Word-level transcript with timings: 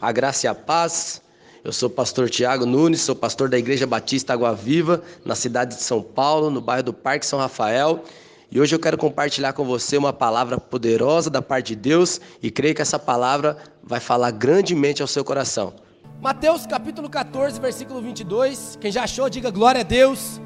A 0.00 0.12
graça 0.12 0.46
e 0.46 0.48
a 0.48 0.54
paz. 0.54 1.22
Eu 1.64 1.72
sou 1.72 1.88
o 1.88 1.92
pastor 1.92 2.30
Tiago 2.30 2.66
Nunes, 2.66 3.00
sou 3.00 3.16
pastor 3.16 3.48
da 3.48 3.58
Igreja 3.58 3.86
Batista 3.86 4.34
Água 4.34 4.54
Viva, 4.54 5.02
na 5.24 5.34
cidade 5.34 5.74
de 5.74 5.82
São 5.82 6.02
Paulo, 6.02 6.50
no 6.50 6.60
bairro 6.60 6.84
do 6.84 6.92
Parque 6.92 7.26
São 7.26 7.38
Rafael. 7.38 8.04
E 8.50 8.60
hoje 8.60 8.74
eu 8.74 8.78
quero 8.78 8.96
compartilhar 8.96 9.52
com 9.52 9.64
você 9.64 9.96
uma 9.96 10.12
palavra 10.12 10.60
poderosa 10.60 11.28
da 11.28 11.42
parte 11.42 11.68
de 11.68 11.76
Deus 11.76 12.20
e 12.42 12.50
creio 12.50 12.74
que 12.74 12.82
essa 12.82 12.98
palavra 12.98 13.56
vai 13.82 13.98
falar 13.98 14.30
grandemente 14.30 15.02
ao 15.02 15.08
seu 15.08 15.24
coração. 15.24 15.74
Mateus 16.20 16.66
capítulo 16.66 17.10
14, 17.10 17.60
versículo 17.60 18.00
22. 18.00 18.78
Quem 18.80 18.92
já 18.92 19.02
achou, 19.04 19.28
diga 19.28 19.50
glória 19.50 19.80
a 19.80 19.84
Deus. 19.84 20.40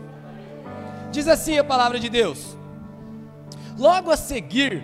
Diz 1.12 1.28
assim 1.28 1.58
a 1.58 1.64
palavra 1.64 2.00
de 2.00 2.08
Deus: 2.08 2.56
Logo 3.76 4.10
a 4.10 4.16
seguir, 4.16 4.82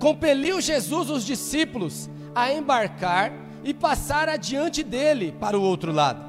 compeliu 0.00 0.60
Jesus 0.60 1.10
os 1.10 1.24
discípulos 1.24 2.10
a 2.34 2.52
embarcar 2.52 3.47
e 3.68 3.74
passar 3.74 4.30
adiante 4.30 4.82
dele 4.82 5.30
para 5.38 5.58
o 5.58 5.62
outro 5.62 5.92
lado. 5.92 6.24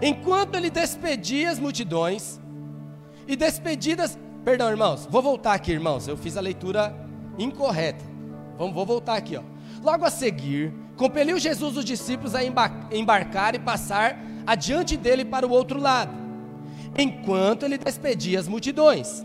Enquanto 0.00 0.54
ele 0.54 0.70
despedia 0.70 1.50
as 1.50 1.58
multidões, 1.58 2.40
e 3.26 3.36
despedidas, 3.36 4.18
perdão, 4.46 4.70
irmãos, 4.70 5.06
vou 5.10 5.20
voltar 5.20 5.52
aqui, 5.52 5.72
irmãos, 5.72 6.08
eu 6.08 6.16
fiz 6.16 6.38
a 6.38 6.40
leitura 6.40 6.96
incorreta. 7.38 8.02
Vamos, 8.56 8.72
vou 8.72 8.86
voltar 8.86 9.18
aqui, 9.18 9.36
ó. 9.36 9.42
Logo 9.82 10.06
a 10.06 10.10
seguir, 10.10 10.72
compeliu 10.96 11.38
Jesus 11.38 11.76
os 11.76 11.84
discípulos 11.84 12.34
a 12.34 12.40
embarcar 12.42 13.54
e 13.54 13.58
passar 13.58 14.18
adiante 14.46 14.96
dele 14.96 15.26
para 15.26 15.46
o 15.46 15.50
outro 15.50 15.78
lado, 15.78 16.14
enquanto 16.96 17.64
ele 17.64 17.76
despedia 17.76 18.40
as 18.40 18.48
multidões. 18.48 19.22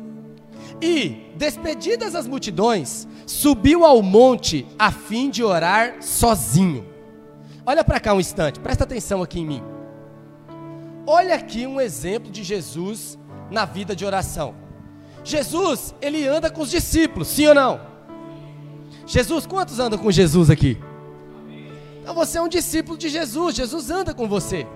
E, 0.81 1.31
despedidas 1.37 2.15
as 2.15 2.27
multidões, 2.27 3.07
subiu 3.25 3.85
ao 3.85 4.01
monte 4.01 4.67
a 4.77 4.91
fim 4.91 5.29
de 5.29 5.41
orar 5.41 6.01
sozinho. 6.01 6.91
Olha 7.65 7.83
para 7.83 7.99
cá 7.99 8.13
um 8.13 8.19
instante, 8.19 8.59
presta 8.59 8.83
atenção 8.83 9.23
aqui 9.23 9.39
em 9.39 9.45
mim. 9.45 9.63
Olha 11.07 11.35
aqui 11.35 11.65
um 11.65 11.79
exemplo 11.79 12.31
de 12.31 12.43
Jesus 12.43 13.17
na 13.49 13.65
vida 13.65 13.95
de 13.95 14.05
oração. 14.05 14.55
Jesus, 15.23 15.95
ele 16.01 16.27
anda 16.27 16.49
com 16.49 16.61
os 16.61 16.69
discípulos, 16.69 17.29
sim 17.29 17.47
ou 17.47 17.55
não? 17.55 17.79
Jesus, 19.05 19.45
quantos 19.45 19.79
andam 19.79 19.97
com 19.97 20.11
Jesus 20.11 20.49
aqui? 20.49 20.77
Então 22.01 22.13
você 22.13 22.37
é 22.37 22.41
um 22.41 22.49
discípulo 22.49 22.97
de 22.97 23.07
Jesus, 23.07 23.55
Jesus 23.55 23.89
anda 23.89 24.13
com 24.13 24.27
você. 24.27 24.67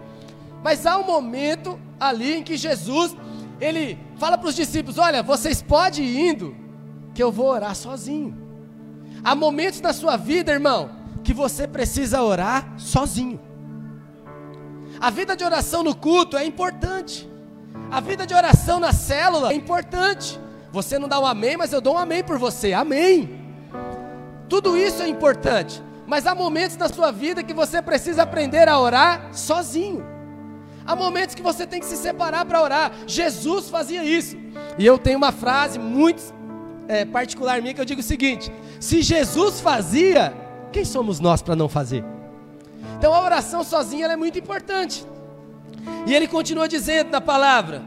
Mas 0.63 0.85
há 0.85 0.97
um 0.97 1.05
momento 1.05 1.77
ali 1.99 2.35
em 2.37 2.43
que 2.43 2.55
Jesus, 2.55 3.15
ele 3.59 3.97
fala 4.17 4.37
para 4.37 4.47
os 4.47 4.55
discípulos: 4.55 4.97
Olha, 4.97 5.21
vocês 5.21 5.61
podem 5.61 6.05
ir 6.05 6.29
indo, 6.29 6.55
que 7.13 7.21
eu 7.21 7.31
vou 7.31 7.47
orar 7.47 7.75
sozinho. 7.75 8.35
Há 9.23 9.35
momentos 9.35 9.81
na 9.81 9.91
sua 9.91 10.15
vida, 10.15 10.53
irmão, 10.53 10.89
que 11.27 11.33
você 11.33 11.67
precisa 11.67 12.23
orar 12.23 12.75
sozinho. 12.77 13.37
A 14.97 15.09
vida 15.09 15.35
de 15.35 15.43
oração 15.43 15.83
no 15.83 15.93
culto 15.93 16.37
é 16.37 16.45
importante. 16.45 17.29
A 17.91 17.99
vida 17.99 18.25
de 18.25 18.33
oração 18.33 18.79
na 18.79 18.93
célula 18.93 19.51
é 19.51 19.53
importante. 19.53 20.39
Você 20.71 20.97
não 20.97 21.09
dá 21.09 21.19
um 21.19 21.25
amém, 21.25 21.57
mas 21.57 21.73
eu 21.73 21.81
dou 21.81 21.95
um 21.95 21.97
amém 21.97 22.23
por 22.23 22.39
você. 22.39 22.71
Amém. 22.71 23.41
Tudo 24.47 24.77
isso 24.77 25.03
é 25.03 25.09
importante. 25.09 25.83
Mas 26.05 26.25
há 26.25 26.33
momentos 26.33 26.77
na 26.77 26.87
sua 26.87 27.11
vida 27.11 27.43
que 27.43 27.53
você 27.53 27.81
precisa 27.81 28.23
aprender 28.23 28.69
a 28.69 28.79
orar 28.79 29.27
sozinho. 29.33 30.05
Há 30.85 30.95
momentos 30.95 31.35
que 31.35 31.41
você 31.41 31.67
tem 31.67 31.81
que 31.81 31.87
se 31.87 31.97
separar 31.97 32.45
para 32.45 32.63
orar. 32.63 32.93
Jesus 33.05 33.69
fazia 33.69 34.01
isso. 34.01 34.37
E 34.77 34.85
eu 34.85 34.97
tenho 34.97 35.17
uma 35.17 35.33
frase 35.33 35.77
muito 35.77 36.23
é, 36.87 37.03
particular 37.03 37.61
minha 37.61 37.73
que 37.73 37.81
eu 37.81 37.85
digo 37.85 37.99
o 37.99 38.03
seguinte: 38.03 38.49
se 38.79 39.01
Jesus 39.01 39.59
fazia, 39.59 40.46
quem 40.77 40.85
somos 40.85 41.19
nós 41.19 41.41
para 41.41 41.55
não 41.55 41.67
fazer? 41.67 42.03
Então 42.99 43.11
a 43.11 43.23
oração 43.23 43.63
sozinha 43.63 44.05
é 44.05 44.15
muito 44.15 44.37
importante. 44.37 45.03
E 46.05 46.13
ele 46.13 46.27
continua 46.27 46.67
dizendo 46.67 47.09
na 47.09 47.19
palavra: 47.19 47.81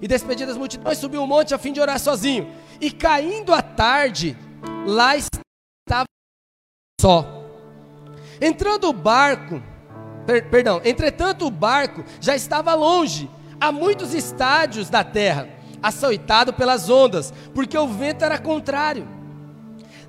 E 0.00 0.06
despedidas 0.06 0.50
das 0.50 0.56
multidões, 0.56 0.96
subiu 0.96 1.20
um 1.22 1.26
monte 1.26 1.52
a 1.54 1.58
fim 1.58 1.72
de 1.72 1.80
orar 1.80 1.98
sozinho. 1.98 2.48
E 2.80 2.88
caindo 2.92 3.52
a 3.52 3.60
tarde, 3.60 4.36
lá 4.86 5.16
estava 5.16 6.04
só. 7.00 7.26
Entrando 8.40 8.88
o 8.88 8.92
barco, 8.92 9.60
per, 10.24 10.48
perdão, 10.48 10.80
entretanto 10.84 11.44
o 11.46 11.50
barco 11.50 12.04
já 12.20 12.36
estava 12.36 12.74
longe, 12.74 13.28
a 13.60 13.72
muitos 13.72 14.14
estádios 14.14 14.88
da 14.88 15.02
terra 15.02 15.48
açoitado 15.82 16.52
pelas 16.52 16.88
ondas, 16.88 17.34
porque 17.52 17.76
o 17.76 17.88
vento 17.88 18.24
era 18.24 18.38
contrário. 18.38 19.23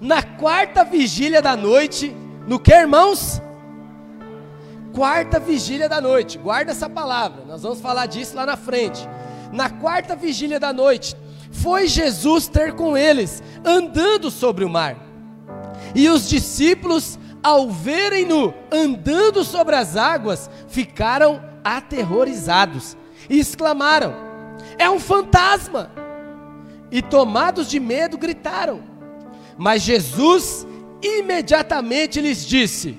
Na 0.05 0.21
quarta 0.21 0.83
vigília 0.83 1.41
da 1.41 1.57
noite, 1.57 2.15
no 2.45 2.59
que, 2.59 2.71
irmãos? 2.71 3.41
Quarta 4.93 5.39
vigília 5.39 5.89
da 5.89 5.99
noite, 5.99 6.37
guarda 6.37 6.71
essa 6.71 6.87
palavra, 6.87 7.43
nós 7.43 7.63
vamos 7.63 7.81
falar 7.81 8.05
disso 8.05 8.35
lá 8.35 8.45
na 8.45 8.55
frente. 8.55 9.01
Na 9.51 9.67
quarta 9.67 10.15
vigília 10.15 10.59
da 10.59 10.71
noite, 10.71 11.17
foi 11.49 11.87
Jesus 11.87 12.47
ter 12.47 12.73
com 12.73 12.95
eles, 12.95 13.41
andando 13.65 14.29
sobre 14.29 14.63
o 14.63 14.69
mar. 14.69 14.95
E 15.95 16.07
os 16.07 16.29
discípulos, 16.29 17.17
ao 17.41 17.71
verem-no 17.71 18.53
andando 18.71 19.43
sobre 19.43 19.75
as 19.75 19.97
águas, 19.97 20.51
ficaram 20.67 21.41
aterrorizados 21.63 22.95
e 23.27 23.39
exclamaram: 23.39 24.13
é 24.77 24.87
um 24.87 24.99
fantasma. 24.99 25.89
E 26.91 27.01
tomados 27.01 27.67
de 27.67 27.79
medo, 27.79 28.19
gritaram. 28.19 28.94
Mas 29.57 29.81
Jesus 29.81 30.67
imediatamente 31.01 32.19
lhes 32.21 32.45
disse: 32.45 32.97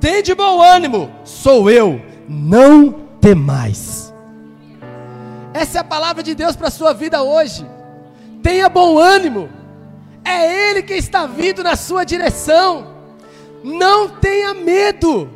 Tende 0.00 0.34
bom 0.34 0.62
ânimo, 0.62 1.10
sou 1.24 1.70
eu, 1.70 2.00
não 2.28 2.92
temais. 3.20 4.12
Essa 5.52 5.78
é 5.78 5.80
a 5.80 5.84
palavra 5.84 6.22
de 6.22 6.34
Deus 6.34 6.54
para 6.54 6.68
a 6.68 6.70
sua 6.70 6.92
vida 6.92 7.22
hoje. 7.22 7.66
Tenha 8.42 8.68
bom 8.68 8.98
ânimo, 8.98 9.48
é 10.24 10.70
Ele 10.70 10.82
que 10.82 10.94
está 10.94 11.26
vindo 11.26 11.62
na 11.62 11.76
sua 11.76 12.04
direção. 12.04 12.94
Não 13.64 14.08
tenha 14.08 14.54
medo. 14.54 15.28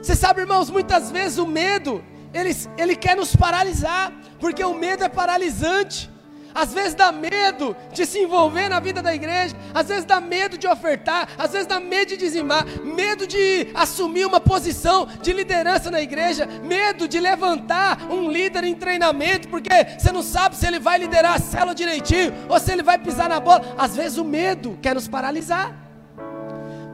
Você 0.00 0.14
sabe, 0.14 0.40
irmãos, 0.40 0.70
muitas 0.70 1.10
vezes 1.10 1.38
o 1.38 1.46
medo, 1.46 2.02
ele, 2.32 2.56
ele 2.76 2.96
quer 2.96 3.16
nos 3.16 3.34
paralisar 3.36 4.12
porque 4.40 4.64
o 4.64 4.74
medo 4.74 5.04
é 5.04 5.08
paralisante. 5.08 6.10
Às 6.54 6.72
vezes 6.72 6.94
dá 6.94 7.10
medo 7.10 7.76
de 7.92 8.04
se 8.04 8.18
envolver 8.18 8.68
na 8.68 8.80
vida 8.80 9.02
da 9.02 9.14
igreja, 9.14 9.56
às 9.74 9.88
vezes 9.88 10.04
dá 10.04 10.20
medo 10.20 10.58
de 10.58 10.66
ofertar, 10.66 11.28
às 11.38 11.52
vezes 11.52 11.66
dá 11.66 11.80
medo 11.80 12.08
de 12.08 12.16
dizimar, 12.16 12.66
medo 12.84 13.26
de 13.26 13.68
assumir 13.74 14.26
uma 14.26 14.40
posição 14.40 15.06
de 15.20 15.32
liderança 15.32 15.90
na 15.90 16.00
igreja, 16.00 16.46
medo 16.62 17.08
de 17.08 17.18
levantar 17.18 18.10
um 18.10 18.30
líder 18.30 18.64
em 18.64 18.74
treinamento, 18.74 19.48
porque 19.48 19.70
você 19.98 20.12
não 20.12 20.22
sabe 20.22 20.56
se 20.56 20.66
ele 20.66 20.78
vai 20.78 20.98
liderar 20.98 21.34
a 21.34 21.38
célula 21.38 21.74
direitinho 21.74 22.32
ou 22.48 22.58
se 22.58 22.72
ele 22.72 22.82
vai 22.82 22.98
pisar 22.98 23.28
na 23.28 23.40
bola. 23.40 23.74
Às 23.78 23.96
vezes 23.96 24.18
o 24.18 24.24
medo 24.24 24.78
quer 24.82 24.94
nos 24.94 25.08
paralisar. 25.08 25.74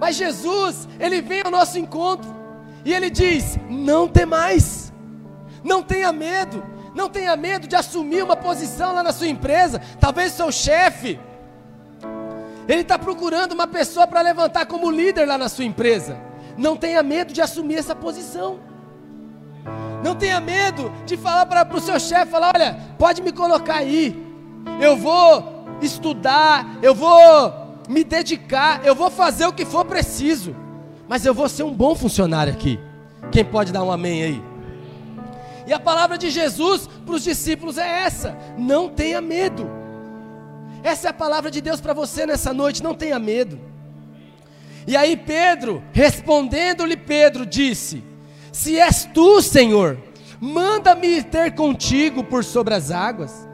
Mas 0.00 0.16
Jesus, 0.16 0.88
ele 1.00 1.20
vem 1.20 1.42
ao 1.44 1.50
nosso 1.50 1.78
encontro 1.78 2.34
e 2.84 2.92
ele 2.92 3.10
diz: 3.10 3.58
"Não 3.68 4.06
tem 4.06 4.24
mais. 4.26 4.92
Não 5.64 5.82
tenha 5.82 6.12
medo. 6.12 6.62
Não 6.94 7.08
tenha 7.08 7.36
medo 7.36 7.66
de 7.66 7.76
assumir 7.76 8.22
uma 8.22 8.36
posição 8.36 8.94
lá 8.94 9.02
na 9.02 9.12
sua 9.12 9.28
empresa. 9.28 9.80
Talvez 10.00 10.32
seu 10.32 10.50
chefe, 10.50 11.18
ele 12.68 12.82
está 12.82 12.98
procurando 12.98 13.52
uma 13.52 13.66
pessoa 13.66 14.06
para 14.06 14.20
levantar 14.20 14.66
como 14.66 14.90
líder 14.90 15.26
lá 15.26 15.38
na 15.38 15.48
sua 15.48 15.64
empresa. 15.64 16.18
Não 16.56 16.76
tenha 16.76 17.02
medo 17.02 17.32
de 17.32 17.40
assumir 17.40 17.76
essa 17.76 17.94
posição. 17.94 18.58
Não 20.02 20.14
tenha 20.14 20.40
medo 20.40 20.92
de 21.04 21.16
falar 21.16 21.46
para 21.46 21.76
o 21.76 21.80
seu 21.80 21.98
chefe, 21.98 22.30
falar, 22.30 22.52
olha, 22.54 22.78
pode 22.98 23.22
me 23.22 23.32
colocar 23.32 23.76
aí. 23.76 24.26
Eu 24.80 24.96
vou 24.96 25.66
estudar, 25.80 26.78
eu 26.82 26.94
vou 26.94 27.78
me 27.88 28.04
dedicar, 28.04 28.84
eu 28.84 28.94
vou 28.94 29.10
fazer 29.10 29.46
o 29.46 29.52
que 29.52 29.64
for 29.64 29.84
preciso. 29.84 30.54
Mas 31.08 31.24
eu 31.24 31.32
vou 31.32 31.48
ser 31.48 31.62
um 31.62 31.72
bom 31.72 31.94
funcionário 31.94 32.52
aqui. 32.52 32.78
Quem 33.32 33.44
pode 33.44 33.72
dar 33.72 33.82
um 33.82 33.90
amém 33.90 34.22
aí? 34.22 34.47
E 35.68 35.72
a 35.74 35.78
palavra 35.78 36.16
de 36.16 36.30
Jesus 36.30 36.88
para 37.04 37.14
os 37.14 37.22
discípulos 37.22 37.76
é 37.76 38.04
essa: 38.04 38.34
não 38.56 38.88
tenha 38.88 39.20
medo. 39.20 39.70
Essa 40.82 41.08
é 41.08 41.10
a 41.10 41.14
palavra 41.14 41.50
de 41.50 41.60
Deus 41.60 41.78
para 41.78 41.92
você 41.92 42.24
nessa 42.24 42.54
noite, 42.54 42.82
não 42.82 42.94
tenha 42.94 43.18
medo. 43.18 43.60
E 44.86 44.96
aí 44.96 45.14
Pedro, 45.14 45.82
respondendo-lhe 45.92 46.96
Pedro, 46.96 47.44
disse: 47.44 48.02
Se 48.50 48.80
és 48.80 49.04
tu, 49.12 49.42
Senhor, 49.42 49.98
manda-me 50.40 51.22
ter 51.22 51.54
contigo 51.54 52.24
por 52.24 52.42
sobre 52.42 52.72
as 52.72 52.90
águas. 52.90 53.46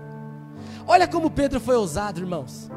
Olha 0.87 1.09
como 1.09 1.29
Pedro 1.29 1.59
foi 1.59 1.75
ousado, 1.75 2.21
irmãos. 2.21 2.71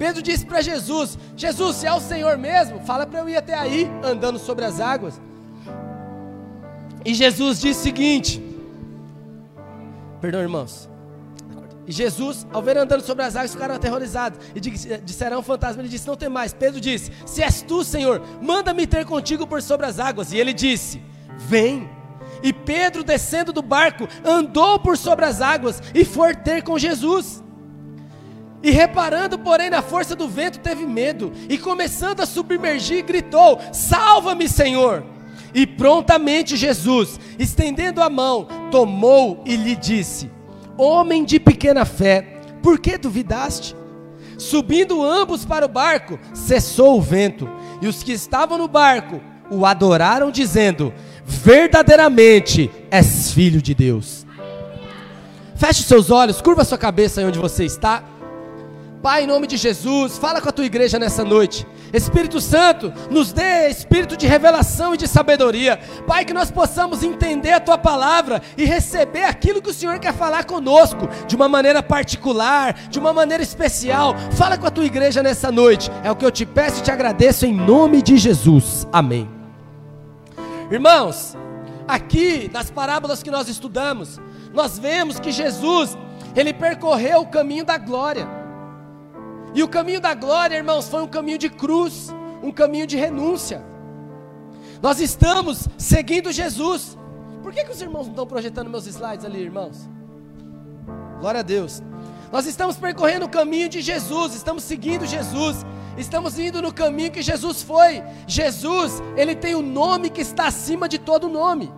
Pedro 0.00 0.20
disse 0.20 0.44
para 0.44 0.62
Jesus: 0.62 1.16
Jesus, 1.36 1.76
se 1.76 1.86
é 1.86 1.92
o 1.92 2.00
Senhor 2.00 2.36
mesmo, 2.36 2.80
fala 2.80 3.06
para 3.06 3.20
eu 3.20 3.28
ir 3.28 3.36
até 3.36 3.54
aí, 3.54 3.88
andando 4.02 4.40
sobre 4.40 4.64
as 4.64 4.80
águas. 4.80 5.20
E 7.04 7.14
Jesus 7.14 7.60
disse 7.60 7.78
o 7.78 7.82
seguinte: 7.84 8.49
Perdão, 10.20 10.40
irmãos. 10.40 10.88
E 11.86 11.92
Jesus, 11.92 12.46
ao 12.52 12.62
ver 12.62 12.76
andando 12.76 13.02
sobre 13.02 13.24
as 13.24 13.34
águas, 13.34 13.52
ficaram 13.52 13.74
aterrorizados. 13.74 14.38
E 14.54 14.60
disseram 14.60 15.38
ao 15.38 15.42
fantasma: 15.42 15.82
Ele 15.82 15.88
disse: 15.88 16.06
Não 16.06 16.16
tem 16.16 16.28
mais. 16.28 16.52
Pedro 16.52 16.80
disse: 16.80 17.10
Se 17.26 17.42
és 17.42 17.62
tu, 17.62 17.82
Senhor, 17.82 18.22
manda-me 18.40 18.86
ter 18.86 19.04
contigo 19.04 19.46
por 19.46 19.60
sobre 19.62 19.86
as 19.86 19.98
águas. 19.98 20.32
E 20.32 20.36
ele 20.36 20.52
disse: 20.52 21.02
Vem. 21.36 21.88
E 22.42 22.52
Pedro, 22.52 23.02
descendo 23.02 23.52
do 23.52 23.60
barco, 23.60 24.08
andou 24.24 24.78
por 24.78 24.96
sobre 24.96 25.24
as 25.24 25.40
águas 25.40 25.82
e 25.94 26.04
foi 26.04 26.34
ter 26.34 26.62
com 26.62 26.78
Jesus. 26.78 27.42
E 28.62 28.70
reparando, 28.70 29.38
porém, 29.38 29.70
na 29.70 29.82
força 29.82 30.14
do 30.14 30.28
vento, 30.28 30.60
teve 30.60 30.86
medo, 30.86 31.32
e 31.48 31.56
começando 31.56 32.20
a 32.20 32.26
submergir, 32.26 33.04
gritou: 33.04 33.58
Salva-me, 33.72 34.48
Senhor! 34.48 35.02
E 35.54 35.66
prontamente 35.66 36.56
Jesus, 36.56 37.18
estendendo 37.38 38.02
a 38.02 38.08
mão, 38.08 38.46
tomou 38.70 39.42
e 39.44 39.56
lhe 39.56 39.74
disse: 39.74 40.30
Homem 40.76 41.24
de 41.24 41.40
pequena 41.40 41.84
fé, 41.84 42.40
por 42.62 42.78
que 42.78 42.96
duvidaste? 42.96 43.74
Subindo 44.38 45.04
ambos 45.04 45.44
para 45.44 45.66
o 45.66 45.68
barco, 45.68 46.18
cessou 46.32 46.98
o 46.98 47.02
vento, 47.02 47.48
e 47.82 47.86
os 47.86 48.02
que 48.02 48.12
estavam 48.12 48.56
no 48.56 48.68
barco 48.68 49.20
o 49.50 49.66
adoraram, 49.66 50.30
dizendo: 50.30 50.92
Verdadeiramente 51.24 52.70
és 52.90 53.32
filho 53.32 53.60
de 53.60 53.74
Deus. 53.74 54.26
Feche 55.56 55.82
seus 55.82 56.10
olhos, 56.10 56.40
curva 56.40 56.64
sua 56.64 56.78
cabeça 56.78 57.20
aí 57.20 57.26
onde 57.26 57.38
você 57.38 57.64
está. 57.66 58.02
Pai, 59.02 59.24
em 59.24 59.26
nome 59.26 59.46
de 59.46 59.56
Jesus, 59.56 60.18
fala 60.18 60.42
com 60.42 60.50
a 60.50 60.52
tua 60.52 60.66
igreja 60.66 60.98
nessa 60.98 61.24
noite. 61.24 61.66
Espírito 61.90 62.38
Santo, 62.38 62.92
nos 63.10 63.32
dê 63.32 63.70
espírito 63.70 64.14
de 64.14 64.26
revelação 64.26 64.94
e 64.94 64.98
de 64.98 65.08
sabedoria. 65.08 65.80
Pai, 66.06 66.22
que 66.26 66.34
nós 66.34 66.50
possamos 66.50 67.02
entender 67.02 67.52
a 67.52 67.60
tua 67.60 67.78
palavra 67.78 68.42
e 68.58 68.64
receber 68.66 69.24
aquilo 69.24 69.62
que 69.62 69.70
o 69.70 69.74
Senhor 69.74 69.98
quer 69.98 70.12
falar 70.12 70.44
conosco, 70.44 71.08
de 71.26 71.34
uma 71.34 71.48
maneira 71.48 71.82
particular, 71.82 72.74
de 72.90 72.98
uma 72.98 73.10
maneira 73.10 73.42
especial. 73.42 74.14
Fala 74.32 74.58
com 74.58 74.66
a 74.66 74.70
tua 74.70 74.84
igreja 74.84 75.22
nessa 75.22 75.50
noite. 75.50 75.90
É 76.04 76.10
o 76.10 76.16
que 76.16 76.24
eu 76.24 76.30
te 76.30 76.44
peço 76.44 76.80
e 76.80 76.82
te 76.82 76.90
agradeço 76.90 77.46
em 77.46 77.54
nome 77.54 78.02
de 78.02 78.18
Jesus. 78.18 78.86
Amém. 78.92 79.26
Irmãos, 80.70 81.38
aqui 81.88 82.50
nas 82.52 82.70
parábolas 82.70 83.22
que 83.22 83.30
nós 83.30 83.48
estudamos, 83.48 84.20
nós 84.52 84.78
vemos 84.78 85.18
que 85.18 85.32
Jesus, 85.32 85.96
ele 86.36 86.52
percorreu 86.52 87.22
o 87.22 87.26
caminho 87.26 87.64
da 87.64 87.78
glória. 87.78 88.39
E 89.54 89.62
o 89.62 89.68
caminho 89.68 90.00
da 90.00 90.14
glória, 90.14 90.56
irmãos, 90.56 90.88
foi 90.88 91.02
um 91.02 91.08
caminho 91.08 91.38
de 91.38 91.48
cruz, 91.48 92.14
um 92.42 92.52
caminho 92.52 92.86
de 92.86 92.96
renúncia. 92.96 93.64
Nós 94.80 95.00
estamos 95.00 95.68
seguindo 95.76 96.32
Jesus. 96.32 96.96
Por 97.42 97.52
que, 97.52 97.64
que 97.64 97.72
os 97.72 97.80
irmãos 97.80 98.04
não 98.04 98.12
estão 98.12 98.26
projetando 98.26 98.70
meus 98.70 98.86
slides 98.86 99.24
ali, 99.24 99.40
irmãos? 99.40 99.88
Glória 101.18 101.40
a 101.40 101.42
Deus. 101.42 101.82
Nós 102.32 102.46
estamos 102.46 102.76
percorrendo 102.76 103.26
o 103.26 103.28
caminho 103.28 103.68
de 103.68 103.80
Jesus, 103.80 104.34
estamos 104.34 104.62
seguindo 104.62 105.04
Jesus, 105.04 105.66
estamos 105.98 106.38
indo 106.38 106.62
no 106.62 106.72
caminho 106.72 107.10
que 107.10 107.22
Jesus 107.22 107.62
foi. 107.62 108.02
Jesus, 108.26 109.02
ele 109.16 109.34
tem 109.34 109.54
o 109.54 109.58
um 109.58 109.62
nome 109.62 110.10
que 110.10 110.20
está 110.20 110.46
acima 110.46 110.88
de 110.88 110.98
todo 110.98 111.28
nome. 111.28 111.72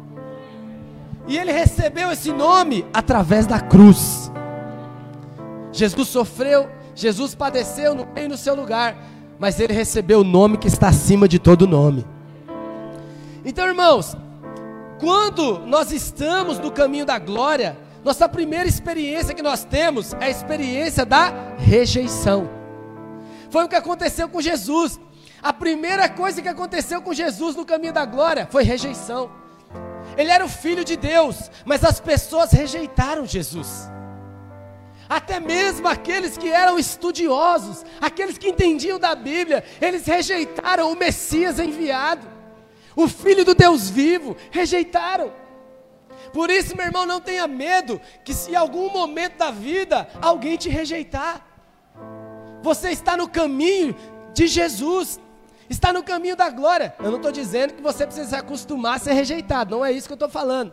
E 1.26 1.38
ele 1.38 1.52
recebeu 1.52 2.10
esse 2.12 2.32
nome 2.32 2.84
através 2.92 3.46
da 3.46 3.60
cruz. 3.60 4.30
Jesus 5.72 6.08
sofreu 6.08 6.68
Jesus 6.94 7.34
padeceu 7.34 7.94
no 7.94 8.06
no 8.28 8.36
seu 8.36 8.54
lugar, 8.54 8.96
mas 9.38 9.58
ele 9.58 9.72
recebeu 9.72 10.20
o 10.20 10.24
nome 10.24 10.56
que 10.56 10.68
está 10.68 10.88
acima 10.88 11.26
de 11.26 11.38
todo 11.38 11.66
nome. 11.66 12.06
Então, 13.44 13.66
irmãos, 13.66 14.16
quando 15.00 15.58
nós 15.60 15.90
estamos 15.90 16.58
no 16.58 16.70
caminho 16.70 17.04
da 17.04 17.18
glória, 17.18 17.76
nossa 18.04 18.28
primeira 18.28 18.68
experiência 18.68 19.34
que 19.34 19.42
nós 19.42 19.64
temos 19.64 20.12
é 20.14 20.26
a 20.26 20.30
experiência 20.30 21.04
da 21.04 21.54
rejeição. 21.58 22.48
Foi 23.50 23.64
o 23.64 23.68
que 23.68 23.76
aconteceu 23.76 24.28
com 24.28 24.40
Jesus. 24.40 25.00
A 25.42 25.52
primeira 25.52 26.08
coisa 26.08 26.40
que 26.40 26.48
aconteceu 26.48 27.02
com 27.02 27.12
Jesus 27.12 27.56
no 27.56 27.64
caminho 27.64 27.92
da 27.92 28.04
glória 28.04 28.46
foi 28.50 28.62
rejeição. 28.62 29.30
Ele 30.16 30.30
era 30.30 30.44
o 30.44 30.48
filho 30.48 30.84
de 30.84 30.96
Deus, 30.96 31.50
mas 31.64 31.84
as 31.84 31.98
pessoas 31.98 32.52
rejeitaram 32.52 33.26
Jesus 33.26 33.90
até 35.08 35.38
mesmo 35.40 35.88
aqueles 35.88 36.38
que 36.38 36.48
eram 36.48 36.78
estudiosos, 36.78 37.84
aqueles 38.00 38.38
que 38.38 38.48
entendiam 38.48 38.98
da 38.98 39.14
Bíblia, 39.14 39.64
eles 39.80 40.06
rejeitaram 40.06 40.90
o 40.90 40.96
Messias 40.96 41.58
enviado, 41.58 42.26
o 42.94 43.08
Filho 43.08 43.44
do 43.44 43.54
Deus 43.54 43.90
vivo, 43.90 44.36
rejeitaram. 44.50 45.32
Por 46.32 46.50
isso, 46.50 46.76
meu 46.76 46.86
irmão, 46.86 47.04
não 47.04 47.20
tenha 47.20 47.46
medo 47.46 48.00
que 48.24 48.32
se 48.32 48.52
em 48.52 48.54
algum 48.54 48.90
momento 48.90 49.36
da 49.36 49.50
vida 49.50 50.08
alguém 50.20 50.56
te 50.56 50.68
rejeitar, 50.68 51.46
você 52.62 52.90
está 52.90 53.16
no 53.16 53.28
caminho 53.28 53.94
de 54.32 54.46
Jesus, 54.46 55.20
está 55.68 55.92
no 55.92 56.02
caminho 56.02 56.36
da 56.36 56.48
glória. 56.48 56.94
Eu 56.98 57.10
não 57.10 57.16
estou 57.16 57.32
dizendo 57.32 57.74
que 57.74 57.82
você 57.82 58.06
precisa 58.06 58.28
se 58.28 58.36
acostumar 58.36 58.96
a 58.96 58.98
ser 58.98 59.12
rejeitado, 59.12 59.76
não 59.76 59.84
é 59.84 59.92
isso 59.92 60.06
que 60.06 60.12
eu 60.12 60.16
estou 60.16 60.28
falando. 60.28 60.72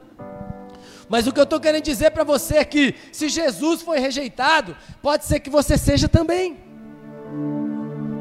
Mas 1.10 1.26
o 1.26 1.34
que 1.34 1.40
eu 1.40 1.44
estou 1.44 1.60
querendo 1.60 1.84
dizer 1.84 2.12
para 2.12 2.24
você 2.24 2.58
é 2.58 2.64
que, 2.64 2.94
se 3.12 3.28
Jesus 3.28 3.82
foi 3.82 4.00
rejeitado, 4.00 4.78
pode 5.02 5.26
ser 5.26 5.40
que 5.40 5.50
você 5.50 5.76
seja 5.78 6.08
também. 6.08 6.58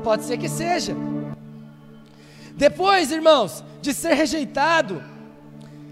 Pode 0.02 0.24
ser 0.24 0.38
que 0.38 0.48
seja. 0.48 0.96
Depois, 2.54 3.12
irmãos, 3.12 3.62
de 3.82 3.92
ser 3.92 4.14
rejeitado, 4.14 5.02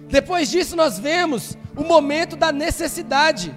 depois 0.09 0.51
disso 0.51 0.75
nós 0.75 0.99
vemos 0.99 1.57
o 1.77 1.85
momento 1.85 2.35
da 2.35 2.51
necessidade. 2.51 3.55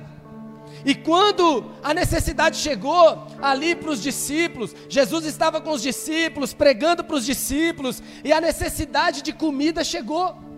E 0.86 0.94
quando 0.94 1.72
a 1.82 1.94
necessidade 1.94 2.58
chegou 2.58 3.28
ali 3.42 3.74
para 3.74 3.90
os 3.90 4.02
discípulos, 4.02 4.76
Jesus 4.90 5.26
estava 5.26 5.62
com 5.62 5.72
os 5.72 5.82
discípulos, 5.82 6.54
pregando 6.54 7.04
para 7.04 7.16
os 7.16 7.26
discípulos, 7.26 8.04
e 8.24 8.34
a 8.34 8.42
necessidade 8.42 9.22
de 9.22 9.32
comida 9.32 9.84
chegou. 9.84 10.49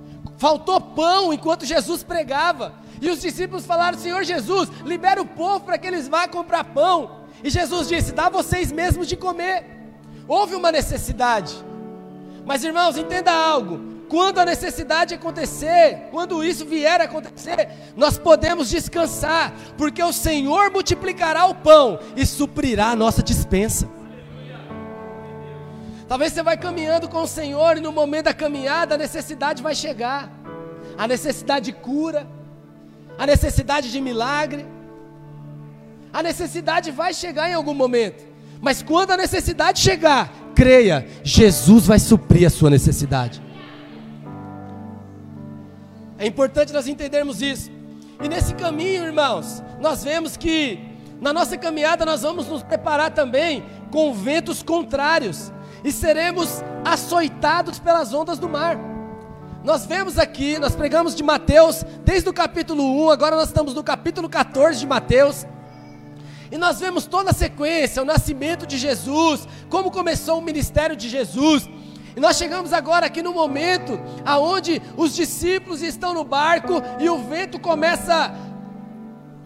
Faltou 0.42 0.82
pão 0.82 1.32
enquanto 1.32 1.68
Jesus 1.68 2.02
pregava. 2.02 2.74
E 3.00 3.12
os 3.12 3.22
discípulos 3.22 3.64
falaram: 3.64 3.96
Senhor 3.96 4.24
Jesus, 4.24 4.70
libera 4.84 5.22
o 5.22 5.26
povo 5.26 5.60
para 5.60 5.78
que 5.78 5.86
eles 5.86 6.08
vá 6.08 6.28
comprar 6.28 6.64
pão. 6.64 7.28
E 7.44 7.50
Jesus 7.52 7.88
disse: 7.88 8.12
Dá 8.12 8.28
vocês 8.28 8.72
mesmos 8.72 9.08
de 9.08 9.16
comer. 9.16 9.64
Houve 10.28 10.56
uma 10.56 10.72
necessidade. 10.72 11.54
Mas 12.44 12.64
irmãos, 12.64 12.98
entenda 12.98 13.32
algo: 13.32 13.82
quando 14.10 14.40
a 14.40 14.46
necessidade 14.46 15.14
acontecer, 15.14 16.08
quando 16.10 16.44
isso 16.44 16.66
vier 16.66 17.00
a 17.02 17.04
acontecer, 17.04 17.70
nós 17.96 18.18
podemos 18.18 18.68
descansar, 18.68 19.54
porque 19.78 20.02
o 20.02 20.12
Senhor 20.12 20.72
multiplicará 20.72 21.46
o 21.46 21.54
pão 21.54 22.00
e 22.16 22.26
suprirá 22.26 22.88
a 22.88 22.96
nossa 22.96 23.22
dispensa. 23.22 23.88
Talvez 26.12 26.34
você 26.34 26.44
vai 26.44 26.58
caminhando 26.58 27.08
com 27.08 27.22
o 27.22 27.26
Senhor 27.26 27.78
e 27.78 27.80
no 27.80 27.90
momento 27.90 28.26
da 28.26 28.34
caminhada 28.34 28.96
a 28.96 28.98
necessidade 28.98 29.64
vai 29.64 29.74
chegar. 29.74 30.30
A 30.98 31.08
necessidade 31.08 31.68
de 31.68 31.72
cura, 31.72 32.28
a 33.18 33.26
necessidade 33.26 33.90
de 33.90 34.02
milagre. 34.02 34.66
A 36.12 36.22
necessidade 36.22 36.92
vai 36.92 37.14
chegar 37.14 37.50
em 37.50 37.54
algum 37.54 37.74
momento. 37.74 38.26
Mas 38.60 38.84
quando 38.84 39.12
a 39.12 39.16
necessidade 39.16 39.80
chegar, 39.80 40.30
creia, 40.54 41.08
Jesus 41.24 41.88
vai 41.88 41.98
suprir 41.98 42.46
a 42.46 42.50
sua 42.50 42.70
necessidade. 42.70 43.42
É 46.20 46.28
importante 46.28 46.74
nós 46.74 46.90
entendermos 46.90 47.42
isso. 47.42 47.72
E 48.22 48.28
nesse 48.28 48.54
caminho, 48.56 49.06
irmãos, 49.06 49.64
nós 49.80 50.04
vemos 50.04 50.36
que 50.36 50.78
na 51.22 51.32
nossa 51.32 51.58
caminhada 51.58 52.06
nós 52.06 52.24
vamos 52.24 52.50
nos 52.50 52.64
preparar 52.64 53.12
também 53.12 53.64
com 53.90 54.14
ventos 54.14 54.62
contrários 54.62 55.54
e 55.84 55.92
seremos 55.92 56.64
açoitados 56.86 57.80
pelas 57.80 58.14
ondas 58.14 58.40
do 58.40 58.50
mar. 58.50 58.78
Nós 59.64 59.86
vemos 59.86 60.18
aqui, 60.18 60.58
nós 60.58 60.76
pregamos 60.76 61.16
de 61.16 61.24
Mateus 61.24 61.84
desde 62.04 62.28
o 62.28 62.34
capítulo 62.34 62.84
1, 63.06 63.12
agora 63.12 63.36
nós 63.36 63.50
estamos 63.50 63.74
no 63.74 63.84
capítulo 63.84 64.28
14 64.28 64.80
de 64.80 64.88
Mateus. 64.88 65.46
E 66.52 66.58
nós 66.58 66.80
vemos 66.80 67.06
toda 67.06 67.30
a 67.30 67.34
sequência, 67.34 68.02
o 68.02 68.06
nascimento 68.06 68.66
de 68.66 68.78
Jesus, 68.78 69.48
como 69.70 69.92
começou 69.92 70.40
o 70.40 70.42
ministério 70.42 70.96
de 70.96 71.08
Jesus. 71.08 71.70
E 72.16 72.20
nós 72.20 72.38
chegamos 72.38 72.74
agora 72.74 73.06
aqui 73.06 73.22
no 73.22 73.34
momento 73.34 74.00
aonde 74.26 74.82
os 74.98 75.16
discípulos 75.16 75.82
estão 75.82 76.14
no 76.14 76.26
barco 76.26 76.82
e 77.00 77.10
o 77.10 77.20
vento 77.20 77.58
começa 77.58 78.36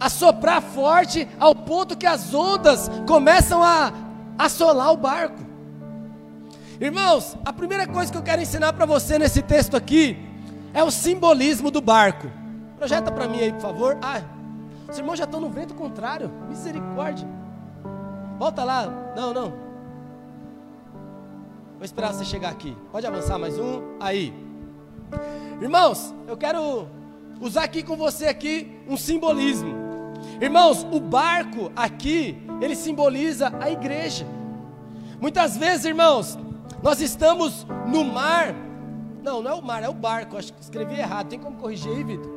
a 0.00 0.08
soprar 0.08 0.60
forte 0.60 1.28
ao 1.38 1.54
ponto 1.54 1.96
que 1.96 2.06
as 2.06 2.34
ondas 2.34 2.90
começam 3.06 3.62
a 3.62 3.92
assolar 4.36 4.92
o 4.92 4.96
barco. 4.96 5.45
Irmãos, 6.80 7.36
a 7.44 7.52
primeira 7.52 7.86
coisa 7.86 8.12
que 8.12 8.18
eu 8.18 8.22
quero 8.22 8.42
ensinar 8.42 8.72
para 8.74 8.84
você 8.84 9.18
nesse 9.18 9.40
texto 9.40 9.76
aqui 9.76 10.18
é 10.74 10.84
o 10.84 10.90
simbolismo 10.90 11.70
do 11.70 11.80
barco. 11.80 12.30
Projeta 12.76 13.10
para 13.10 13.26
mim 13.26 13.40
aí, 13.40 13.52
por 13.52 13.62
favor. 13.62 13.98
Ah, 14.02 14.20
os 14.88 14.98
irmãos 14.98 15.16
já 15.16 15.24
estão 15.24 15.40
no 15.40 15.48
vento 15.48 15.74
contrário. 15.74 16.30
Misericórdia. 16.48 17.26
Volta 18.38 18.62
lá. 18.62 18.86
Não, 19.16 19.32
não. 19.32 19.50
Vou 21.76 21.84
esperar 21.84 22.12
você 22.12 22.24
chegar 22.24 22.50
aqui. 22.50 22.76
Pode 22.92 23.06
avançar 23.06 23.38
mais 23.38 23.58
um. 23.58 23.96
Aí. 23.98 24.34
Irmãos, 25.60 26.14
eu 26.28 26.36
quero 26.36 26.88
usar 27.40 27.64
aqui 27.64 27.82
com 27.82 27.96
você 27.96 28.26
aqui 28.26 28.82
um 28.86 28.98
simbolismo. 28.98 29.74
Irmãos, 30.40 30.86
o 30.90 31.00
barco 31.00 31.72
aqui, 31.74 32.36
ele 32.60 32.76
simboliza 32.76 33.50
a 33.60 33.70
igreja. 33.70 34.26
Muitas 35.18 35.56
vezes, 35.56 35.86
irmãos, 35.86 36.38
nós 36.86 37.00
estamos 37.00 37.66
no 37.88 38.04
mar. 38.04 38.54
Não, 39.20 39.42
não 39.42 39.50
é 39.50 39.54
o 39.54 39.60
mar, 39.60 39.82
é 39.82 39.88
o 39.88 39.92
barco. 39.92 40.36
Acho 40.36 40.52
que 40.52 40.62
escrevi 40.62 40.94
errado. 40.94 41.26
Tem 41.26 41.36
como 41.36 41.56
corrigir 41.56 41.90
aí, 41.90 42.04
Vitor? 42.04 42.30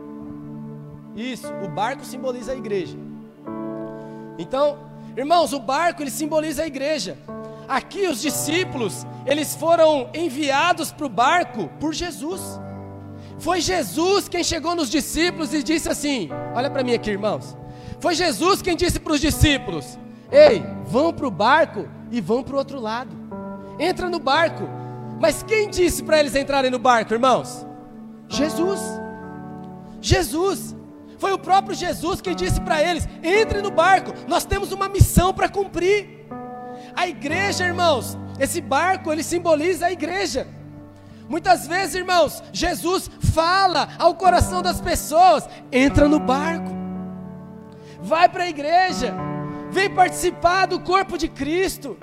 Isso, 1.16 1.46
o 1.64 1.70
barco 1.70 2.04
simboliza 2.04 2.54
a 2.54 2.56
igreja. 2.56 2.98
Então, 4.40 4.80
irmãos, 5.16 5.54
o 5.54 5.60
barco 5.60 6.02
ele 6.02 6.10
simboliza 6.10 6.64
a 6.64 6.66
igreja. 6.66 7.16
Aqui 7.68 8.08
os 8.08 8.20
discípulos, 8.22 9.06
eles 9.24 9.54
foram 9.56 10.10
enviados 10.16 10.92
para 10.92 11.06
o 11.06 11.10
barco 11.10 11.70
por 11.80 11.94
Jesus. 11.94 12.60
Foi 13.38 13.62
Jesus 13.62 14.28
quem 14.28 14.44
chegou 14.44 14.76
nos 14.76 14.90
discípulos 14.90 15.54
e 15.54 15.62
disse 15.62 15.90
assim: 15.90 16.28
Olha 16.56 16.72
para 16.72 16.84
mim 16.84 16.96
aqui, 16.96 17.12
irmãos. 17.12 17.56
Foi 18.00 18.16
Jesus 18.16 18.64
quem 18.64 18.76
disse 18.76 19.00
para 19.00 19.14
os 19.14 19.22
discípulos: 19.22 20.00
Ei, 20.32 20.64
vão 20.88 21.14
para 21.14 21.28
o 21.28 21.32
barco 21.32 21.88
e 22.10 22.20
vão 22.20 22.42
para 22.42 22.56
o 22.56 22.58
outro 22.58 22.80
lado. 22.80 23.19
Entra 23.80 24.10
no 24.10 24.20
barco. 24.20 24.68
Mas 25.20 25.44
quem 25.44 25.70
disse 25.70 26.04
para 26.04 26.20
eles 26.20 26.36
entrarem 26.36 26.70
no 26.70 26.80
barco, 26.80 27.14
irmãos? 27.14 27.66
Jesus. 28.28 28.80
Jesus. 30.02 30.76
Foi 31.18 31.34
o 31.34 31.38
próprio 31.38 31.76
Jesus 31.76 32.22
quem 32.22 32.36
disse 32.36 32.62
para 32.62 32.82
eles: 32.82 33.08
entre 33.24 33.62
no 33.62 33.72
barco, 33.72 34.14
nós 34.28 34.46
temos 34.46 34.72
uma 34.72 34.88
missão 34.88 35.34
para 35.34 35.50
cumprir. 35.50 36.26
A 36.96 37.08
igreja, 37.08 37.66
irmãos, 37.66 38.18
esse 38.40 38.62
barco 38.62 39.12
ele 39.12 39.24
simboliza 39.24 39.88
a 39.88 39.92
igreja. 39.92 40.48
Muitas 41.28 41.68
vezes, 41.68 41.96
irmãos, 41.96 42.42
Jesus 42.52 43.10
fala 43.34 43.90
ao 44.00 44.16
coração 44.16 44.62
das 44.62 44.80
pessoas: 44.80 45.48
entra 45.72 46.08
no 46.08 46.20
barco, 46.20 46.72
vai 48.02 48.30
para 48.30 48.46
a 48.46 48.50
igreja, 48.50 49.14
vem 49.70 49.94
participar 49.94 50.68
do 50.68 50.80
corpo 50.80 51.18
de 51.18 51.28
Cristo. 51.28 51.98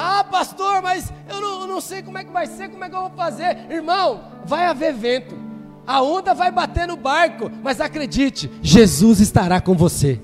Ah, 0.00 0.22
pastor, 0.22 0.80
mas 0.80 1.12
eu 1.28 1.40
não, 1.40 1.66
não 1.66 1.80
sei 1.80 2.02
como 2.02 2.16
é 2.16 2.22
que 2.22 2.30
vai 2.30 2.46
ser, 2.46 2.68
como 2.70 2.84
é 2.84 2.88
que 2.88 2.94
eu 2.94 3.00
vou 3.00 3.10
fazer. 3.10 3.66
Irmão, 3.68 4.22
vai 4.44 4.66
haver 4.66 4.94
vento, 4.94 5.36
a 5.84 6.00
onda 6.00 6.32
vai 6.34 6.52
bater 6.52 6.86
no 6.86 6.96
barco, 6.96 7.50
mas 7.64 7.80
acredite, 7.80 8.48
Jesus 8.62 9.18
estará 9.18 9.60
com 9.60 9.74
você. 9.74 10.20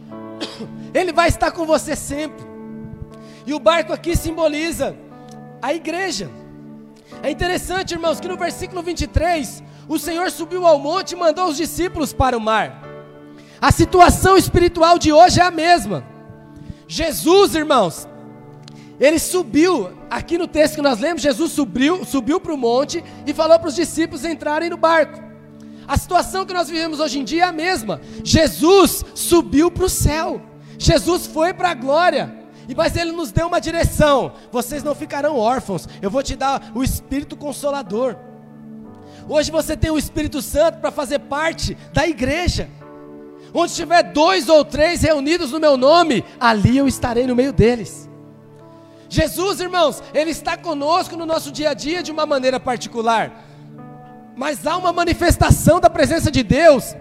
Ele 0.94 1.12
vai 1.12 1.28
estar 1.28 1.50
com 1.50 1.66
você 1.66 1.96
sempre. 1.96 2.44
E 3.44 3.52
o 3.52 3.58
barco 3.58 3.92
aqui 3.92 4.16
simboliza 4.16 4.94
a 5.60 5.74
igreja. 5.74 6.30
É 7.24 7.30
interessante, 7.30 7.94
irmãos, 7.94 8.20
que 8.20 8.28
no 8.28 8.36
versículo 8.36 8.82
23, 8.82 9.64
o 9.88 9.98
Senhor 9.98 10.30
subiu 10.30 10.64
ao 10.64 10.78
monte 10.78 11.12
e 11.12 11.16
mandou 11.16 11.48
os 11.48 11.56
discípulos 11.56 12.12
para 12.12 12.38
o 12.38 12.40
mar. 12.40 12.82
A 13.60 13.72
situação 13.72 14.36
espiritual 14.36 14.96
de 14.96 15.12
hoje 15.12 15.40
é 15.40 15.42
a 15.42 15.50
mesma. 15.50 16.04
Jesus, 16.86 17.54
irmãos, 17.54 18.06
ele 19.00 19.18
subiu, 19.18 19.90
aqui 20.10 20.36
no 20.36 20.46
texto 20.46 20.74
que 20.74 20.82
nós 20.82 21.00
lemos, 21.00 21.22
Jesus 21.22 21.52
subiu, 21.52 22.04
subiu 22.04 22.38
para 22.38 22.52
o 22.52 22.58
monte 22.58 23.02
e 23.26 23.32
falou 23.32 23.58
para 23.58 23.68
os 23.68 23.74
discípulos 23.74 24.26
entrarem 24.26 24.68
no 24.68 24.76
barco. 24.76 25.22
A 25.88 25.96
situação 25.96 26.44
que 26.44 26.52
nós 26.52 26.68
vivemos 26.68 27.00
hoje 27.00 27.18
em 27.18 27.24
dia 27.24 27.44
é 27.44 27.46
a 27.46 27.52
mesma. 27.52 28.00
Jesus 28.22 29.02
subiu 29.14 29.70
para 29.70 29.86
o 29.86 29.88
céu. 29.88 30.42
Jesus 30.78 31.26
foi 31.26 31.54
para 31.54 31.70
a 31.70 31.74
glória. 31.74 32.32
Mas 32.76 32.94
ele 32.94 33.10
nos 33.10 33.32
deu 33.32 33.48
uma 33.48 33.60
direção. 33.60 34.34
Vocês 34.52 34.84
não 34.84 34.94
ficarão 34.94 35.36
órfãos. 35.36 35.88
Eu 36.00 36.10
vou 36.10 36.22
te 36.22 36.36
dar 36.36 36.70
o 36.74 36.84
Espírito 36.84 37.36
Consolador. 37.36 38.16
Hoje 39.28 39.50
você 39.50 39.76
tem 39.76 39.90
o 39.90 39.98
Espírito 39.98 40.42
Santo 40.42 40.78
para 40.78 40.90
fazer 40.90 41.20
parte 41.20 41.76
da 41.92 42.06
igreja. 42.06 42.68
Onde 43.52 43.74
tiver 43.74 44.02
dois 44.12 44.48
ou 44.48 44.64
três 44.64 45.00
reunidos 45.00 45.52
no 45.52 45.58
meu 45.58 45.76
nome, 45.76 46.22
ali 46.38 46.76
eu 46.76 46.86
estarei 46.86 47.26
no 47.26 47.34
meio 47.34 47.52
deles. 47.52 48.09
Jesus, 49.10 49.58
irmãos, 49.60 50.00
Ele 50.14 50.30
está 50.30 50.56
conosco 50.56 51.16
no 51.16 51.26
nosso 51.26 51.50
dia 51.50 51.70
a 51.70 51.74
dia 51.74 52.00
de 52.00 52.12
uma 52.12 52.24
maneira 52.24 52.60
particular, 52.60 53.44
mas 54.36 54.64
há 54.64 54.76
uma 54.76 54.92
manifestação 54.92 55.80
da 55.80 55.90
presença 55.90 56.30
de 56.30 56.44
Deus 56.44 56.94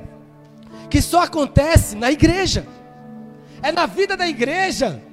que 0.89 1.03
só 1.03 1.21
acontece 1.21 1.95
na 1.95 2.11
igreja, 2.11 2.65
é 3.61 3.71
na 3.71 3.85
vida 3.85 4.17
da 4.17 4.27
igreja 4.27 5.03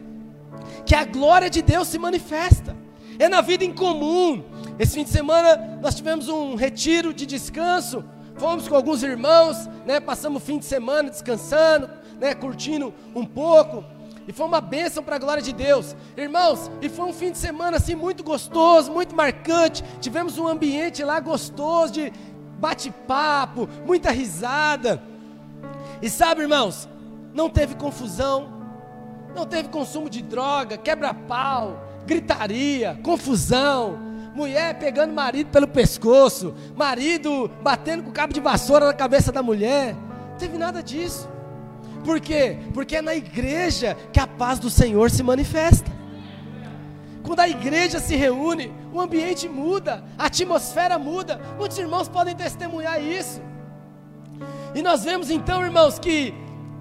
que 0.87 0.95
a 0.95 1.05
glória 1.05 1.51
de 1.51 1.61
Deus 1.61 1.87
se 1.89 1.99
manifesta, 1.99 2.75
é 3.19 3.29
na 3.29 3.43
vida 3.43 3.63
em 3.63 3.75
comum. 3.75 4.43
Esse 4.79 4.95
fim 4.95 5.05
de 5.05 5.11
semana 5.11 5.79
nós 5.83 5.95
tivemos 5.95 6.29
um 6.31 6.55
retiro 6.55 7.13
de 7.13 7.27
descanso. 7.27 8.05
Fomos 8.37 8.69
com 8.69 8.75
alguns 8.75 9.03
irmãos, 9.03 9.69
né, 9.87 10.01
passamos 10.01 10.43
o 10.43 10.45
fim 10.45 10.59
de 10.59 10.65
semana 10.65 11.11
descansando, 11.11 11.91
né, 12.19 12.35
curtindo 12.35 12.95
um 13.15 13.25
pouco, 13.25 13.85
e 14.29 14.33
foi 14.33 14.47
uma 14.47 14.61
bênção 14.61 15.03
para 15.03 15.17
a 15.17 15.19
glória 15.19 15.43
de 15.43 15.53
Deus, 15.53 15.95
irmãos. 16.17 16.71
E 16.83 16.89
foi 16.89 17.05
um 17.07 17.13
fim 17.13 17.31
de 17.31 17.39
semana 17.39 17.77
assim 17.77 17.95
muito 17.95 18.25
gostoso, 18.25 18.91
muito 18.91 19.15
marcante. 19.15 19.85
Tivemos 20.01 20.37
um 20.39 20.49
ambiente 20.49 21.05
lá 21.05 21.21
gostoso 21.21 21.93
de 21.93 22.13
bate-papo, 22.59 23.69
muita 23.87 24.11
risada. 24.11 25.01
E 26.03 26.11
sabe, 26.11 26.43
irmãos, 26.43 26.89
não 27.33 27.49
teve 27.49 27.77
confusão, 27.77 28.49
não 29.35 29.47
teve 29.47 29.69
consumo 29.69 30.11
de 30.11 30.23
droga, 30.23 30.77
quebra-pau, 30.77 31.81
gritaria, 32.05 32.99
confusão 33.03 34.07
mulher 34.37 34.79
pegando 34.79 35.15
marido 35.15 35.49
pelo 35.49 35.67
pescoço, 35.67 36.55
marido 36.77 37.51
batendo 37.63 38.03
com 38.03 38.13
cabo 38.13 38.35
de 38.35 38.41
vassoura 38.41 38.85
na 38.85 38.93
cabeça 38.93 39.33
da 39.33 39.43
mulher. 39.43 39.95
Não 39.95 40.37
teve 40.37 40.59
nada 40.59 40.83
disso. 40.83 41.27
Por 42.07 42.21
quê? 42.21 42.57
Porque 42.73 42.95
é 42.95 43.03
na 43.03 43.17
igreja 43.17 43.97
que 44.13 44.21
a 44.21 44.29
paz 44.29 44.61
do 44.61 44.71
Senhor 44.71 45.11
se 45.11 45.25
manifesta. 45.25 45.91
Quando 47.25 47.41
a 47.41 47.49
igreja 47.49 47.99
se 47.99 48.15
reúne, 48.15 48.73
o 48.93 49.01
ambiente 49.01 49.49
muda, 49.49 50.05
a 50.17 50.27
atmosfera 50.27 51.01
muda. 51.01 51.41
Muitos 51.59 51.77
irmãos 51.77 52.09
podem 52.09 52.37
testemunhar 52.37 53.03
isso. 53.03 53.43
E 54.73 54.83
nós 54.83 55.03
vemos 55.03 55.31
então, 55.31 55.65
irmãos, 55.65 55.99
que 55.99 56.33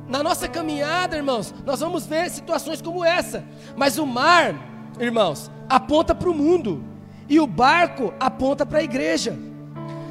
na 0.07 0.21
nossa 0.21 0.47
caminhada, 0.47 1.17
irmãos, 1.17 1.55
nós 1.65 1.79
vamos 1.79 2.05
ver 2.05 2.29
situações 2.29 2.79
como 2.79 3.03
essa. 3.03 3.43
Mas 3.75 3.97
o 3.97 4.05
mar, 4.05 4.53
irmãos, 4.99 5.49
aponta 5.67 6.13
para 6.13 6.29
o 6.29 6.35
mundo 6.35 6.83
e 7.27 7.39
o 7.39 7.47
barco 7.47 8.13
aponta 8.19 8.63
para 8.63 8.77
a 8.77 8.83
igreja. 8.83 9.35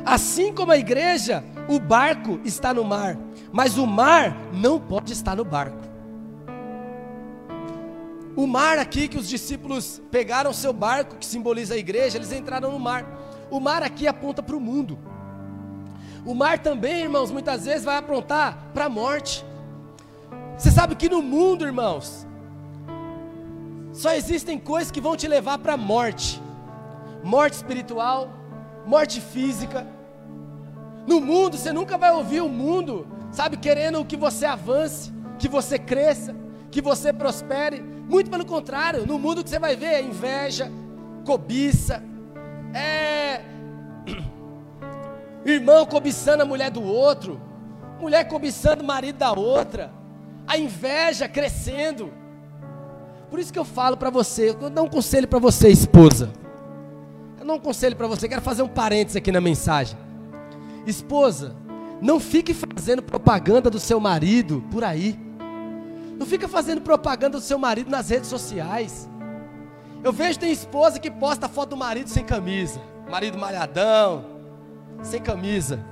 Assim 0.04 0.52
como 0.52 0.73
a 0.73 0.76
igreja, 0.76 1.44
o 1.68 1.78
barco 1.78 2.40
está 2.44 2.75
no 2.75 2.83
mar, 2.83 3.16
mas 3.55 3.79
o 3.79 3.87
mar 3.87 4.37
não 4.53 4.81
pode 4.81 5.13
estar 5.13 5.37
no 5.37 5.45
barco. 5.45 5.79
O 8.35 8.49
mar 8.49 8.79
aqui 8.81 9.07
que 9.07 9.17
os 9.17 9.29
discípulos 9.29 10.03
pegaram 10.11 10.53
seu 10.53 10.73
barco, 10.73 11.15
que 11.15 11.25
simboliza 11.25 11.75
a 11.75 11.77
igreja, 11.77 12.19
eles 12.19 12.33
entraram 12.33 12.73
no 12.73 12.81
mar. 12.81 13.07
O 13.53 13.61
mar 13.61 13.81
aqui 13.85 14.09
aponta 14.09 14.43
para 14.43 14.57
o 14.57 14.61
mundo. 14.61 14.99
O 16.27 16.35
mar 16.35 16.59
também, 16.59 17.03
irmãos, 17.03 17.31
muitas 17.31 17.65
vezes 17.65 17.85
vai 17.85 17.97
apontar 17.97 18.71
para 18.75 18.87
a 18.87 18.89
morte. 18.89 19.45
Você 20.59 20.73
sabe 20.73 20.97
que 20.97 21.09
no 21.09 21.23
mundo, 21.23 21.65
irmãos, 21.65 22.27
só 23.93 24.13
existem 24.15 24.59
coisas 24.59 24.91
que 24.91 25.01
vão 25.01 25.17
te 25.17 25.29
levar 25.29 25.59
para 25.59 25.75
a 25.75 25.77
morte 25.77 26.43
morte 27.25 27.55
espiritual, 27.55 28.29
morte 28.85 29.21
física. 29.21 29.87
No 31.07 31.21
mundo, 31.21 31.57
você 31.57 31.73
nunca 31.73 31.97
vai 31.97 32.13
ouvir 32.13 32.43
o 32.43 32.49
mundo, 32.49 33.07
sabe, 33.35 33.57
querendo 33.57 34.05
que 34.05 34.17
você 34.17 34.47
avance, 34.47 35.12
que 35.38 35.49
você 35.49 35.79
cresça, 35.79 36.35
que 36.71 36.81
você 36.81 37.12
prospere. 37.12 37.83
Muito 37.83 38.31
pelo 38.31 38.45
contrário, 38.45 39.07
no 39.07 39.19
mundo 39.19 39.43
que 39.43 39.50
você 39.50 39.59
vai 39.59 39.75
ver 39.75 39.87
é 39.87 40.03
inveja, 40.03 40.71
cobiça, 41.25 42.03
é 42.73 43.41
irmão 45.45 45.85
cobiçando 45.85 46.43
a 46.43 46.47
mulher 46.47 46.71
do 46.71 46.83
outro, 46.83 47.41
mulher 47.99 48.25
cobiçando 48.29 48.85
o 48.85 48.87
marido 48.87 49.19
da 49.19 49.33
outra, 49.33 49.93
a 50.47 50.57
inveja 50.57 51.29
crescendo. 51.29 52.12
Por 53.31 53.41
isso 53.41 53.53
que 53.53 53.59
eu 53.59 53.64
falo 53.64 53.97
para 53.97 54.11
você, 54.11 54.50
eu 54.50 54.71
dou 54.71 54.85
um 54.85 54.88
conselho 54.88 55.26
para 55.26 55.41
você, 55.41 55.69
esposa. 55.69 56.31
Eu 57.41 57.45
dou 57.45 57.57
um 57.57 57.61
conselho 57.61 57.97
para 57.97 58.07
você, 58.07 58.29
quero 58.29 58.43
fazer 58.43 58.62
um 58.62 58.69
parênteses 58.69 59.17
aqui 59.17 59.33
na 59.33 59.41
mensagem. 59.41 59.99
Esposa, 60.87 61.57
não 62.05 62.21
fique 62.21 62.53
fazendo 62.53 63.03
propaganda 63.03 63.71
do 63.71 63.81
seu 63.81 63.99
marido 63.99 64.63
por 64.71 64.85
aí. 64.85 65.19
Não 66.19 66.27
fica 66.27 66.47
fazendo 66.47 66.83
propaganda 66.83 67.39
do 67.39 67.43
seu 67.43 67.59
marido 67.59 67.91
nas 67.91 68.11
redes 68.11 68.29
sociais. 68.29 69.09
Eu 70.03 70.13
vejo 70.13 70.39
tem 70.39 70.53
esposa 70.53 71.01
que 71.01 71.11
posta 71.11 71.49
foto 71.49 71.71
do 71.71 71.79
marido 71.79 72.11
sem 72.11 72.23
camisa, 72.23 72.79
marido 73.11 73.39
malhadão, 73.39 74.23
sem 75.03 75.19
camisa. 75.19 75.83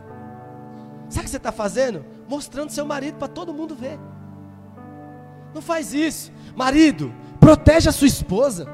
Sabe 1.08 1.20
o 1.20 1.24
que 1.24 1.30
você 1.30 1.38
está 1.38 1.50
fazendo? 1.50 2.04
Mostrando 2.28 2.68
seu 2.68 2.84
marido 2.84 3.16
para 3.16 3.28
todo 3.28 3.54
mundo 3.54 3.74
ver. 3.74 3.98
Não 5.54 5.62
faz 5.62 5.94
isso. 5.94 6.30
Marido, 6.54 7.10
protege 7.40 7.88
a 7.88 7.92
sua 7.92 8.06
esposa. 8.06 8.68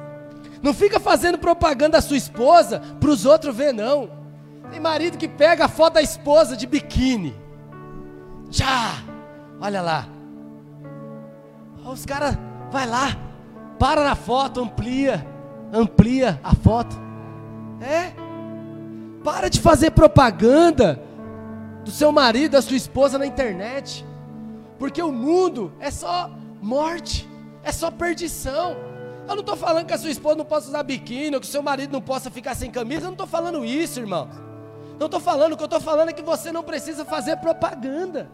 Não 0.60 0.74
fica 0.74 0.98
fazendo 0.98 1.38
propaganda 1.38 1.98
da 1.98 2.02
sua 2.02 2.16
esposa 2.16 2.80
para 2.98 3.10
os 3.10 3.24
outros 3.24 3.54
ver, 3.54 3.72
não. 3.72 4.17
Tem 4.70 4.80
marido 4.80 5.16
que 5.16 5.28
pega 5.28 5.64
a 5.64 5.68
foto 5.68 5.94
da 5.94 6.02
esposa 6.02 6.56
de 6.56 6.66
biquíni. 6.66 7.34
Já, 8.50 8.92
olha 9.60 9.82
lá, 9.82 10.08
Os 11.84 12.04
caras, 12.04 12.36
vai 12.70 12.86
lá, 12.86 13.16
para 13.78 14.04
na 14.04 14.14
foto, 14.14 14.60
amplia, 14.60 15.26
amplia 15.72 16.38
a 16.42 16.54
foto. 16.54 16.94
É, 17.80 18.12
para 19.24 19.48
de 19.48 19.60
fazer 19.60 19.92
propaganda 19.92 21.00
do 21.84 21.90
seu 21.90 22.12
marido, 22.12 22.52
da 22.52 22.62
sua 22.62 22.76
esposa 22.76 23.18
na 23.18 23.26
internet, 23.26 24.04
porque 24.78 25.00
o 25.00 25.10
mundo 25.10 25.72
é 25.80 25.90
só 25.90 26.30
morte, 26.60 27.26
é 27.62 27.72
só 27.72 27.90
perdição. 27.90 28.76
Eu 29.26 29.34
não 29.34 29.40
estou 29.40 29.56
falando 29.56 29.86
que 29.86 29.94
a 29.94 29.98
sua 29.98 30.10
esposa 30.10 30.36
não 30.36 30.44
possa 30.44 30.68
usar 30.68 30.82
biquíni, 30.82 31.34
ou 31.34 31.40
que 31.40 31.46
o 31.46 31.50
seu 31.50 31.62
marido 31.62 31.92
não 31.92 32.02
possa 32.02 32.30
ficar 32.30 32.54
sem 32.54 32.70
camisa, 32.70 33.02
eu 33.02 33.06
não 33.06 33.12
estou 33.12 33.26
falando 33.26 33.64
isso, 33.64 33.98
irmão. 34.00 34.28
Não 34.98 35.06
estou 35.06 35.20
falando, 35.20 35.52
o 35.52 35.56
que 35.56 35.62
eu 35.62 35.66
estou 35.66 35.80
falando 35.80 36.08
é 36.08 36.12
que 36.12 36.22
você 36.22 36.50
não 36.50 36.62
precisa 36.62 37.04
fazer 37.04 37.36
propaganda. 37.36 38.28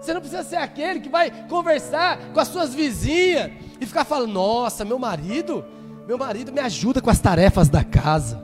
Você 0.00 0.12
não 0.12 0.20
precisa 0.20 0.42
ser 0.42 0.56
aquele 0.56 1.00
que 1.00 1.08
vai 1.08 1.30
conversar 1.48 2.18
com 2.32 2.40
as 2.40 2.48
suas 2.48 2.74
vizinhas 2.74 3.50
e 3.80 3.86
ficar 3.86 4.04
falando: 4.04 4.32
Nossa, 4.32 4.84
meu 4.84 4.98
marido, 4.98 5.64
meu 6.06 6.18
marido 6.18 6.52
me 6.52 6.60
ajuda 6.60 7.00
com 7.00 7.10
as 7.10 7.20
tarefas 7.20 7.68
da 7.68 7.82
casa. 7.82 8.42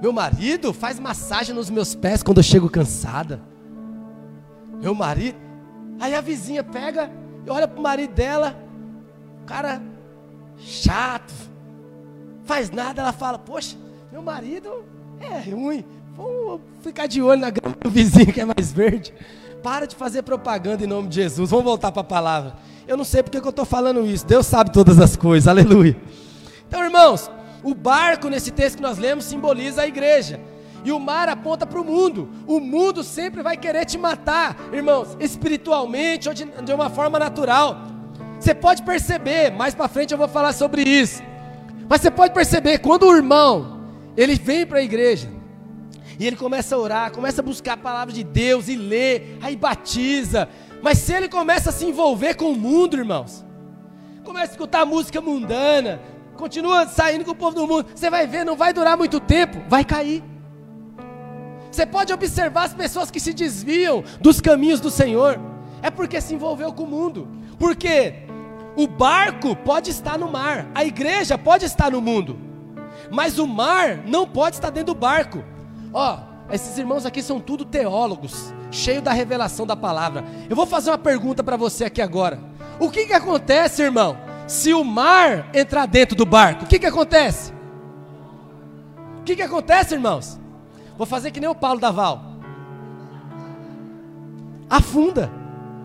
Meu 0.00 0.12
marido 0.12 0.72
faz 0.72 0.98
massagem 0.98 1.54
nos 1.54 1.68
meus 1.68 1.94
pés 1.94 2.22
quando 2.22 2.38
eu 2.38 2.42
chego 2.42 2.70
cansada. 2.70 3.42
Meu 4.80 4.94
marido. 4.94 5.36
Aí 6.00 6.14
a 6.14 6.20
vizinha 6.20 6.62
pega 6.62 7.10
e 7.44 7.50
olha 7.50 7.66
para 7.66 7.78
o 7.78 7.82
marido 7.82 8.14
dela, 8.14 8.56
cara 9.44 9.82
chato, 10.56 11.34
faz 12.44 12.70
nada. 12.70 13.02
Ela 13.02 13.12
fala: 13.12 13.38
Poxa, 13.38 13.76
meu 14.10 14.22
marido 14.22 14.84
é 15.20 15.50
ruim. 15.50 15.84
Vamos 16.18 16.60
ficar 16.82 17.06
de 17.06 17.22
olho 17.22 17.40
na 17.40 17.48
grama 17.48 17.76
do 17.80 17.88
vizinho 17.88 18.32
que 18.32 18.40
é 18.40 18.44
mais 18.44 18.72
verde. 18.72 19.14
Para 19.62 19.86
de 19.86 19.94
fazer 19.94 20.22
propaganda 20.22 20.82
em 20.82 20.86
nome 20.88 21.06
de 21.06 21.14
Jesus. 21.14 21.50
Vamos 21.50 21.64
voltar 21.64 21.92
para 21.92 22.00
a 22.00 22.04
palavra. 22.04 22.54
Eu 22.88 22.96
não 22.96 23.04
sei 23.04 23.22
porque 23.22 23.40
que 23.40 23.46
eu 23.46 23.50
estou 23.50 23.64
falando 23.64 24.04
isso. 24.04 24.26
Deus 24.26 24.44
sabe 24.44 24.72
todas 24.72 24.98
as 24.98 25.14
coisas. 25.14 25.46
Aleluia. 25.46 25.96
Então, 26.66 26.82
irmãos, 26.82 27.30
o 27.62 27.72
barco 27.72 28.28
nesse 28.28 28.50
texto 28.50 28.76
que 28.76 28.82
nós 28.82 28.98
lemos 28.98 29.26
simboliza 29.26 29.82
a 29.82 29.86
igreja. 29.86 30.40
E 30.84 30.90
o 30.90 30.98
mar 30.98 31.28
aponta 31.28 31.64
para 31.64 31.80
o 31.80 31.84
mundo. 31.84 32.28
O 32.48 32.58
mundo 32.58 33.04
sempre 33.04 33.40
vai 33.40 33.56
querer 33.56 33.84
te 33.84 33.96
matar, 33.96 34.56
irmãos, 34.72 35.16
espiritualmente 35.20 36.28
ou 36.28 36.34
de, 36.34 36.46
de 36.46 36.72
uma 36.72 36.90
forma 36.90 37.16
natural. 37.16 37.78
Você 38.40 38.54
pode 38.54 38.82
perceber, 38.82 39.52
mais 39.52 39.72
para 39.72 39.86
frente 39.86 40.10
eu 40.10 40.18
vou 40.18 40.28
falar 40.28 40.52
sobre 40.52 40.82
isso. 40.82 41.22
Mas 41.88 42.00
você 42.00 42.10
pode 42.10 42.34
perceber 42.34 42.78
quando 42.78 43.04
o 43.04 43.16
irmão 43.16 43.78
ele 44.16 44.34
vem 44.34 44.66
para 44.66 44.78
a 44.78 44.82
igreja, 44.82 45.28
e 46.18 46.26
ele 46.26 46.36
começa 46.36 46.74
a 46.74 46.78
orar, 46.78 47.12
começa 47.12 47.40
a 47.40 47.44
buscar 47.44 47.74
a 47.74 47.76
palavra 47.76 48.12
de 48.12 48.24
Deus 48.24 48.68
e 48.68 48.74
ler, 48.74 49.38
aí 49.40 49.54
batiza. 49.54 50.48
Mas 50.82 50.98
se 50.98 51.12
ele 51.12 51.28
começa 51.28 51.70
a 51.70 51.72
se 51.72 51.84
envolver 51.84 52.34
com 52.34 52.50
o 52.50 52.56
mundo, 52.56 52.96
irmãos, 52.96 53.44
começa 54.24 54.52
a 54.52 54.54
escutar 54.54 54.84
música 54.84 55.20
mundana, 55.20 56.00
continua 56.36 56.86
saindo 56.86 57.24
com 57.24 57.30
o 57.30 57.36
povo 57.36 57.54
do 57.54 57.66
mundo, 57.66 57.86
você 57.94 58.10
vai 58.10 58.26
ver, 58.26 58.44
não 58.44 58.56
vai 58.56 58.72
durar 58.72 58.96
muito 58.96 59.20
tempo, 59.20 59.62
vai 59.68 59.84
cair. 59.84 60.24
Você 61.70 61.86
pode 61.86 62.12
observar 62.12 62.64
as 62.64 62.74
pessoas 62.74 63.10
que 63.10 63.20
se 63.20 63.32
desviam 63.32 64.02
dos 64.20 64.40
caminhos 64.40 64.80
do 64.80 64.90
Senhor, 64.90 65.38
é 65.82 65.90
porque 65.90 66.20
se 66.20 66.34
envolveu 66.34 66.72
com 66.72 66.82
o 66.82 66.86
mundo. 66.88 67.28
Porque 67.58 68.14
o 68.76 68.86
barco 68.86 69.54
pode 69.54 69.90
estar 69.90 70.18
no 70.18 70.30
mar, 70.30 70.66
a 70.74 70.84
igreja 70.84 71.38
pode 71.38 71.64
estar 71.64 71.90
no 71.90 72.00
mundo, 72.00 72.38
mas 73.10 73.38
o 73.38 73.46
mar 73.46 73.98
não 74.06 74.26
pode 74.26 74.56
estar 74.56 74.70
dentro 74.70 74.94
do 74.94 74.98
barco. 74.98 75.44
Ó, 75.92 76.18
esses 76.50 76.78
irmãos 76.78 77.04
aqui 77.04 77.22
são 77.22 77.40
tudo 77.40 77.64
teólogos, 77.64 78.54
cheio 78.70 79.02
da 79.02 79.12
revelação 79.12 79.66
da 79.66 79.76
palavra. 79.76 80.24
Eu 80.48 80.56
vou 80.56 80.66
fazer 80.66 80.90
uma 80.90 80.98
pergunta 80.98 81.42
para 81.42 81.56
você 81.56 81.84
aqui 81.84 82.00
agora. 82.00 82.40
O 82.80 82.90
que 82.90 83.06
que 83.06 83.12
acontece, 83.12 83.82
irmão, 83.82 84.16
se 84.46 84.72
o 84.72 84.84
mar 84.84 85.50
entrar 85.54 85.86
dentro 85.86 86.16
do 86.16 86.24
barco? 86.24 86.64
O 86.64 86.66
que 86.66 86.78
que 86.78 86.86
acontece? 86.86 87.52
O 89.20 89.22
que 89.24 89.36
que 89.36 89.42
acontece, 89.42 89.94
irmãos? 89.94 90.40
Vou 90.96 91.06
fazer 91.06 91.30
que 91.30 91.40
nem 91.40 91.48
o 91.48 91.54
Paulo 91.54 91.80
da 91.80 91.90
Val. 91.90 92.22
Afunda. 94.70 95.30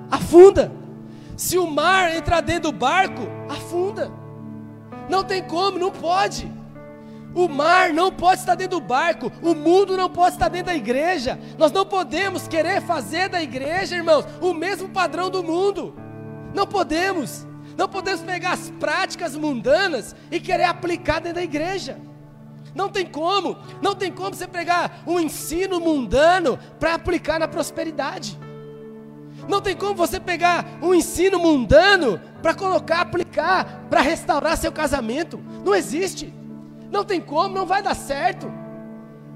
Afunda. 0.10 0.72
Se 1.36 1.58
o 1.58 1.70
mar 1.70 2.16
entrar 2.16 2.42
dentro 2.42 2.72
do 2.72 2.78
barco, 2.78 3.24
afunda. 3.50 4.12
Não 5.10 5.24
tem 5.24 5.44
como, 5.44 5.78
não 5.78 5.92
pode. 5.92 6.52
O 7.36 7.48
mar 7.48 7.92
não 7.92 8.12
pode 8.12 8.42
estar 8.42 8.56
dentro 8.56 8.80
do 8.80 8.86
barco, 8.86 9.32
o 9.42 9.56
mundo 9.56 9.98
não 9.98 10.10
pode 10.10 10.36
estar 10.36 10.50
dentro 10.50 10.68
da 10.68 10.76
igreja. 10.76 11.40
Nós 11.58 11.72
não 11.72 11.86
podemos 11.86 12.48
querer 12.48 12.82
fazer 12.82 13.30
da 13.30 13.42
igreja, 13.42 13.96
irmãos, 13.96 14.26
o 14.40 14.54
mesmo 14.54 14.90
padrão 14.90 15.30
do 15.30 15.44
mundo. 15.44 15.96
Não 16.54 16.68
podemos. 16.68 17.48
Não 17.76 17.90
podemos 17.90 18.22
pegar 18.22 18.52
as 18.52 18.70
práticas 18.72 19.36
mundanas 19.36 20.16
e 20.30 20.40
querer 20.40 20.66
aplicar 20.66 21.20
dentro 21.20 21.36
da 21.36 21.44
igreja. 21.44 21.98
Não 22.76 22.90
tem 22.90 23.06
como. 23.06 23.58
Não 23.82 23.96
tem 23.96 24.12
como 24.12 24.36
você 24.36 24.48
pegar 24.48 25.04
um 25.08 25.20
ensino 25.20 25.80
mundano 25.80 26.60
para 26.80 26.94
aplicar 26.94 27.40
na 27.40 27.48
prosperidade. 27.48 28.40
Não 29.48 29.60
tem 29.60 29.76
como 29.76 29.96
você 29.96 30.20
pegar 30.20 30.66
um 30.82 30.94
ensino 30.94 31.40
mundano 31.40 32.20
para 32.42 32.54
colocar, 32.54 33.02
aplicar, 33.02 33.88
para 33.90 34.02
restaurar 34.02 34.58
seu 34.58 34.72
casamento. 34.72 35.44
Não 35.66 35.74
existe. 35.74 36.34
Não 36.94 37.04
tem 37.04 37.20
como, 37.20 37.56
não 37.56 37.66
vai 37.66 37.82
dar 37.82 37.96
certo. 37.96 38.54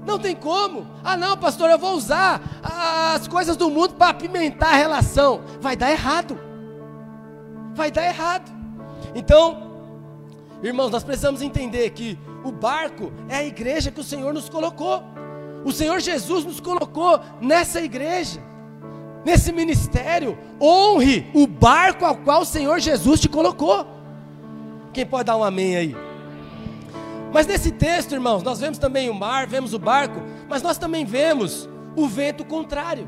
Não 0.06 0.16
tem 0.16 0.36
como. 0.36 0.86
Ah, 1.02 1.16
não, 1.16 1.36
pastor, 1.36 1.68
eu 1.68 1.76
vou 1.76 1.94
usar 1.94 2.40
as 2.62 3.26
coisas 3.26 3.56
do 3.56 3.68
mundo 3.68 3.94
para 3.94 4.10
apimentar 4.10 4.74
a 4.74 4.76
relação. 4.76 5.40
Vai 5.60 5.74
dar 5.74 5.90
errado. 5.90 6.38
Vai 7.74 7.90
dar 7.90 8.06
errado. 8.06 8.48
Então, 9.12 9.72
irmãos, 10.62 10.92
nós 10.92 11.02
precisamos 11.02 11.42
entender 11.42 11.90
que 11.90 12.16
o 12.44 12.52
barco 12.52 13.12
é 13.28 13.38
a 13.38 13.44
igreja 13.44 13.90
que 13.90 14.00
o 14.00 14.04
Senhor 14.04 14.32
nos 14.32 14.48
colocou. 14.48 15.02
O 15.64 15.72
Senhor 15.72 15.98
Jesus 15.98 16.44
nos 16.44 16.60
colocou 16.60 17.18
nessa 17.40 17.80
igreja, 17.80 18.40
nesse 19.24 19.50
ministério. 19.50 20.38
Honre 20.60 21.28
o 21.34 21.44
barco 21.44 22.04
ao 22.04 22.14
qual 22.18 22.42
o 22.42 22.46
Senhor 22.46 22.78
Jesus 22.78 23.18
te 23.18 23.28
colocou. 23.28 23.84
Quem 24.92 25.04
pode 25.04 25.24
dar 25.24 25.36
um 25.36 25.42
amém 25.42 25.74
aí? 25.74 26.07
Mas 27.32 27.46
nesse 27.46 27.70
texto, 27.70 28.12
irmãos, 28.12 28.42
nós 28.42 28.60
vemos 28.60 28.78
também 28.78 29.10
o 29.10 29.14
mar, 29.14 29.46
vemos 29.46 29.74
o 29.74 29.78
barco, 29.78 30.20
mas 30.48 30.62
nós 30.62 30.78
também 30.78 31.04
vemos 31.04 31.68
o 31.94 32.08
vento 32.08 32.44
contrário. 32.44 33.06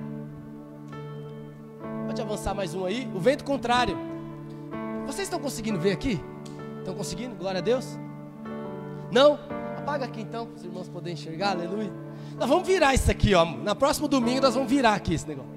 Pode 2.07 2.21
avançar 2.21 2.55
mais 2.55 2.75
um 2.75 2.85
aí? 2.85 3.09
O 3.15 3.21
vento 3.21 3.45
contrário. 3.45 3.97
Vocês 5.07 5.27
estão 5.27 5.39
conseguindo 5.39 5.79
ver 5.79 5.93
aqui? 5.93 6.21
Estão 6.79 6.95
conseguindo? 6.95 7.35
Glória 7.35 7.59
a 7.59 7.63
Deus. 7.63 7.99
Não? 9.11 9.39
Apaga 9.79 10.05
aqui 10.05 10.21
então, 10.21 10.47
para 10.47 10.57
os 10.57 10.65
irmãos 10.65 10.89
poderem 10.89 11.15
enxergar. 11.15 11.53
Aleluia. 11.53 11.93
Nós 12.39 12.49
vamos 12.49 12.67
virar 12.67 12.95
isso 12.95 13.11
aqui, 13.11 13.35
ó. 13.35 13.45
Na 13.45 13.75
próximo 13.75 14.07
domingo 14.07 14.41
nós 14.43 14.55
vamos 14.55 14.71
virar 14.71 14.95
aqui 14.95 15.15
esse 15.15 15.27
negócio. 15.27 15.51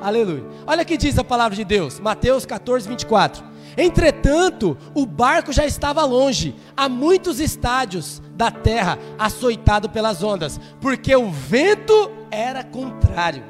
Aleluia. 0.00 0.44
Olha 0.66 0.82
o 0.82 0.86
que 0.86 0.96
diz 0.96 1.18
a 1.18 1.24
palavra 1.24 1.56
de 1.56 1.64
Deus. 1.64 2.00
Mateus 2.00 2.44
14, 2.44 2.88
24. 2.88 3.44
Entretanto, 3.76 4.76
o 4.94 5.04
barco 5.04 5.52
já 5.52 5.66
estava 5.66 6.04
longe, 6.04 6.54
a 6.76 6.88
muitos 6.88 7.40
estádios 7.40 8.22
da 8.34 8.50
terra, 8.50 8.98
açoitado 9.18 9.90
pelas 9.90 10.22
ondas, 10.22 10.58
porque 10.80 11.14
o 11.14 11.30
vento 11.30 12.10
era 12.30 12.64
contrário. 12.64 13.44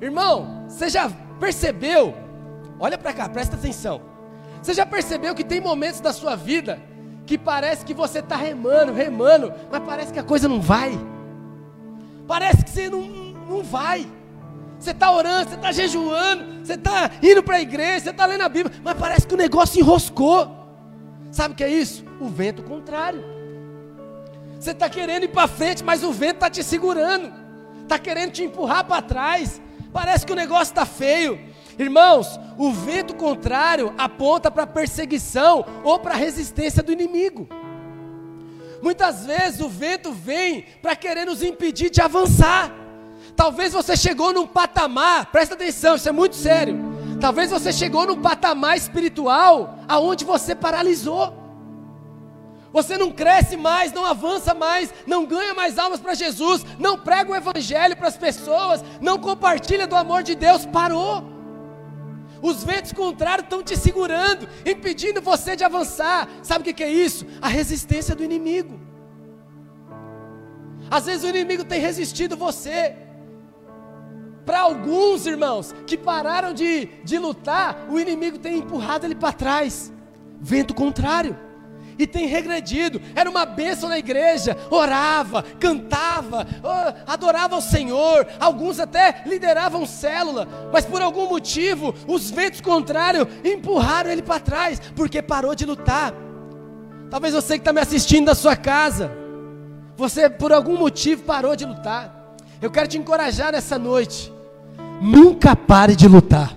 Irmão, 0.00 0.64
você 0.68 0.88
já 0.88 1.10
percebeu? 1.40 2.14
Olha 2.78 2.96
para 2.96 3.12
cá, 3.12 3.28
presta 3.28 3.56
atenção. 3.56 4.00
Você 4.62 4.72
já 4.72 4.86
percebeu 4.86 5.34
que 5.34 5.44
tem 5.44 5.60
momentos 5.60 6.00
da 6.00 6.12
sua 6.12 6.36
vida 6.36 6.80
que 7.26 7.36
parece 7.36 7.84
que 7.84 7.92
você 7.92 8.20
está 8.20 8.36
remando, 8.36 8.92
remando, 8.92 9.52
mas 9.70 9.82
parece 9.82 10.12
que 10.12 10.18
a 10.18 10.24
coisa 10.24 10.48
não 10.48 10.60
vai. 10.60 10.98
Parece 12.26 12.64
que 12.64 12.70
você 12.70 12.88
não, 12.88 13.02
não 13.02 13.62
vai. 13.62 14.06
Você 14.78 14.92
está 14.92 15.10
orando, 15.10 15.50
você 15.50 15.56
está 15.56 15.72
jejuando, 15.72 16.64
você 16.64 16.74
está 16.74 17.10
indo 17.22 17.42
para 17.42 17.56
a 17.56 17.60
igreja, 17.60 18.04
você 18.04 18.10
está 18.10 18.26
lendo 18.26 18.42
a 18.42 18.48
Bíblia, 18.48 18.80
mas 18.82 18.96
parece 18.96 19.26
que 19.26 19.34
o 19.34 19.36
negócio 19.36 19.80
enroscou. 19.80 20.56
Sabe 21.32 21.54
o 21.54 21.56
que 21.56 21.64
é 21.64 21.68
isso? 21.68 22.04
O 22.20 22.28
vento 22.28 22.62
contrário. 22.62 23.24
Você 24.58 24.70
está 24.70 24.88
querendo 24.88 25.24
ir 25.24 25.28
para 25.28 25.48
frente, 25.48 25.84
mas 25.84 26.02
o 26.02 26.12
vento 26.12 26.34
está 26.34 26.50
te 26.50 26.62
segurando, 26.62 27.32
está 27.82 27.98
querendo 27.98 28.32
te 28.32 28.44
empurrar 28.44 28.84
para 28.84 29.02
trás. 29.02 29.60
Parece 29.92 30.24
que 30.24 30.32
o 30.32 30.36
negócio 30.36 30.72
está 30.72 30.86
feio. 30.86 31.38
Irmãos, 31.78 32.38
o 32.56 32.72
vento 32.72 33.14
contrário 33.14 33.94
aponta 33.96 34.50
para 34.50 34.66
perseguição 34.66 35.64
ou 35.84 35.98
para 35.98 36.14
resistência 36.14 36.82
do 36.82 36.92
inimigo. 36.92 37.48
Muitas 38.82 39.26
vezes 39.26 39.60
o 39.60 39.68
vento 39.68 40.12
vem 40.12 40.64
para 40.82 40.96
querer 40.96 41.24
nos 41.24 41.42
impedir 41.42 41.90
de 41.90 42.00
avançar. 42.00 42.72
Talvez 43.38 43.72
você 43.72 43.96
chegou 43.96 44.32
num 44.32 44.48
patamar, 44.48 45.26
presta 45.26 45.54
atenção, 45.54 45.94
isso 45.94 46.08
é 46.08 46.12
muito 46.12 46.34
sério. 46.34 46.76
Talvez 47.20 47.52
você 47.52 47.72
chegou 47.72 48.04
num 48.04 48.20
patamar 48.20 48.76
espiritual 48.76 49.78
aonde 49.86 50.24
você 50.24 50.56
paralisou. 50.56 51.32
Você 52.72 52.98
não 52.98 53.12
cresce 53.12 53.56
mais, 53.56 53.92
não 53.92 54.04
avança 54.04 54.54
mais, 54.54 54.92
não 55.06 55.24
ganha 55.24 55.54
mais 55.54 55.78
almas 55.78 56.00
para 56.00 56.14
Jesus, 56.14 56.66
não 56.80 56.98
prega 56.98 57.30
o 57.30 57.36
evangelho 57.36 57.96
para 57.96 58.08
as 58.08 58.16
pessoas, 58.16 58.82
não 59.00 59.16
compartilha 59.18 59.86
do 59.86 59.94
amor 59.94 60.24
de 60.24 60.34
Deus, 60.34 60.66
parou. 60.66 61.22
Os 62.42 62.64
ventos 62.64 62.92
contrários 62.92 63.44
estão 63.44 63.62
te 63.62 63.76
segurando, 63.76 64.48
impedindo 64.66 65.22
você 65.22 65.54
de 65.54 65.62
avançar. 65.62 66.28
Sabe 66.42 66.68
o 66.68 66.74
que, 66.74 66.82
é 66.82 66.90
isso? 66.90 67.24
A 67.40 67.46
resistência 67.46 68.16
do 68.16 68.24
inimigo. 68.24 68.80
Às 70.90 71.06
vezes 71.06 71.22
o 71.22 71.28
inimigo 71.28 71.62
tem 71.62 71.80
resistido 71.80 72.36
você. 72.36 73.06
Para 74.48 74.60
alguns 74.60 75.26
irmãos 75.26 75.74
que 75.86 75.94
pararam 75.94 76.54
de, 76.54 76.86
de 77.04 77.18
lutar, 77.18 77.86
o 77.90 78.00
inimigo 78.00 78.38
tem 78.38 78.56
empurrado 78.56 79.04
ele 79.04 79.14
para 79.14 79.30
trás. 79.30 79.92
Vento 80.40 80.72
contrário 80.72 81.36
e 81.98 82.06
tem 82.06 82.26
regredido. 82.26 82.98
Era 83.14 83.28
uma 83.28 83.44
bênção 83.44 83.90
na 83.90 83.98
igreja, 83.98 84.56
orava, 84.70 85.42
cantava, 85.60 86.46
adorava 87.06 87.58
o 87.58 87.60
Senhor. 87.60 88.26
Alguns 88.40 88.80
até 88.80 89.22
lideravam 89.26 89.84
célula, 89.84 90.48
mas 90.72 90.86
por 90.86 91.02
algum 91.02 91.28
motivo 91.28 91.94
os 92.06 92.30
ventos 92.30 92.62
contrários 92.62 93.28
empurraram 93.44 94.10
ele 94.10 94.22
para 94.22 94.40
trás, 94.40 94.80
porque 94.96 95.20
parou 95.20 95.54
de 95.54 95.66
lutar. 95.66 96.14
Talvez 97.10 97.34
você 97.34 97.58
que 97.58 97.60
está 97.60 97.72
me 97.74 97.82
assistindo 97.82 98.24
da 98.24 98.34
sua 98.34 98.56
casa, 98.56 99.12
você 99.94 100.30
por 100.30 100.54
algum 100.54 100.78
motivo 100.78 101.24
parou 101.24 101.54
de 101.54 101.66
lutar. 101.66 102.34
Eu 102.62 102.70
quero 102.70 102.88
te 102.88 102.96
encorajar 102.96 103.52
nessa 103.52 103.78
noite. 103.78 104.37
Nunca 105.00 105.54
pare 105.54 105.94
de 105.94 106.08
lutar. 106.08 106.56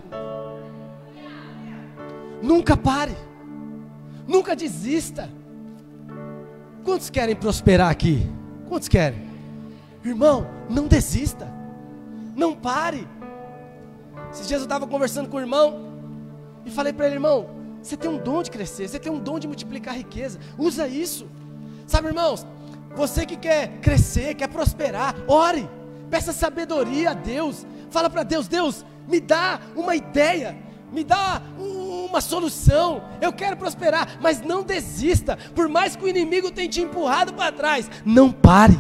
Nunca 2.42 2.76
pare. 2.76 3.16
Nunca 4.28 4.56
desista. 4.56 5.30
Quantos 6.84 7.10
querem 7.10 7.36
prosperar 7.36 7.90
aqui? 7.90 8.28
Quantos 8.68 8.88
querem? 8.88 9.22
Irmão, 10.04 10.48
não 10.70 10.88
desista. 10.88 11.52
Não 12.36 12.56
pare. 12.56 13.08
Esses 14.32 14.48
dias 14.48 14.62
eu 14.62 14.66
estava 14.66 14.88
conversando 14.88 15.30
com 15.30 15.38
o 15.38 15.40
irmão 15.40 15.92
e 16.66 16.72
falei 16.72 16.94
para 16.94 17.06
ele, 17.06 17.16
irmão, 17.16 17.50
você 17.82 17.98
tem 17.98 18.10
um 18.10 18.18
dom 18.18 18.42
de 18.42 18.52
crescer, 18.52 18.88
você 18.88 19.00
tem 19.00 19.12
um 19.12 19.20
dom 19.20 19.40
de 19.40 19.48
multiplicar 19.48 19.96
riqueza. 19.96 20.40
Usa 20.58 20.88
isso. 20.88 21.28
Sabe, 21.86 22.08
irmãos, 22.08 22.46
você 22.96 23.26
que 23.26 23.36
quer 23.36 23.80
crescer, 23.82 24.36
quer 24.36 24.48
prosperar, 24.48 25.16
ore. 25.28 25.70
Peça 26.10 26.34
sabedoria 26.34 27.12
a 27.12 27.14
Deus. 27.14 27.66
Fala 27.92 28.10
para 28.10 28.24
Deus, 28.24 28.48
Deus, 28.48 28.84
me 29.08 29.20
dá 29.20 29.60
uma 29.76 29.96
ideia, 29.96 30.58
me 30.92 31.04
dá 31.04 31.42
um 31.60 31.92
uma 32.12 32.22
solução. 32.22 33.04
Eu 33.22 33.34
quero 33.34 33.58
prosperar, 33.58 34.18
mas 34.22 34.42
não 34.42 34.62
desista. 34.64 35.38
Por 35.56 35.68
mais 35.68 35.96
que 35.96 36.04
o 36.04 36.08
inimigo 36.08 36.52
tenha 36.52 36.68
te 36.68 36.82
empurrado 36.82 37.34
para 37.34 37.52
trás, 37.52 37.90
não 38.06 38.32
pare. 38.32 38.80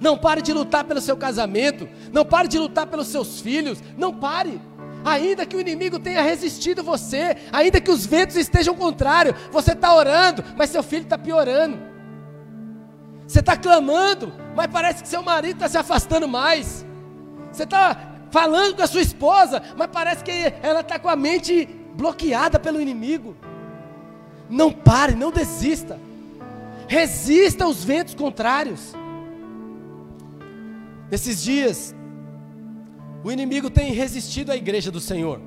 Não 0.00 0.18
pare 0.18 0.42
de 0.42 0.52
lutar 0.52 0.84
pelo 0.84 1.00
seu 1.00 1.16
casamento, 1.16 1.88
não 2.12 2.24
pare 2.24 2.48
de 2.48 2.58
lutar 2.58 2.88
pelos 2.88 3.06
seus 3.06 3.40
filhos, 3.40 3.80
não 3.96 4.12
pare. 4.12 4.60
Ainda 5.04 5.46
que 5.46 5.56
o 5.56 5.60
inimigo 5.60 5.98
tenha 5.98 6.22
resistido 6.22 6.82
você, 6.82 7.36
ainda 7.52 7.80
que 7.80 7.90
os 7.90 8.04
ventos 8.04 8.36
estejam 8.36 8.74
contrários, 8.74 9.36
você 9.50 9.72
está 9.72 9.94
orando, 9.94 10.44
mas 10.56 10.70
seu 10.70 10.82
filho 10.82 11.02
está 11.02 11.16
piorando. 11.16 11.78
Você 13.26 13.38
está 13.38 13.56
clamando, 13.56 14.32
mas 14.56 14.66
parece 14.66 15.02
que 15.02 15.08
seu 15.08 15.22
marido 15.22 15.54
está 15.54 15.68
se 15.68 15.78
afastando 15.78 16.26
mais. 16.26 16.84
Você 17.52 17.64
está 17.64 18.12
falando 18.30 18.76
com 18.76 18.82
a 18.82 18.86
sua 18.86 19.02
esposa, 19.02 19.62
mas 19.76 19.88
parece 19.92 20.24
que 20.24 20.32
ela 20.62 20.80
está 20.80 20.98
com 20.98 21.08
a 21.08 21.16
mente 21.16 21.68
bloqueada 21.94 22.58
pelo 22.58 22.80
inimigo. 22.80 23.36
Não 24.48 24.72
pare, 24.72 25.14
não 25.14 25.30
desista. 25.30 26.00
Resista 26.88 27.64
aos 27.64 27.84
ventos 27.84 28.14
contrários. 28.14 28.94
Nesses 31.10 31.42
dias, 31.42 31.94
o 33.22 33.30
inimigo 33.30 33.68
tem 33.70 33.92
resistido 33.92 34.50
à 34.50 34.56
igreja 34.56 34.90
do 34.90 35.00
Senhor. 35.00 35.40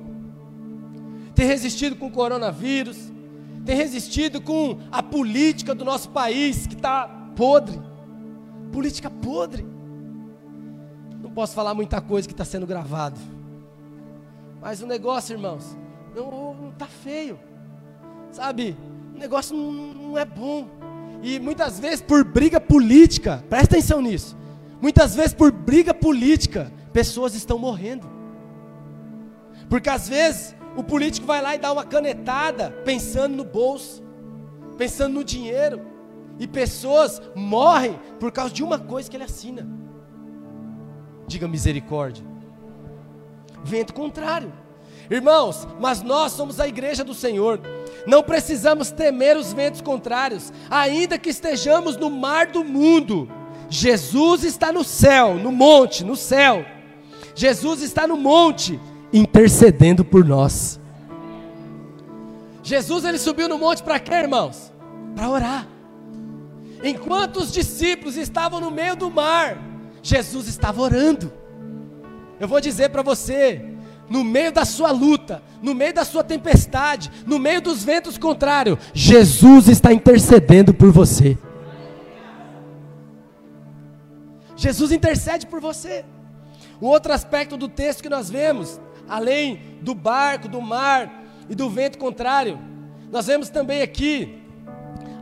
Tem 1.34 1.46
resistido 1.46 1.96
com 1.96 2.06
o 2.06 2.10
coronavírus, 2.10 3.12
tem 3.64 3.76
resistido 3.76 4.40
com 4.40 4.78
a 4.90 5.02
política 5.02 5.74
do 5.74 5.84
nosso 5.84 6.08
país 6.10 6.66
que 6.66 6.74
está 6.74 7.06
podre. 7.34 7.80
Política 8.72 9.10
podre. 9.10 9.75
Posso 11.36 11.54
falar 11.54 11.74
muita 11.74 12.00
coisa 12.00 12.26
que 12.26 12.32
está 12.32 12.46
sendo 12.46 12.66
gravado. 12.66 13.20
Mas 14.58 14.80
o 14.80 14.86
negócio, 14.86 15.34
irmãos, 15.34 15.76
não, 16.14 16.54
não 16.54 16.70
tá 16.72 16.86
feio. 16.86 17.38
Sabe? 18.32 18.74
O 19.14 19.18
negócio 19.18 19.54
não, 19.54 19.70
não 19.70 20.18
é 20.18 20.24
bom. 20.24 20.66
E 21.22 21.38
muitas 21.38 21.78
vezes 21.78 22.00
por 22.00 22.24
briga 22.24 22.58
política, 22.58 23.44
presta 23.50 23.76
atenção 23.76 24.00
nisso. 24.00 24.34
Muitas 24.80 25.14
vezes 25.14 25.34
por 25.34 25.52
briga 25.52 25.92
política, 25.92 26.72
pessoas 26.90 27.34
estão 27.34 27.58
morrendo. 27.58 28.06
Porque 29.68 29.90
às 29.90 30.08
vezes 30.08 30.56
o 30.74 30.82
político 30.82 31.26
vai 31.26 31.42
lá 31.42 31.54
e 31.54 31.58
dá 31.58 31.70
uma 31.70 31.84
canetada 31.84 32.70
pensando 32.82 33.36
no 33.36 33.44
bolso, 33.44 34.02
pensando 34.78 35.12
no 35.12 35.22
dinheiro, 35.22 35.82
e 36.38 36.46
pessoas 36.46 37.20
morrem 37.34 38.00
por 38.18 38.32
causa 38.32 38.54
de 38.54 38.64
uma 38.64 38.78
coisa 38.78 39.10
que 39.10 39.18
ele 39.18 39.24
assina. 39.24 39.84
Diga 41.26 41.48
misericórdia. 41.48 42.24
Vento 43.64 43.92
contrário. 43.94 44.52
Irmãos, 45.10 45.66
mas 45.80 46.02
nós 46.02 46.32
somos 46.32 46.58
a 46.58 46.66
igreja 46.66 47.04
do 47.04 47.14
Senhor. 47.14 47.60
Não 48.06 48.22
precisamos 48.22 48.90
temer 48.90 49.36
os 49.36 49.52
ventos 49.52 49.80
contrários, 49.80 50.52
ainda 50.70 51.18
que 51.18 51.30
estejamos 51.30 51.96
no 51.96 52.10
mar 52.10 52.46
do 52.46 52.64
mundo. 52.64 53.28
Jesus 53.68 54.44
está 54.44 54.72
no 54.72 54.84
céu, 54.84 55.34
no 55.34 55.52
monte, 55.52 56.04
no 56.04 56.16
céu. 56.16 56.64
Jesus 57.34 57.82
está 57.82 58.06
no 58.06 58.16
monte 58.16 58.80
intercedendo 59.12 60.04
por 60.04 60.24
nós. 60.24 60.80
Jesus 62.62 63.04
ele 63.04 63.18
subiu 63.18 63.48
no 63.48 63.58
monte 63.58 63.82
para 63.82 64.00
quê, 64.00 64.14
irmãos? 64.14 64.72
Para 65.14 65.30
orar. 65.30 65.68
Enquanto 66.82 67.38
os 67.38 67.52
discípulos 67.52 68.16
estavam 68.16 68.60
no 68.60 68.70
meio 68.70 68.96
do 68.96 69.10
mar, 69.10 69.56
Jesus 70.06 70.46
estava 70.46 70.80
orando. 70.80 71.32
Eu 72.38 72.46
vou 72.46 72.60
dizer 72.60 72.90
para 72.90 73.02
você, 73.02 73.64
no 74.08 74.22
meio 74.22 74.52
da 74.52 74.64
sua 74.64 74.92
luta, 74.92 75.42
no 75.60 75.74
meio 75.74 75.92
da 75.92 76.04
sua 76.04 76.22
tempestade, 76.22 77.10
no 77.26 77.40
meio 77.40 77.60
dos 77.60 77.82
ventos 77.82 78.16
contrários, 78.16 78.78
Jesus 78.94 79.68
está 79.68 79.92
intercedendo 79.92 80.72
por 80.72 80.92
você. 80.92 81.36
Jesus 84.56 84.92
intercede 84.92 85.44
por 85.44 85.60
você. 85.60 86.04
Um 86.80 86.86
outro 86.86 87.12
aspecto 87.12 87.56
do 87.56 87.68
texto 87.68 88.02
que 88.02 88.08
nós 88.08 88.30
vemos, 88.30 88.80
além 89.08 89.78
do 89.82 89.92
barco, 89.92 90.46
do 90.46 90.62
mar 90.62 91.24
e 91.48 91.54
do 91.54 91.68
vento 91.68 91.98
contrário, 91.98 92.58
nós 93.10 93.26
vemos 93.26 93.48
também 93.48 93.82
aqui 93.82 94.40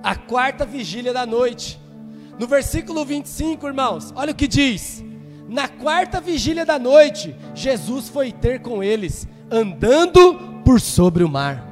a 0.02 0.14
quarta 0.14 0.66
vigília 0.66 1.12
da 1.12 1.24
noite. 1.24 1.80
No 2.38 2.46
versículo 2.46 3.04
25, 3.04 3.66
irmãos, 3.66 4.12
olha 4.16 4.32
o 4.32 4.34
que 4.34 4.48
diz: 4.48 5.04
na 5.48 5.68
quarta 5.68 6.20
vigília 6.20 6.64
da 6.64 6.78
noite, 6.78 7.34
Jesus 7.54 8.08
foi 8.08 8.32
ter 8.32 8.60
com 8.60 8.82
eles, 8.82 9.28
andando 9.50 10.62
por 10.64 10.80
sobre 10.80 11.22
o 11.22 11.28
mar. 11.28 11.62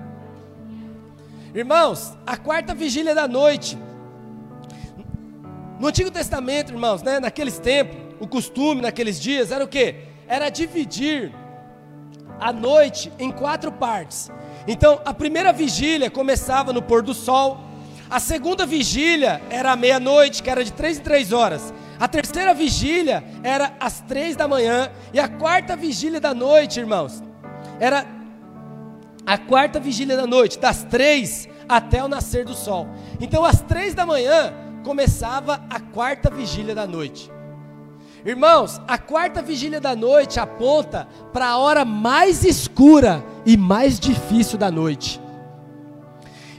Irmãos, 1.55 2.17
a 2.27 2.37
quarta 2.37 2.75
vigília 2.75 3.15
da 3.15 3.27
noite, 3.27 3.77
no 5.79 5.89
Antigo 5.89 6.11
Testamento, 6.11 6.73
irmãos, 6.73 7.03
né, 7.03 7.19
naqueles 7.19 7.59
tempos, 7.59 7.97
o 8.21 8.27
costume 8.27 8.81
naqueles 8.81 9.21
dias 9.21 9.51
era 9.51 9.65
o 9.65 9.69
que? 9.69 9.97
Era 10.29 10.49
dividir 10.49 11.33
a 12.39 12.53
noite 12.53 13.13
em 13.19 13.33
quatro 13.33 13.73
partes. 13.73 14.31
Então, 14.67 15.01
a 15.05 15.13
primeira 15.13 15.53
vigília 15.53 16.09
começava 16.09 16.73
no 16.73 16.81
pôr 16.81 17.03
do 17.03 17.13
sol, 17.13 17.61
a 18.13 18.21
segunda 18.21 18.67
vigília 18.67 19.41
era 19.49 19.73
à 19.73 19.77
meia-noite, 19.77 20.43
que 20.43 20.51
era 20.51 20.63
de 20.63 20.71
três 20.71 20.99
em 20.99 21.03
três 21.03 21.33
horas. 21.33 21.73
A 21.99 22.07
terceira 22.07 22.53
vigília 22.53 23.25
era 23.43 23.73
às 23.81 24.03
três 24.03 24.37
da 24.37 24.47
manhã. 24.47 24.91
E 25.15 25.19
a 25.19 25.27
quarta 25.27 25.75
vigília 25.75 26.21
da 26.21 26.35
noite, 26.35 26.79
irmãos, 26.79 27.23
era 27.81 28.05
a 29.25 29.39
quarta 29.39 29.81
vigília 29.81 30.15
da 30.15 30.27
noite, 30.27 30.59
das 30.59 30.85
três 30.85 31.49
até 31.67 32.05
o 32.05 32.09
nascer 32.09 32.45
do 32.45 32.53
sol. 32.53 32.87
Então, 33.19 33.47
às 33.47 33.63
três 33.63 33.95
da 33.95 34.05
manhã, 34.05 34.53
começava 34.85 35.65
a 35.71 35.81
quarta 35.81 36.31
vigília 36.31 36.75
da 36.75 36.87
noite. 36.87 37.33
Irmãos, 38.27 38.79
a 38.87 38.99
quarta 38.99 39.41
vigília 39.41 39.81
da 39.81 39.97
noite 39.97 40.39
aponta 40.39 41.09
para 41.33 41.49
a 41.49 41.57
hora 41.57 41.83
mais 41.83 42.45
escura 42.45 43.25
e 43.47 43.57
mais 43.57 43.99
difícil 43.99 44.59
da 44.59 44.71
noite. 44.71 45.22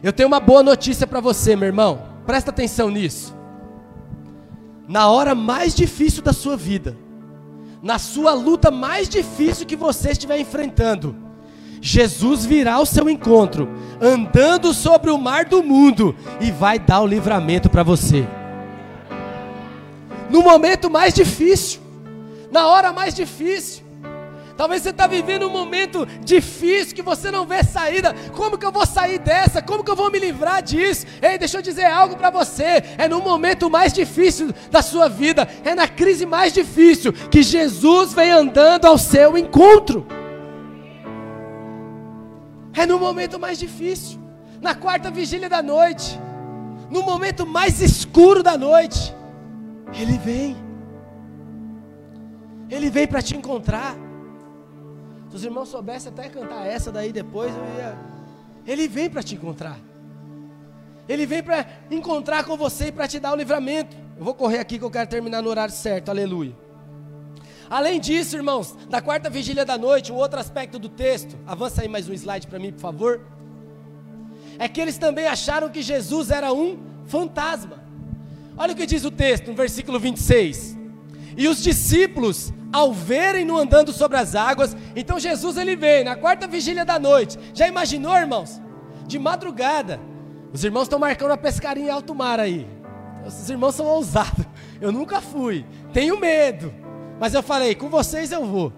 Eu 0.04 0.14
tenho 0.14 0.28
uma 0.28 0.40
boa 0.40 0.62
notícia 0.62 1.08
para 1.08 1.22
você, 1.22 1.56
meu 1.56 1.68
irmão. 1.68 2.04
Presta 2.26 2.52
atenção 2.52 2.90
nisso 2.90 3.34
na 4.88 5.10
hora 5.10 5.34
mais 5.34 5.74
difícil 5.74 6.22
da 6.22 6.34
sua 6.34 6.58
vida, 6.58 6.98
na 7.82 7.98
sua 7.98 8.34
luta 8.34 8.70
mais 8.70 9.08
difícil 9.08 9.66
que 9.66 9.76
você 9.76 10.12
estiver 10.12 10.40
enfrentando, 10.40 11.16
Jesus 11.82 12.46
virá 12.46 12.76
ao 12.76 12.86
seu 12.86 13.10
encontro, 13.10 13.68
andando 14.02 14.74
sobre 14.74 15.12
o 15.12 15.18
mar 15.18 15.46
do 15.46 15.62
mundo 15.62 16.16
e 16.40 16.50
vai 16.50 16.80
dar 16.80 17.02
o 17.02 17.08
livramento 17.08 17.70
para 17.70 17.84
você. 17.84 18.26
No 20.30 20.42
momento 20.42 20.90
mais 20.90 21.14
difícil, 21.14 21.82
na 22.52 22.68
hora 22.68 22.94
mais 22.94 23.14
difícil, 23.14 23.83
Talvez 24.56 24.84
você 24.84 24.90
está 24.90 25.08
vivendo 25.08 25.48
um 25.48 25.52
momento 25.52 26.06
difícil 26.24 26.96
que 26.96 27.02
você 27.02 27.32
não 27.32 27.46
vê 27.46 27.64
saída. 27.64 28.14
Como 28.34 28.58
que 28.58 28.66
eu 28.66 28.72
vou 28.72 28.86
sair 28.86 29.18
dessa? 29.18 29.62
Como 29.62 29.84
que 29.84 29.90
eu 29.90 29.96
vou 29.96 30.12
me 30.12 30.20
livrar 30.20 30.62
disso? 30.62 31.08
Ei, 31.22 31.38
deixa 31.38 31.58
eu 31.58 31.62
dizer 31.62 31.86
algo 31.86 32.16
para 32.16 32.30
você. 32.30 32.84
É 32.98 33.08
no 33.08 33.20
momento 33.20 33.70
mais 33.70 33.92
difícil 33.92 34.54
da 34.70 34.82
sua 34.82 35.10
vida, 35.10 35.48
é 35.64 35.74
na 35.74 35.88
crise 35.88 36.26
mais 36.26 36.54
difícil 36.54 37.12
que 37.14 37.42
Jesus 37.42 38.14
vem 38.14 38.32
andando 38.32 38.86
ao 38.86 38.98
seu 38.98 39.38
encontro. 39.38 40.06
É 42.76 42.86
no 42.86 43.00
momento 43.00 43.40
mais 43.40 43.58
difícil, 43.58 44.20
na 44.62 44.74
quarta 44.76 45.10
vigília 45.12 45.50
da 45.50 45.62
noite, 45.62 46.20
no 46.90 47.02
momento 47.02 47.46
mais 47.46 47.82
escuro 47.82 48.44
da 48.44 48.58
noite. 48.58 49.16
Ele 49.94 50.18
vem. 50.18 50.56
Ele 52.70 52.90
vem 52.90 53.08
para 53.08 53.22
te 53.22 53.36
encontrar. 53.36 53.96
Se 55.34 55.38
os 55.38 55.44
irmãos 55.44 55.70
soubessem 55.70 56.12
até 56.12 56.30
cantar 56.30 56.68
essa 56.68 56.92
daí 56.92 57.12
depois, 57.12 57.52
eu 57.52 57.64
ia. 57.76 57.98
Ele 58.68 58.88
vem 58.88 59.10
para 59.10 59.24
te 59.24 59.34
encontrar. 59.34 59.80
Ele 61.10 61.26
vem 61.26 61.42
para 61.42 61.66
encontrar 61.90 62.44
com 62.44 62.56
você 62.56 62.90
e 62.90 62.92
para 62.92 63.08
te 63.08 63.20
dar 63.20 63.34
o 63.34 63.36
livramento. 63.36 63.98
Eu 64.16 64.24
vou 64.24 64.36
correr 64.36 64.60
aqui 64.60 64.78
que 64.78 64.86
eu 64.86 64.92
quero 64.92 65.10
terminar 65.10 65.42
no 65.42 65.50
horário 65.50 65.74
certo. 65.74 66.10
Aleluia. 66.10 66.56
Além 67.68 68.00
disso, 68.00 68.36
irmãos, 68.36 68.78
da 68.88 69.02
quarta 69.02 69.28
vigília 69.28 69.66
da 69.66 69.76
noite, 69.76 70.12
um 70.12 70.18
outro 70.18 70.40
aspecto 70.40 70.78
do 70.78 70.88
texto, 70.88 71.36
avança 71.48 71.82
aí 71.82 71.88
mais 71.88 72.08
um 72.08 72.14
slide 72.14 72.46
para 72.46 72.60
mim, 72.60 72.72
por 72.72 72.82
favor. 72.82 73.22
É 74.60 74.68
que 74.68 74.80
eles 74.80 75.00
também 75.00 75.26
acharam 75.26 75.68
que 75.68 75.82
Jesus 75.82 76.30
era 76.30 76.54
um 76.54 76.78
fantasma. 77.08 77.84
Olha 78.56 78.74
o 78.74 78.76
que 78.76 78.86
diz 78.86 79.04
o 79.04 79.10
texto, 79.10 79.48
no 79.48 79.56
versículo 79.56 80.00
26. 80.00 80.78
E 81.36 81.48
os 81.48 81.58
discípulos 81.64 82.54
ao 82.74 82.92
verem-no 82.92 83.56
andando 83.56 83.94
sobre 83.94 84.18
as 84.18 84.34
águas, 84.34 84.76
então 84.96 85.20
Jesus 85.20 85.58
ele 85.58 85.76
vem 85.76 86.04
na 86.04 86.16
quarta 86.16 86.48
vigília 86.48 86.84
da 86.84 86.98
noite. 86.98 87.38
Já 87.54 87.68
imaginou, 87.68 88.18
irmãos? 88.18 88.60
De 89.06 89.20
madrugada. 89.20 90.00
Os 90.52 90.64
irmãos 90.64 90.84
estão 90.84 90.98
marcando 90.98 91.32
a 91.32 91.38
pescaria 91.38 91.86
em 91.86 91.90
alto 91.90 92.16
mar 92.16 92.40
aí. 92.40 92.68
Os 93.24 93.48
irmãos 93.48 93.76
são 93.76 93.86
ousados. 93.86 94.46
Eu 94.82 94.92
nunca 94.92 95.22
fui. 95.22 95.64
Tenho 95.94 96.20
medo. 96.20 96.74
Mas 97.20 97.36
eu 97.36 97.44
falei, 97.44 97.76
com 97.76 97.90
vocês 97.90 98.32
eu 98.32 98.44
vou. 98.44 98.74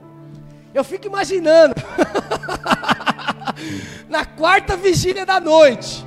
Eu 0.73 0.83
fico 0.83 1.07
imaginando. 1.07 1.75
na 4.09 4.25
quarta 4.25 4.75
vigília 4.75 5.25
da 5.25 5.39
noite, 5.39 6.05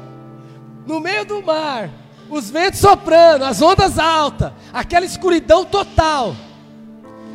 no 0.86 1.00
meio 1.00 1.24
do 1.24 1.42
mar, 1.42 1.88
os 2.28 2.50
ventos 2.50 2.80
soprando, 2.80 3.44
as 3.44 3.62
ondas 3.62 3.98
altas, 3.98 4.52
aquela 4.72 5.06
escuridão 5.06 5.64
total. 5.64 6.34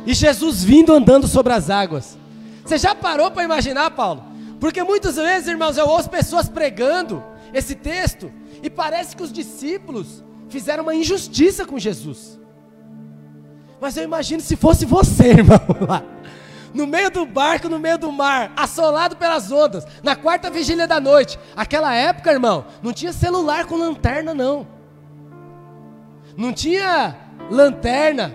E 0.06 0.14
Jesus 0.14 0.62
vindo 0.62 0.92
andando 0.92 1.26
sobre 1.26 1.52
as 1.52 1.70
águas. 1.70 2.18
Você 2.64 2.78
já 2.78 2.94
parou 2.94 3.30
para 3.30 3.44
imaginar, 3.44 3.90
Paulo? 3.90 4.24
Porque 4.60 4.82
muitas 4.82 5.16
vezes, 5.16 5.48
irmãos, 5.48 5.76
eu 5.76 5.86
ouço 5.86 6.08
pessoas 6.08 6.48
pregando 6.48 7.22
esse 7.52 7.74
texto 7.74 8.32
e 8.62 8.70
parece 8.70 9.14
que 9.16 9.22
os 9.22 9.32
discípulos 9.32 10.24
fizeram 10.48 10.82
uma 10.82 10.94
injustiça 10.94 11.66
com 11.66 11.78
Jesus. 11.78 12.38
Mas 13.80 13.96
eu 13.96 14.04
imagino 14.04 14.40
se 14.40 14.56
fosse 14.56 14.86
você, 14.86 15.28
irmão, 15.40 15.60
lá. 15.86 16.02
No 16.72 16.86
meio 16.86 17.10
do 17.10 17.24
barco, 17.24 17.68
no 17.68 17.78
meio 17.78 17.98
do 17.98 18.10
mar, 18.10 18.52
assolado 18.56 19.16
pelas 19.16 19.52
ondas, 19.52 19.86
na 20.02 20.16
quarta 20.16 20.50
vigília 20.50 20.88
da 20.88 20.98
noite. 20.98 21.38
Aquela 21.54 21.94
época, 21.94 22.32
irmão, 22.32 22.64
não 22.82 22.92
tinha 22.92 23.12
celular 23.12 23.66
com 23.66 23.76
lanterna, 23.76 24.34
não. 24.34 24.66
Não 26.36 26.52
tinha 26.52 27.16
lanterna, 27.50 28.34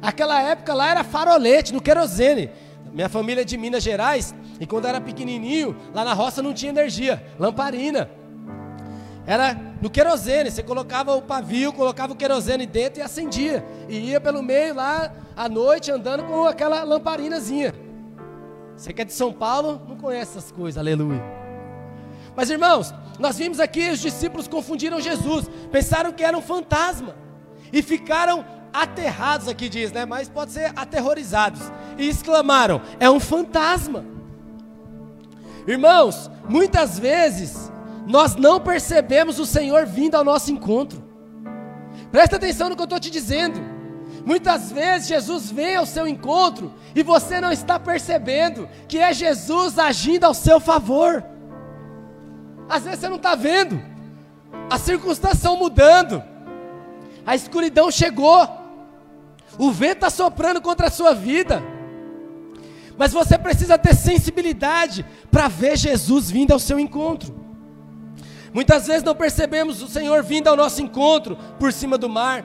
Aquela 0.00 0.40
época 0.42 0.74
lá 0.74 0.90
era 0.90 1.04
farolete, 1.04 1.72
no 1.72 1.80
querosene. 1.80 2.50
Minha 2.92 3.08
família 3.08 3.42
é 3.42 3.44
de 3.44 3.56
Minas 3.56 3.82
Gerais, 3.82 4.34
e 4.58 4.66
quando 4.66 4.86
era 4.86 5.00
pequenininho, 5.00 5.76
lá 5.94 6.04
na 6.04 6.14
roça 6.14 6.42
não 6.42 6.54
tinha 6.54 6.70
energia, 6.70 7.22
lamparina. 7.38 8.10
Era 9.26 9.54
no 9.82 9.90
querosene, 9.90 10.50
você 10.50 10.62
colocava 10.62 11.14
o 11.14 11.20
pavio, 11.20 11.72
colocava 11.72 12.12
o 12.12 12.16
querosene 12.16 12.64
dentro 12.64 13.00
e 13.00 13.02
acendia. 13.02 13.64
E 13.88 13.98
ia 13.98 14.20
pelo 14.20 14.42
meio 14.42 14.74
lá 14.74 15.12
à 15.36 15.48
noite 15.48 15.90
andando 15.90 16.24
com 16.24 16.46
aquela 16.46 16.84
lamparinazinha. 16.84 17.74
Você 18.76 18.92
que 18.92 19.02
é 19.02 19.04
de 19.04 19.12
São 19.12 19.32
Paulo, 19.32 19.82
não 19.88 19.96
conhece 19.96 20.38
essas 20.38 20.52
coisas, 20.52 20.78
aleluia. 20.78 21.22
Mas 22.36 22.50
irmãos, 22.50 22.94
nós 23.18 23.36
vimos 23.38 23.58
aqui 23.58 23.90
os 23.90 23.98
discípulos 23.98 24.46
confundiram 24.46 25.00
Jesus, 25.00 25.50
pensaram 25.72 26.12
que 26.12 26.22
era 26.22 26.36
um 26.36 26.42
fantasma 26.42 27.16
e 27.72 27.82
ficaram 27.82 28.44
aterrados 28.82 29.48
aqui 29.48 29.68
diz, 29.68 29.92
né? 29.92 30.04
Mas 30.04 30.28
pode 30.28 30.52
ser 30.52 30.72
aterrorizados. 30.76 31.60
E 31.98 32.08
exclamaram: 32.08 32.80
"É 33.00 33.08
um 33.10 33.20
fantasma". 33.20 34.04
Irmãos, 35.66 36.30
muitas 36.48 36.98
vezes 36.98 37.72
nós 38.06 38.36
não 38.36 38.60
percebemos 38.60 39.38
o 39.38 39.46
Senhor 39.46 39.84
vindo 39.86 40.14
ao 40.14 40.24
nosso 40.24 40.52
encontro. 40.52 41.02
Presta 42.12 42.36
atenção 42.36 42.68
no 42.68 42.76
que 42.76 42.82
eu 42.82 42.84
estou 42.84 43.00
te 43.00 43.10
dizendo. 43.10 43.60
Muitas 44.24 44.72
vezes 44.72 45.08
Jesus 45.08 45.50
vem 45.50 45.76
ao 45.76 45.86
seu 45.86 46.06
encontro 46.06 46.72
e 46.94 47.02
você 47.02 47.40
não 47.40 47.52
está 47.52 47.78
percebendo 47.78 48.68
que 48.88 48.98
é 48.98 49.12
Jesus 49.12 49.78
agindo 49.78 50.24
ao 50.24 50.34
seu 50.34 50.58
favor. 50.58 51.24
Às 52.68 52.82
vezes 52.84 53.00
você 53.00 53.08
não 53.08 53.16
está 53.16 53.36
vendo, 53.36 53.80
as 54.68 54.80
circunstâncias 54.80 55.38
estão 55.38 55.56
mudando, 55.56 56.22
a 57.24 57.36
escuridão 57.36 57.88
chegou, 57.90 58.48
o 59.58 59.70
vento 59.70 59.96
está 59.96 60.10
soprando 60.10 60.60
contra 60.60 60.88
a 60.88 60.90
sua 60.90 61.14
vida. 61.14 61.62
Mas 62.96 63.12
você 63.12 63.36
precisa 63.36 63.76
ter 63.76 63.94
sensibilidade 63.94 65.04
para 65.30 65.48
ver 65.48 65.76
Jesus 65.76 66.30
vindo 66.30 66.52
ao 66.52 66.58
seu 66.58 66.78
encontro. 66.78 67.34
Muitas 68.52 68.86
vezes 68.86 69.02
não 69.02 69.14
percebemos 69.14 69.82
o 69.82 69.88
Senhor 69.88 70.22
vindo 70.22 70.48
ao 70.48 70.56
nosso 70.56 70.80
encontro 70.80 71.36
por 71.58 71.72
cima 71.72 71.98
do 71.98 72.08
mar. 72.08 72.44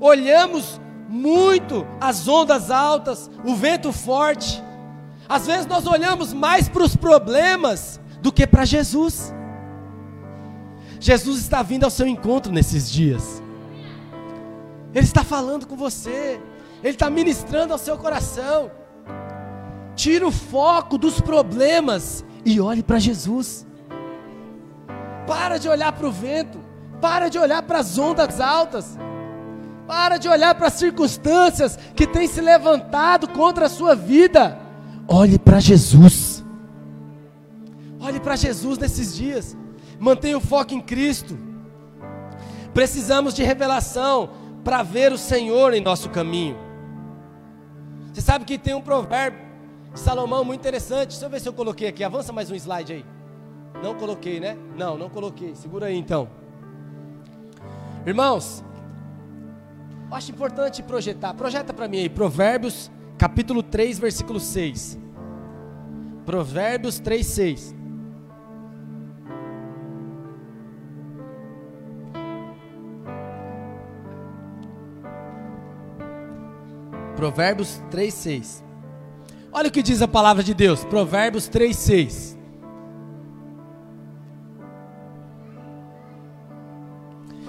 Olhamos 0.00 0.80
muito 1.08 1.86
as 2.00 2.26
ondas 2.26 2.70
altas, 2.70 3.30
o 3.44 3.54
vento 3.54 3.92
forte. 3.92 4.62
Às 5.28 5.46
vezes 5.46 5.66
nós 5.66 5.86
olhamos 5.86 6.32
mais 6.32 6.68
para 6.68 6.82
os 6.82 6.96
problemas 6.96 8.00
do 8.20 8.32
que 8.32 8.46
para 8.46 8.64
Jesus. 8.64 9.32
Jesus 10.98 11.38
está 11.38 11.62
vindo 11.62 11.84
ao 11.84 11.90
seu 11.90 12.06
encontro 12.06 12.52
nesses 12.52 12.90
dias. 12.90 13.43
Ele 14.94 15.04
está 15.04 15.24
falando 15.24 15.66
com 15.66 15.76
você, 15.76 16.40
Ele 16.82 16.94
está 16.94 17.10
ministrando 17.10 17.72
ao 17.72 17.78
seu 17.78 17.98
coração. 17.98 18.70
Tira 19.96 20.26
o 20.26 20.30
foco 20.30 20.96
dos 20.96 21.20
problemas 21.20 22.24
e 22.44 22.60
olhe 22.60 22.82
para 22.82 22.98
Jesus. 22.98 23.66
Para 25.26 25.58
de 25.58 25.68
olhar 25.68 25.92
para 25.92 26.06
o 26.06 26.12
vento, 26.12 26.60
para 27.00 27.28
de 27.28 27.38
olhar 27.38 27.62
para 27.62 27.80
as 27.80 27.98
ondas 27.98 28.40
altas, 28.40 28.96
para 29.86 30.16
de 30.16 30.28
olhar 30.28 30.54
para 30.54 30.68
as 30.68 30.74
circunstâncias 30.74 31.78
que 31.96 32.06
têm 32.06 32.28
se 32.28 32.40
levantado 32.40 33.28
contra 33.28 33.66
a 33.66 33.68
sua 33.68 33.96
vida. 33.96 34.58
Olhe 35.08 35.38
para 35.38 35.58
Jesus. 35.58 36.44
Olhe 38.00 38.20
para 38.20 38.36
Jesus 38.36 38.78
nesses 38.78 39.14
dias. 39.14 39.56
Mantenha 39.98 40.36
o 40.36 40.40
foco 40.40 40.74
em 40.74 40.80
Cristo. 40.80 41.36
Precisamos 42.72 43.34
de 43.34 43.42
revelação 43.42 44.30
para 44.64 44.82
ver 44.82 45.12
o 45.12 45.18
Senhor 45.18 45.74
em 45.74 45.80
nosso 45.80 46.08
caminho. 46.08 46.56
Você 48.12 48.22
sabe 48.22 48.44
que 48.44 48.58
tem 48.58 48.74
um 48.74 48.80
provérbio 48.80 49.40
de 49.92 50.00
Salomão 50.00 50.42
muito 50.44 50.60
interessante. 50.60 51.10
Deixa 51.10 51.26
eu 51.26 51.30
ver 51.30 51.40
se 51.40 51.48
eu 51.48 51.52
coloquei 51.52 51.88
aqui. 51.88 52.02
Avança 52.02 52.32
mais 52.32 52.50
um 52.50 52.54
slide 52.54 52.94
aí. 52.94 53.04
Não 53.82 53.94
coloquei, 53.94 54.40
né? 54.40 54.56
Não, 54.76 54.96
não 54.96 55.10
coloquei. 55.10 55.54
Segura 55.54 55.86
aí 55.86 55.96
então. 55.96 56.28
Irmãos, 58.06 58.64
eu 60.10 60.16
acho 60.16 60.30
importante 60.30 60.82
projetar. 60.82 61.34
Projeta 61.34 61.74
para 61.74 61.86
mim 61.86 61.98
aí. 61.98 62.08
Provérbios, 62.08 62.90
capítulo 63.18 63.62
3, 63.62 63.98
versículo 63.98 64.40
6. 64.40 64.98
Provérbios 66.24 66.98
3, 66.98 67.26
6. 67.26 67.74
Provérbios 77.24 77.80
3:6. 77.90 78.62
Olha 79.50 79.68
o 79.68 79.72
que 79.72 79.82
diz 79.82 80.02
a 80.02 80.06
palavra 80.06 80.42
de 80.42 80.52
Deus, 80.52 80.84
Provérbios 80.84 81.48
3:6. 81.48 82.36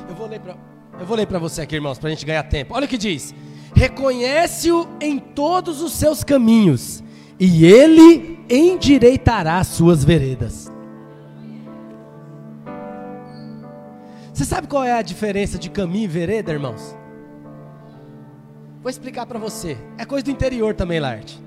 Eu 0.07 0.15
vou 0.15 0.27
ler 0.27 0.39
para 0.39 0.55
eu 0.97 1.05
vou 1.05 1.17
ler 1.17 1.27
para 1.27 1.39
você 1.39 1.61
aqui, 1.61 1.75
irmãos, 1.75 1.99
para 1.99 2.07
a 2.07 2.11
gente 2.11 2.25
ganhar 2.25 2.43
tempo. 2.43 2.73
Olha 2.73 2.85
o 2.85 2.87
que 2.87 2.97
diz: 2.97 3.35
Reconhece-o 3.75 4.87
em 5.01 5.19
todos 5.19 5.81
os 5.81 5.91
seus 5.91 6.23
caminhos, 6.23 7.03
e 7.37 7.65
ele 7.65 8.39
endireitará 8.49 9.57
as 9.57 9.67
suas 9.67 10.05
veredas. 10.05 10.71
Você 14.33 14.45
sabe 14.45 14.67
qual 14.67 14.85
é 14.85 14.93
a 14.93 15.01
diferença 15.01 15.59
de 15.59 15.69
caminho 15.69 16.05
e 16.05 16.07
vereda, 16.07 16.53
irmãos? 16.53 16.95
Vou 18.85 18.91
explicar 18.91 19.25
para 19.25 19.39
você. 19.39 19.75
É 19.97 20.05
coisa 20.05 20.25
do 20.25 20.29
interior 20.29 20.75
também, 20.75 20.99
Larte. 20.99 21.41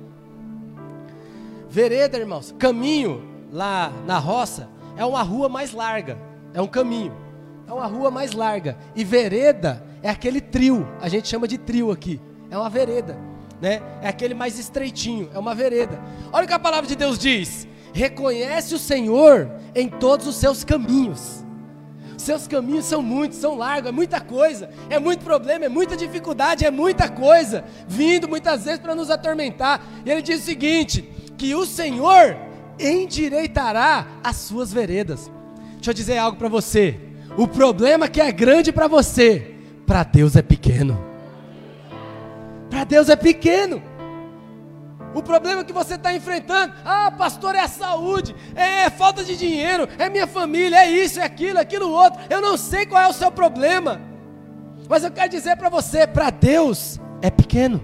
Vereda, 1.70 2.18
irmãos, 2.18 2.53
caminho 2.59 3.22
lá 3.53 3.92
na 4.05 4.18
roça 4.18 4.68
é 4.96 5.05
uma 5.05 5.22
rua 5.22 5.48
mais 5.48 5.70
larga, 5.70 6.18
é 6.53 6.61
um 6.61 6.66
caminho, 6.66 7.14
é 7.68 7.72
uma 7.72 7.87
rua 7.87 8.11
mais 8.11 8.33
larga. 8.33 8.77
E 8.96 9.05
vereda 9.05 9.85
é 10.03 10.11
aquele 10.11 10.40
trio, 10.40 10.85
a 11.01 11.09
gente 11.09 11.29
chama 11.29 11.46
de 11.46 11.57
trio 11.59 11.92
aqui, 11.92 12.20
é 12.51 12.59
uma 12.59 12.68
vereda, 12.68 13.16
né? 13.62 13.83
É 14.03 14.09
aquele 14.09 14.35
mais 14.35 14.59
estreitinho, 14.59 15.31
é 15.33 15.38
uma 15.38 15.55
vereda. 15.55 15.96
Olha 16.33 16.44
o 16.44 16.48
que 16.48 16.55
a 16.55 16.59
palavra 16.59 16.88
de 16.88 16.96
Deus 16.96 17.20
diz: 17.20 17.68
reconhece 17.92 18.74
o 18.74 18.81
Senhor 18.81 19.48
em 19.77 19.88
todos 19.88 20.27
os 20.27 20.35
seus 20.35 20.64
caminhos. 20.64 21.44
Seus 22.29 22.47
caminhos 22.47 22.85
são 22.85 23.01
muitos, 23.01 23.38
são 23.38 23.57
largos, 23.57 23.88
é 23.88 23.93
muita 23.93 24.21
coisa, 24.21 24.69
é 24.91 24.99
muito 24.99 25.25
problema, 25.25 25.64
é 25.64 25.69
muita 25.71 25.97
dificuldade, 25.97 26.62
é 26.62 26.71
muita 26.71 27.09
coisa, 27.09 27.64
vindo 27.88 28.29
muitas 28.29 28.67
vezes 28.67 28.81
para 28.81 28.95
nos 28.95 29.11
atormentar. 29.11 29.81
E 30.05 30.11
ele 30.11 30.21
diz 30.21 30.43
o 30.43 30.45
seguinte: 30.45 31.09
que 31.38 31.55
o 31.55 31.64
Senhor 31.64 32.37
endireitará 32.79 34.07
as 34.23 34.37
suas 34.37 34.71
veredas. 34.71 35.31
Deixa 35.77 35.88
eu 35.88 35.95
dizer 35.95 36.19
algo 36.19 36.37
para 36.37 36.51
você. 36.51 37.01
O 37.35 37.49
problema 37.49 38.09
que 38.09 38.21
é 38.21 38.31
grande 38.31 38.73
para 38.73 38.88
você, 38.88 39.55
para 39.87 40.03
Deus 40.03 40.37
é 40.37 40.43
pequeno. 40.43 41.03
Para 42.69 42.85
Deus 42.85 43.09
é 43.09 43.17
pequeno. 43.17 43.83
O 45.14 45.23
problema 45.23 45.64
que 45.64 45.73
você 45.73 45.94
está 45.94 46.12
enfrentando, 46.14 46.75
ah, 46.85 47.11
pastor, 47.11 47.55
é 47.55 47.61
a 47.61 47.68
saúde, 47.68 48.35
é 48.55 48.90
falta 48.90 49.25
de 49.25 49.37
dinheiro, 49.37 49.88
é 49.99 50.09
minha 50.09 50.27
família, 50.27 50.85
é 50.85 50.90
isso, 50.90 51.18
é 51.18 51.25
aquilo, 51.25 51.59
é 51.59 51.62
aquilo 51.62 51.90
outro. 51.90 52.21
Eu 52.29 52.40
não 52.40 52.57
sei 52.57 52.87
qual 52.87 53.03
é 53.03 53.09
o 53.09 53.12
seu 53.12 53.31
problema, 53.31 54.01
mas 54.88 55.05
eu 55.05 55.11
quero 55.11 55.31
dizer 55.31 55.57
para 55.57 55.68
você: 55.68 56.07
para 56.07 56.31
Deus 56.31 57.01
é 57.23 57.31
pequeno, 57.31 57.83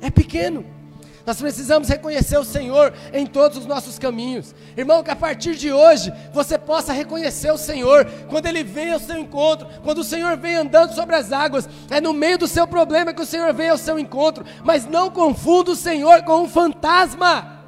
é 0.00 0.10
pequeno. 0.10 0.71
Nós 1.24 1.40
precisamos 1.40 1.88
reconhecer 1.88 2.36
o 2.36 2.44
Senhor 2.44 2.92
em 3.12 3.26
todos 3.26 3.58
os 3.58 3.66
nossos 3.66 3.98
caminhos. 3.98 4.54
Irmão, 4.76 5.02
que 5.02 5.10
a 5.10 5.16
partir 5.16 5.54
de 5.54 5.72
hoje 5.72 6.12
você 6.32 6.58
possa 6.58 6.92
reconhecer 6.92 7.52
o 7.52 7.58
Senhor 7.58 8.04
quando 8.28 8.46
Ele 8.46 8.64
vem 8.64 8.92
ao 8.92 8.98
seu 8.98 9.16
encontro, 9.16 9.68
quando 9.84 9.98
o 9.98 10.04
Senhor 10.04 10.36
vem 10.36 10.56
andando 10.56 10.94
sobre 10.94 11.14
as 11.14 11.32
águas. 11.32 11.68
É 11.90 12.00
no 12.00 12.12
meio 12.12 12.38
do 12.38 12.48
seu 12.48 12.66
problema 12.66 13.12
que 13.12 13.22
o 13.22 13.26
Senhor 13.26 13.52
vem 13.54 13.68
ao 13.68 13.78
seu 13.78 13.98
encontro. 13.98 14.44
Mas 14.64 14.84
não 14.84 15.10
confunda 15.10 15.70
o 15.70 15.76
Senhor 15.76 16.22
com 16.22 16.42
um 16.42 16.48
fantasma. 16.48 17.60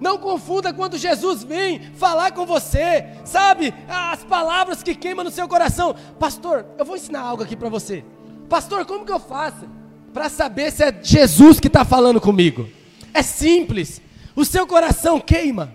Não 0.00 0.18
confunda 0.18 0.72
quando 0.72 0.98
Jesus 0.98 1.44
vem 1.44 1.92
falar 1.94 2.32
com 2.32 2.44
você, 2.44 3.06
sabe? 3.24 3.72
As 3.88 4.24
palavras 4.24 4.82
que 4.82 4.94
queimam 4.94 5.24
no 5.24 5.30
seu 5.30 5.46
coração. 5.48 5.94
Pastor, 6.18 6.66
eu 6.78 6.84
vou 6.84 6.96
ensinar 6.96 7.20
algo 7.20 7.42
aqui 7.42 7.54
para 7.54 7.68
você. 7.68 8.04
Pastor, 8.48 8.84
como 8.84 9.04
que 9.04 9.12
eu 9.12 9.20
faço? 9.20 9.66
Para 10.14 10.28
saber 10.28 10.70
se 10.70 10.84
é 10.84 10.96
Jesus 11.02 11.58
que 11.58 11.66
está 11.66 11.84
falando 11.84 12.20
comigo. 12.20 12.68
É 13.12 13.20
simples. 13.20 14.00
O 14.36 14.44
seu 14.44 14.64
coração 14.64 15.18
queima. 15.18 15.74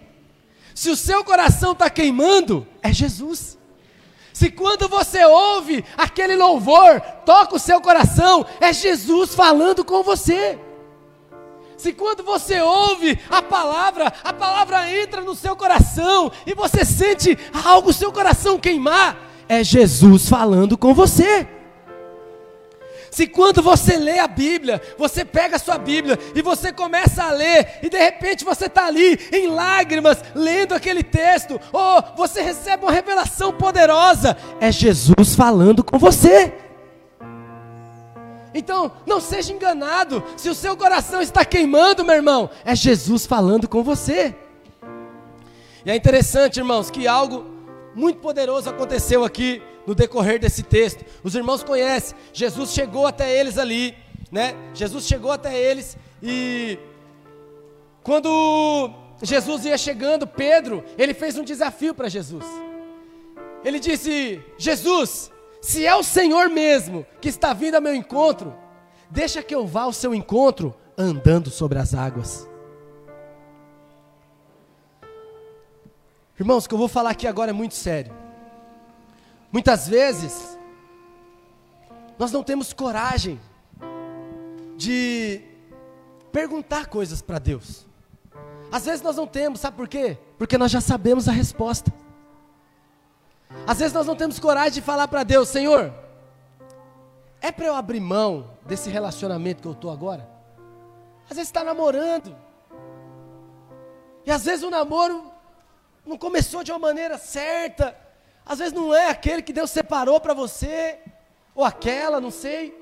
Se 0.73 0.89
o 0.89 0.95
seu 0.95 1.25
coração 1.25 1.73
está 1.73 1.89
queimando, 1.89 2.65
é 2.82 2.93
Jesus. 2.93 3.58
Se 4.32 4.49
quando 4.49 4.88
você 4.88 5.25
ouve 5.25 5.84
aquele 5.97 6.38
louvor, 6.38 7.02
toca 7.25 7.56
o 7.56 7.60
seu 7.60 7.82
coração, 7.82 8.45
é 8.62 8.71
Jesus 8.71 9.36
falando 9.36 9.84
com 9.84 10.02
você. 10.04 10.58
Se 11.75 11.91
quando 11.91 12.23
você 12.23 12.62
ouve 12.62 13.19
a 13.30 13.41
palavra, 13.41 14.13
a 14.23 14.32
palavra 14.32 14.89
entra 14.89 15.19
no 15.21 15.36
seu 15.36 15.54
coração 15.54 16.32
e 16.47 16.54
você 16.54 16.86
sente 16.86 17.38
algo, 17.65 17.91
seu 17.91 18.12
coração 18.12 18.58
queimar, 18.58 19.17
é 19.49 19.65
Jesus 19.65 20.30
falando 20.30 20.78
com 20.78 20.93
você. 20.93 21.59
Se 23.12 23.28
quando 23.28 23.62
você 23.62 23.98
lê 23.98 24.19
a 24.19 24.28
Bíblia, 24.28 24.82
você 24.98 25.26
pega 25.26 25.56
a 25.56 25.60
sua 25.60 25.78
Bíblia 25.78 26.17
e 26.36 26.41
você 26.41 26.72
começa 26.72 27.24
a 27.24 27.32
ler, 27.32 27.80
e 27.82 27.89
de 27.89 27.98
repente 27.98 28.45
você 28.45 28.65
está 28.65 28.86
ali 28.86 29.19
em 29.32 29.48
lágrimas, 29.48 30.24
lendo 30.36 30.74
aquele 30.74 31.04
texto, 31.04 31.60
ou 31.72 32.04
você 32.15 32.41
recebe 32.41 32.84
uma 32.84 32.91
revelação 32.91 33.54
poderosa, 33.54 34.38
é 34.60 34.72
Jesus 34.72 35.36
falando 35.36 35.84
com 35.84 35.98
você. 35.98 36.54
Então, 38.54 38.91
não 39.06 39.22
seja 39.22 39.54
enganado, 39.54 40.24
se 40.36 40.50
o 40.50 40.56
seu 40.56 40.76
coração 40.76 41.22
está 41.22 41.45
queimando, 41.45 42.04
meu 42.04 42.15
irmão, 42.15 42.50
é 42.65 42.76
Jesus 42.76 43.26
falando 43.26 43.67
com 43.67 43.84
você. 43.84 44.36
E 45.86 45.91
é 45.91 45.95
interessante, 45.95 46.58
irmãos, 46.58 46.89
que 46.89 47.08
algo 47.08 47.45
muito 47.95 48.19
poderoso 48.19 48.69
aconteceu 48.69 49.24
aqui 49.24 49.62
no 49.89 49.95
decorrer 49.95 50.39
desse 50.39 50.62
texto. 50.62 51.04
Os 51.23 51.34
irmãos 51.34 51.63
conhecem, 51.63 52.15
Jesus 52.32 52.73
chegou 52.73 53.08
até 53.08 53.36
eles 53.36 53.58
ali, 53.58 53.97
né? 54.32 54.54
Jesus 54.71 55.04
chegou 55.08 55.32
até 55.32 55.60
eles 55.60 55.97
e 56.21 56.78
quando 58.04 58.91
Jesus 59.23 59.65
ia 59.65 59.80
chegando, 59.80 60.28
Pedro, 60.28 60.84
ele 60.95 61.15
fez 61.15 61.39
um 61.39 61.43
desafio 61.43 61.95
para 61.95 62.08
Jesus. 62.08 62.45
Ele 63.65 63.80
disse: 63.80 64.39
Jesus, 64.60 65.32
se 65.60 65.88
é 65.88 65.95
o 65.95 66.04
Senhor 66.04 66.49
mesmo 66.49 67.04
que 67.19 67.28
está 67.28 67.52
vindo 67.52 67.73
ao 67.73 67.82
meu 67.82 67.95
encontro, 67.95 68.54
deixa 69.10 69.41
que 69.41 69.56
eu 69.56 69.65
vá 69.65 69.82
ao 69.82 69.93
seu 69.93 70.13
encontro 70.13 70.71
andando 70.95 71.49
sobre 71.49 71.80
as 71.80 71.95
águas. 71.95 72.47
Irmãos, 76.39 76.65
o 76.65 76.69
que 76.69 76.75
eu 76.75 76.80
vou 76.80 76.88
falar 76.88 77.10
aqui 77.10 77.25
agora 77.25 77.49
é 77.49 77.54
muito 77.54 77.73
sério. 77.73 78.18
Muitas 79.51 79.88
vezes, 79.88 80.57
nós 82.17 82.31
não 82.31 82.43
temos 82.43 82.73
coragem 82.73 83.39
de 84.77 85.41
perguntar 86.31 86.88
coisas 86.88 87.21
para 87.21 87.39
Deus. 87.39 87.85
Às 88.71 88.85
vezes 88.85 89.01
nós 89.01 89.15
não 89.15 89.25
temos, 89.25 89.59
sabe 89.59 89.75
por 89.75 89.88
quê? 89.88 90.17
Porque 90.38 90.57
nós 90.57 90.71
já 90.71 90.79
sabemos 90.79 91.27
a 91.27 91.31
resposta. 91.31 91.91
Às 93.65 93.79
vezes 93.79 93.93
nós 93.93 94.05
não 94.05 94.15
temos 94.15 94.39
coragem 94.39 94.73
de 94.73 94.81
falar 94.81 95.07
para 95.07 95.23
Deus, 95.23 95.49
Senhor, 95.49 95.91
é 97.41 97.51
para 97.51 97.65
eu 97.65 97.75
abrir 97.75 97.99
mão 97.99 98.51
desse 98.65 98.89
relacionamento 98.89 99.62
que 99.62 99.67
eu 99.67 99.71
estou 99.71 99.91
agora? 99.91 100.29
Às 101.29 101.35
vezes 101.35 101.49
está 101.49 101.63
namorando. 101.63 102.35
E 104.25 104.31
às 104.31 104.45
vezes 104.45 104.63
o 104.63 104.69
namoro 104.69 105.31
não 106.05 106.17
começou 106.17 106.63
de 106.63 106.71
uma 106.71 106.79
maneira 106.79 107.17
certa. 107.17 107.97
Às 108.45 108.60
vezes 108.60 108.73
não 108.73 108.93
é 108.93 109.10
aquele 109.10 109.41
que 109.41 109.54
Deus 109.54 109.69
separou 109.69 110.19
para 110.19 110.34
você, 110.34 110.99
ou 111.54 111.63
aquela, 111.63 112.19
não 112.19 112.32
sei. 112.32 112.78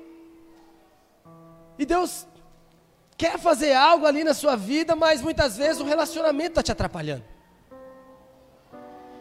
E 1.78 1.84
Deus 1.84 2.26
quer 3.16 3.38
fazer 3.38 3.74
algo 3.74 4.06
ali 4.06 4.24
na 4.24 4.32
sua 4.32 4.56
vida, 4.56 4.96
mas 4.96 5.20
muitas 5.20 5.56
vezes 5.56 5.80
o 5.80 5.84
relacionamento 5.84 6.50
está 6.50 6.62
te 6.62 6.72
atrapalhando. 6.72 7.24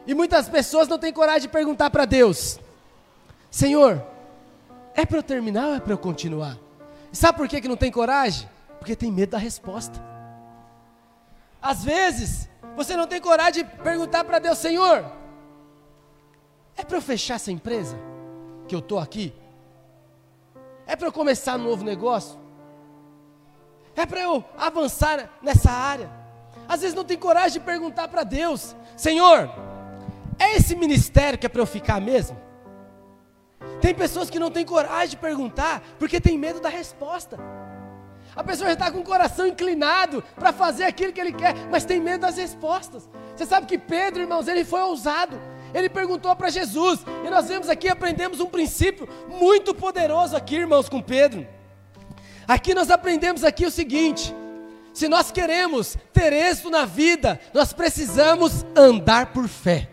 E 0.06 0.14
muitas 0.14 0.48
pessoas 0.48 0.88
não 0.88 0.98
têm 0.98 1.12
coragem 1.12 1.42
de 1.42 1.50
perguntar 1.50 1.90
para 1.90 2.06
Deus: 2.06 2.60
Senhor, 3.52 4.02
é 4.94 5.06
para 5.06 5.18
eu 5.18 5.24
terminar 5.24 5.68
ou 5.68 5.76
é 5.76 5.80
para 5.80 5.94
eu 5.94 5.98
continuar? 5.98 6.58
E 7.12 7.18
sabe 7.18 7.38
por 7.38 7.48
que, 7.48 7.60
que 7.60 7.68
não 7.68 7.76
tem 7.76 7.92
coragem? 7.92 8.50
Porque 8.80 8.96
tem 8.96 9.12
medo 9.12 9.32
da 9.32 9.38
resposta. 9.38 10.02
Às 11.62 11.84
vezes, 11.84 12.48
você 12.76 12.96
não 12.96 13.08
tem 13.08 13.20
coragem 13.20 13.66
de 13.66 13.70
perguntar 13.82 14.24
para 14.24 14.40
Deus: 14.40 14.58
Senhor, 14.58 15.04
é 16.78 16.84
para 16.84 16.98
eu 16.98 17.02
fechar 17.02 17.36
essa 17.36 17.52
empresa 17.52 17.98
que 18.68 18.76
eu 18.76 18.80
estou 18.80 19.00
aqui? 19.00 19.34
É 20.86 20.96
para 20.96 21.08
eu 21.08 21.12
começar 21.12 21.60
um 21.60 21.64
novo 21.64 21.84
negócio? 21.84 22.40
É 23.96 24.06
para 24.06 24.22
eu 24.22 24.46
avançar 24.56 25.30
nessa 25.42 25.72
área? 25.72 26.10
Às 26.68 26.82
vezes 26.82 26.96
não 26.96 27.04
tem 27.04 27.18
coragem 27.18 27.60
de 27.60 27.66
perguntar 27.66 28.08
para 28.08 28.24
Deus: 28.24 28.76
Senhor, 28.96 29.50
é 30.38 30.56
esse 30.56 30.76
ministério 30.76 31.38
que 31.38 31.46
é 31.46 31.50
para 31.50 31.62
eu 31.62 31.66
ficar 31.66 32.00
mesmo? 32.00 32.38
Tem 33.82 33.94
pessoas 33.94 34.30
que 34.30 34.40
não 34.40 34.52
têm 34.52 34.66
coragem 34.66 35.10
de 35.10 35.18
perguntar 35.18 35.82
porque 35.98 36.22
tem 36.22 36.38
medo 36.38 36.60
da 36.60 36.70
resposta. 36.70 37.38
A 38.36 38.44
pessoa 38.44 38.68
já 38.68 38.74
está 38.74 38.92
com 38.92 39.00
o 39.00 39.04
coração 39.04 39.48
inclinado 39.48 40.24
para 40.36 40.54
fazer 40.54 40.84
aquilo 40.84 41.12
que 41.12 41.20
ele 41.20 41.34
quer, 41.34 41.56
mas 41.72 41.86
tem 41.86 42.00
medo 42.00 42.22
das 42.22 42.38
respostas. 42.38 43.10
Você 43.36 43.48
sabe 43.48 43.66
que 43.66 43.80
Pedro, 43.80 44.22
irmãos, 44.22 44.48
ele 44.48 44.64
foi 44.64 44.82
ousado. 44.82 45.40
Ele 45.74 45.90
perguntou 45.90 46.36
para 46.36 46.50
Jesus, 46.50 47.00
e 47.26 47.30
nós 47.30 47.48
vemos 47.48 47.70
aqui, 47.70 47.88
aprendemos 47.90 48.40
um 48.40 48.48
princípio 48.48 49.08
muito 49.28 49.74
poderoso 49.74 50.36
aqui, 50.36 50.56
irmãos, 50.56 50.90
com 50.90 51.02
Pedro. 51.02 51.48
Aqui 52.48 52.74
nós 52.74 52.90
aprendemos 52.90 53.44
aqui 53.44 53.66
o 53.66 53.72
seguinte: 53.72 54.34
se 54.94 55.08
nós 55.08 55.32
queremos 55.32 55.98
ter 56.14 56.32
êxito 56.32 56.70
na 56.70 56.86
vida, 56.86 57.40
nós 57.54 57.74
precisamos 57.74 58.66
andar 58.76 59.34
por 59.34 59.48
fé. 59.48 59.90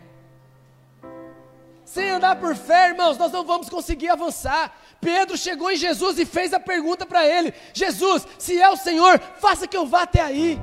Sem 1.83 2.09
andar 2.09 2.37
por 2.37 2.55
fé, 2.55 2.89
irmãos, 2.89 3.17
nós 3.17 3.31
não 3.31 3.45
vamos 3.45 3.69
conseguir 3.69 4.09
avançar. 4.09 4.75
Pedro 4.99 5.37
chegou 5.37 5.71
em 5.71 5.77
Jesus 5.77 6.17
e 6.17 6.25
fez 6.25 6.53
a 6.53 6.59
pergunta 6.59 7.05
para 7.05 7.25
ele: 7.25 7.53
Jesus, 7.73 8.25
se 8.39 8.59
é 8.59 8.69
o 8.69 8.77
Senhor, 8.77 9.19
faça 9.37 9.67
que 9.67 9.77
eu 9.77 9.85
vá 9.85 10.01
até 10.01 10.21
aí. 10.21 10.59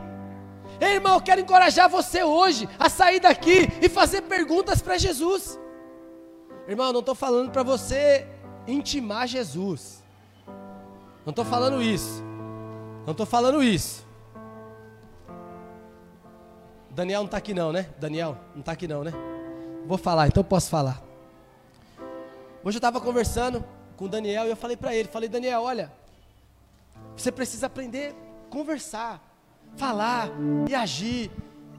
Ei, 0.83 0.95
irmão, 0.95 1.15
eu 1.15 1.21
quero 1.21 1.41
encorajar 1.41 1.89
você 1.89 2.25
hoje 2.25 2.69
a 2.77 2.91
sair 2.91 3.21
daqui 3.21 3.69
e 3.81 3.89
fazer 3.89 4.23
perguntas 4.23 4.83
para 4.83 4.99
Jesus. 4.99 5.57
Irmão, 6.67 6.93
não 6.93 6.99
estou 6.99 7.15
falando 7.15 7.53
para 7.53 7.63
você 7.63 8.27
intimar 8.67 9.29
Jesus. 9.29 10.03
Não 11.25 11.31
estou 11.31 11.45
falando 11.45 11.81
isso. 11.81 12.21
Não 13.07 13.13
estou 13.13 13.25
falando 13.25 13.63
isso. 13.63 14.05
Daniel 16.91 17.21
não 17.21 17.27
está 17.27 17.37
aqui 17.37 17.55
não, 17.55 17.71
né? 17.71 17.89
Daniel 18.01 18.37
não 18.53 18.59
está 18.59 18.73
aqui 18.73 18.89
não, 18.89 19.05
né? 19.05 19.13
Vou 19.87 19.97
falar, 19.97 20.27
então 20.27 20.43
posso 20.43 20.69
falar. 20.69 21.01
Hoje 22.65 22.77
eu 22.77 22.81
estava 22.81 23.01
conversando 23.01 23.65
com 23.97 24.07
o 24.07 24.09
Daniel 24.09 24.47
e 24.47 24.51
eu 24.51 24.57
falei 24.57 24.77
para 24.77 24.93
ele, 24.93 25.09
falei, 25.09 25.29
Daniel, 25.29 25.63
olha, 25.63 25.93
você 27.17 27.31
precisa 27.31 27.67
aprender 27.67 28.17
a 28.47 28.51
conversar, 28.51 29.32
falar 29.77 30.31
e 30.69 30.75
agir. 30.75 31.31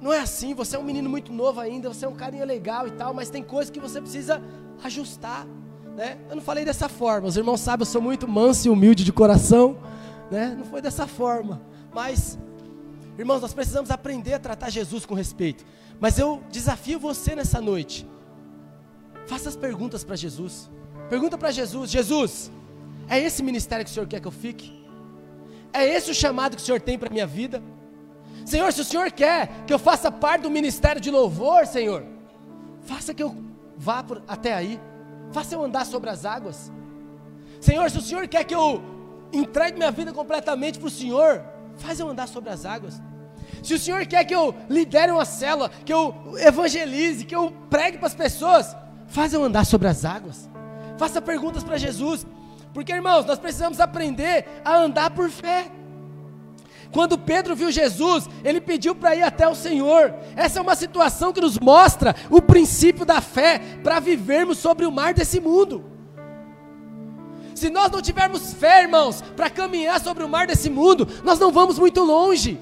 Não 0.01 0.11
é 0.11 0.19
assim, 0.19 0.53
você 0.53 0.75
é 0.75 0.79
um 0.79 0.83
menino 0.83 1.09
muito 1.09 1.31
novo 1.31 1.59
ainda, 1.59 1.87
você 1.87 2.05
é 2.05 2.07
um 2.09 2.15
carinha 2.15 2.45
legal 2.45 2.87
e 2.87 2.91
tal, 2.91 3.13
mas 3.13 3.29
tem 3.29 3.41
coisas 3.41 3.69
que 3.69 3.79
você 3.79 4.01
precisa 4.01 4.41
ajustar. 4.83 5.47
Né? 5.95 6.17
Eu 6.29 6.35
não 6.35 6.43
falei 6.43 6.65
dessa 6.65 6.89
forma, 6.89 7.27
os 7.27 7.37
irmãos 7.37 7.61
sabem, 7.61 7.83
eu 7.83 7.91
sou 7.91 8.01
muito 8.01 8.27
manso 8.27 8.67
e 8.67 8.69
humilde 8.69 9.03
de 9.03 9.13
coração, 9.13 9.77
né? 10.29 10.55
não 10.57 10.65
foi 10.65 10.81
dessa 10.81 11.07
forma, 11.07 11.61
mas, 11.93 12.37
irmãos, 13.17 13.41
nós 13.41 13.53
precisamos 13.53 13.91
aprender 13.91 14.33
a 14.33 14.39
tratar 14.39 14.69
Jesus 14.69 15.05
com 15.05 15.13
respeito. 15.13 15.63
Mas 15.99 16.17
eu 16.19 16.41
desafio 16.49 16.99
você 16.99 17.35
nessa 17.35 17.61
noite, 17.61 18.05
faça 19.25 19.47
as 19.47 19.55
perguntas 19.55 20.03
para 20.03 20.15
Jesus. 20.15 20.69
Pergunta 21.09 21.37
para 21.37 21.51
Jesus: 21.51 21.89
Jesus, 21.89 22.51
é 23.07 23.19
esse 23.19 23.43
ministério 23.43 23.85
que 23.85 23.91
o 23.91 23.93
Senhor 23.93 24.07
quer 24.07 24.19
que 24.19 24.27
eu 24.27 24.31
fique? 24.31 24.83
É 25.71 25.85
esse 25.85 26.11
o 26.11 26.13
chamado 26.13 26.55
que 26.55 26.61
o 26.61 26.65
Senhor 26.65 26.81
tem 26.81 26.97
para 26.97 27.09
minha 27.09 27.25
vida? 27.25 27.61
Senhor, 28.45 28.71
se 28.73 28.81
o 28.81 28.85
Senhor 28.85 29.11
quer 29.11 29.49
que 29.65 29.73
eu 29.73 29.79
faça 29.79 30.11
parte 30.11 30.41
do 30.41 30.49
ministério 30.49 31.01
de 31.01 31.09
louvor, 31.09 31.65
Senhor, 31.65 32.03
faça 32.81 33.13
que 33.13 33.23
eu 33.23 33.35
vá 33.77 34.03
por, 34.03 34.21
até 34.27 34.53
aí, 34.53 34.79
faça 35.31 35.55
eu 35.55 35.63
andar 35.63 35.85
sobre 35.85 36.09
as 36.09 36.25
águas. 36.25 36.71
Senhor, 37.59 37.89
se 37.89 37.97
o 37.97 38.01
Senhor 38.01 38.27
quer 38.27 38.43
que 38.43 38.53
eu 38.53 38.81
entregue 39.31 39.77
minha 39.77 39.91
vida 39.91 40.11
completamente 40.11 40.77
para 40.77 40.87
o 40.87 40.91
Senhor, 40.91 41.43
faz 41.77 41.99
eu 41.99 42.09
andar 42.09 42.27
sobre 42.27 42.49
as 42.49 42.65
águas. 42.65 43.01
Se 43.61 43.73
o 43.73 43.79
Senhor 43.79 44.05
quer 44.05 44.23
que 44.25 44.35
eu 44.35 44.53
lidere 44.69 45.11
uma 45.11 45.25
célula, 45.25 45.69
que 45.85 45.93
eu 45.93 46.13
evangelize, 46.37 47.25
que 47.25 47.35
eu 47.35 47.51
pregue 47.69 47.97
para 47.97 48.07
as 48.07 48.15
pessoas, 48.15 48.75
faz 49.07 49.33
eu 49.33 49.43
andar 49.43 49.65
sobre 49.65 49.87
as 49.87 50.03
águas. 50.03 50.49
Faça 50.97 51.21
perguntas 51.21 51.63
para 51.63 51.77
Jesus, 51.77 52.25
porque 52.73 52.91
irmãos, 52.91 53.25
nós 53.25 53.39
precisamos 53.39 53.79
aprender 53.79 54.45
a 54.63 54.75
andar 54.75 55.11
por 55.11 55.29
fé. 55.29 55.71
Quando 56.93 57.17
Pedro 57.17 57.55
viu 57.55 57.71
Jesus, 57.71 58.29
ele 58.43 58.61
pediu 58.61 58.93
para 58.93 59.15
ir 59.15 59.23
até 59.23 59.47
o 59.47 59.55
Senhor. 59.55 60.13
Essa 60.35 60.59
é 60.59 60.61
uma 60.61 60.75
situação 60.75 61.33
que 61.33 61.41
nos 61.41 61.57
mostra 61.57 62.15
o 62.29 62.39
princípio 62.39 63.03
da 63.03 63.19
fé 63.19 63.59
para 63.83 63.99
vivermos 63.99 64.59
sobre 64.59 64.85
o 64.85 64.91
mar 64.91 65.11
desse 65.11 65.39
mundo. 65.39 65.83
Se 67.55 67.71
nós 67.71 67.91
não 67.91 67.99
tivermos 67.99 68.53
fé, 68.53 68.83
irmãos, 68.83 69.23
para 69.35 69.49
caminhar 69.49 69.99
sobre 69.99 70.23
o 70.23 70.29
mar 70.29 70.45
desse 70.45 70.69
mundo, 70.69 71.07
nós 71.23 71.39
não 71.39 71.51
vamos 71.51 71.79
muito 71.79 72.01
longe. 72.03 72.59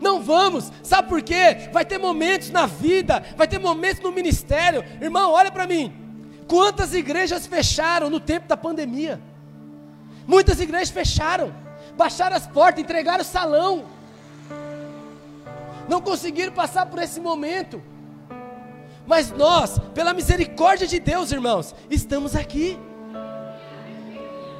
Não 0.00 0.22
vamos, 0.22 0.72
sabe 0.82 1.08
por 1.08 1.22
quê? 1.22 1.68
Vai 1.72 1.84
ter 1.84 1.98
momentos 1.98 2.50
na 2.50 2.64
vida, 2.64 3.22
vai 3.36 3.46
ter 3.46 3.58
momentos 3.58 4.02
no 4.02 4.10
ministério. 4.10 4.82
Irmão, 5.00 5.30
olha 5.30 5.52
para 5.52 5.66
mim. 5.66 5.92
Quantas 6.48 6.94
igrejas 6.94 7.46
fecharam 7.46 8.08
no 8.08 8.18
tempo 8.18 8.48
da 8.48 8.56
pandemia? 8.56 9.20
Muitas 10.26 10.58
igrejas 10.58 10.90
fecharam 10.90 11.52
baixaram 11.96 12.36
as 12.36 12.46
portas, 12.46 12.82
entregaram 12.82 13.22
o 13.22 13.24
salão. 13.24 13.84
Não 15.88 16.00
conseguiram 16.00 16.52
passar 16.52 16.86
por 16.86 17.00
esse 17.00 17.20
momento. 17.20 17.82
Mas 19.06 19.30
nós, 19.30 19.78
pela 19.94 20.14
misericórdia 20.14 20.86
de 20.86 21.00
Deus, 21.00 21.32
irmãos, 21.32 21.74
estamos 21.90 22.36
aqui. 22.36 22.78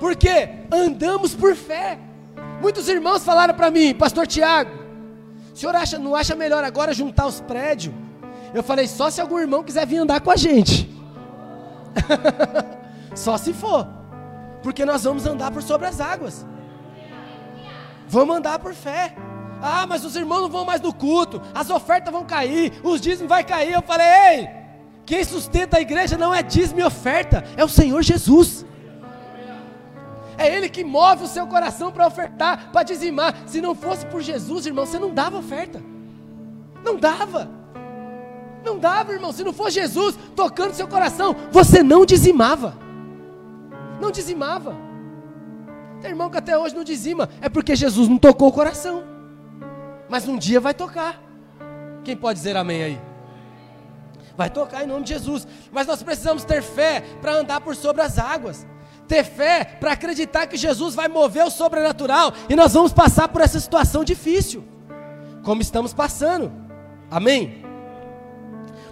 Porque 0.01 0.49
andamos 0.71 1.35
por 1.35 1.55
fé. 1.55 1.99
Muitos 2.61 2.89
irmãos 2.89 3.25
falaram 3.25 3.55
para 3.55 3.71
mim, 3.71 3.95
Pastor 3.95 4.27
Tiago, 4.27 4.83
o 5.53 5.57
senhor 5.57 5.75
acha, 5.75 5.99
não 5.99 6.15
acha 6.15 6.35
melhor 6.35 6.65
agora 6.65 6.95
juntar 6.95 7.27
os 7.27 7.41
prédios? 7.41 7.95
Eu 8.55 8.63
falei, 8.63 8.87
só 8.87 9.11
se 9.11 9.21
algum 9.21 9.39
irmão 9.39 9.63
quiser 9.63 9.87
vir 9.87 9.99
andar 9.99 10.21
com 10.21 10.31
a 10.31 10.37
gente. 10.37 10.91
só 13.15 13.37
se 13.37 13.53
for. 13.53 13.87
Porque 14.63 14.85
nós 14.85 15.05
vamos 15.05 15.27
andar 15.27 15.51
por 15.51 15.63
sobre 15.63 15.87
as 15.87 16.01
águas. 16.01 16.45
Vamos 18.13 18.37
andar 18.37 18.59
por 18.59 18.75
fé. 18.75 19.15
Ah, 19.63 19.87
mas 19.87 20.05
os 20.05 20.15
irmãos 20.17 20.43
não 20.43 20.51
vão 20.51 20.67
mais 20.67 20.83
no 20.83 20.93
culto, 20.93 21.41
as 21.55 21.71
ofertas 21.71 22.13
vão 22.13 22.27
cair, 22.27 22.79
os 22.85 23.01
dízimos 23.01 23.27
vai 23.27 23.43
cair. 23.43 23.73
Eu 23.73 23.81
falei, 23.81 24.07
ei, 24.07 24.51
quem 25.07 25.25
sustenta 25.25 25.79
a 25.79 25.81
igreja 25.81 26.19
não 26.19 26.35
é 26.35 26.43
dízimo 26.43 26.81
e 26.81 26.85
oferta, 26.85 27.43
é 27.57 27.65
o 27.65 27.69
Senhor 27.71 28.03
Jesus. 28.03 28.67
É 30.37 30.55
Ele 30.55 30.69
que 30.69 30.85
move 30.85 31.25
o 31.25 31.27
seu 31.27 31.47
coração 31.47 31.91
para 31.91 32.07
ofertar, 32.07 32.71
para 32.71 32.83
dizimar. 32.83 33.35
Se 33.47 33.63
não 33.63 33.75
fosse 33.75 34.05
por 34.05 34.21
Jesus, 34.21 34.67
irmão, 34.67 34.85
você 34.85 34.99
não 34.99 35.15
dava 35.15 35.39
oferta. 35.39 35.83
Não 36.85 36.99
dava. 36.99 37.49
Não 38.63 38.79
dava, 38.79 39.13
irmão. 39.13 39.33
Se 39.33 39.43
não 39.43 39.55
fosse 39.55 39.77
Jesus 39.77 40.19
tocando 40.37 40.75
seu 40.75 40.87
coração, 40.87 41.35
você 41.51 41.83
não 41.83 42.05
dizimava. 42.05 42.77
Não 43.99 44.11
dizimava. 44.11 44.92
Tem 46.03 46.11
irmão 46.11 46.29
que 46.29 46.37
até 46.37 46.59
hoje 46.59 46.75
não 46.75 46.83
dizima, 46.83 47.29
é 47.41 47.49
porque 47.49 47.77
Jesus 47.77 48.09
não 48.09 48.19
tocou 48.19 48.49
o 48.49 48.53
coração. 48.53 49.05
Mas 50.09 50.27
um 50.27 50.37
dia 50.37 50.61
vai 50.61 50.75
tocar. 50.75 51.23
Quem 52.03 52.17
pode 52.17 52.41
dizer 52.41 52.57
amém 52.57 52.83
aí? 52.83 53.01
Vai 54.37 54.51
tocar 54.51 54.83
em 54.83 54.87
nome 54.87 55.05
de 55.05 55.11
Jesus. 55.11 55.47
Mas 55.71 55.87
nós 55.87 56.03
precisamos 56.03 56.43
ter 56.43 56.61
fé 56.61 57.01
para 57.21 57.35
andar 57.37 57.61
por 57.61 57.77
sobre 57.77 58.03
as 58.03 58.19
águas. 58.19 58.67
Ter 59.07 59.23
fé 59.23 59.65
para 59.65 59.93
acreditar 59.93 60.49
que 60.49 60.57
Jesus 60.57 60.95
vai 60.95 61.07
mover 61.07 61.45
o 61.45 61.51
sobrenatural 61.51 62.33
e 62.49 62.57
nós 62.57 62.73
vamos 62.73 62.93
passar 62.93 63.29
por 63.29 63.41
essa 63.41 63.61
situação 63.61 64.03
difícil, 64.03 64.65
como 65.45 65.63
estamos 65.63 65.93
passando. 65.93 66.53
Amém? 67.11 67.63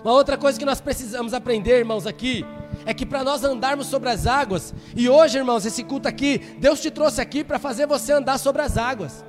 Uma 0.05 0.13
outra 0.13 0.37
coisa 0.37 0.59
que 0.59 0.65
nós 0.65 0.81
precisamos 0.81 1.35
aprender, 1.35 1.79
irmãos, 1.79 2.07
aqui, 2.07 2.45
é 2.85 2.95
que 2.95 3.07
para 3.07 3.23
nós 3.23 3.45
andarmos 3.45 3.87
sobre 3.87 4.09
as 4.09 4.27
águas, 4.27 4.75
e 4.95 5.09
hoje, 5.09 5.39
irmãos, 5.39 5.67
esse 5.67 5.83
culto 5.85 6.09
aqui, 6.09 6.39
Deus 6.59 6.81
te 6.81 6.91
trouxe 6.91 7.21
aqui 7.21 7.45
para 7.45 7.59
fazer 7.59 7.87
você 7.87 8.13
andar 8.13 8.39
sobre 8.39 8.63
as 8.63 8.77
águas. 8.77 9.25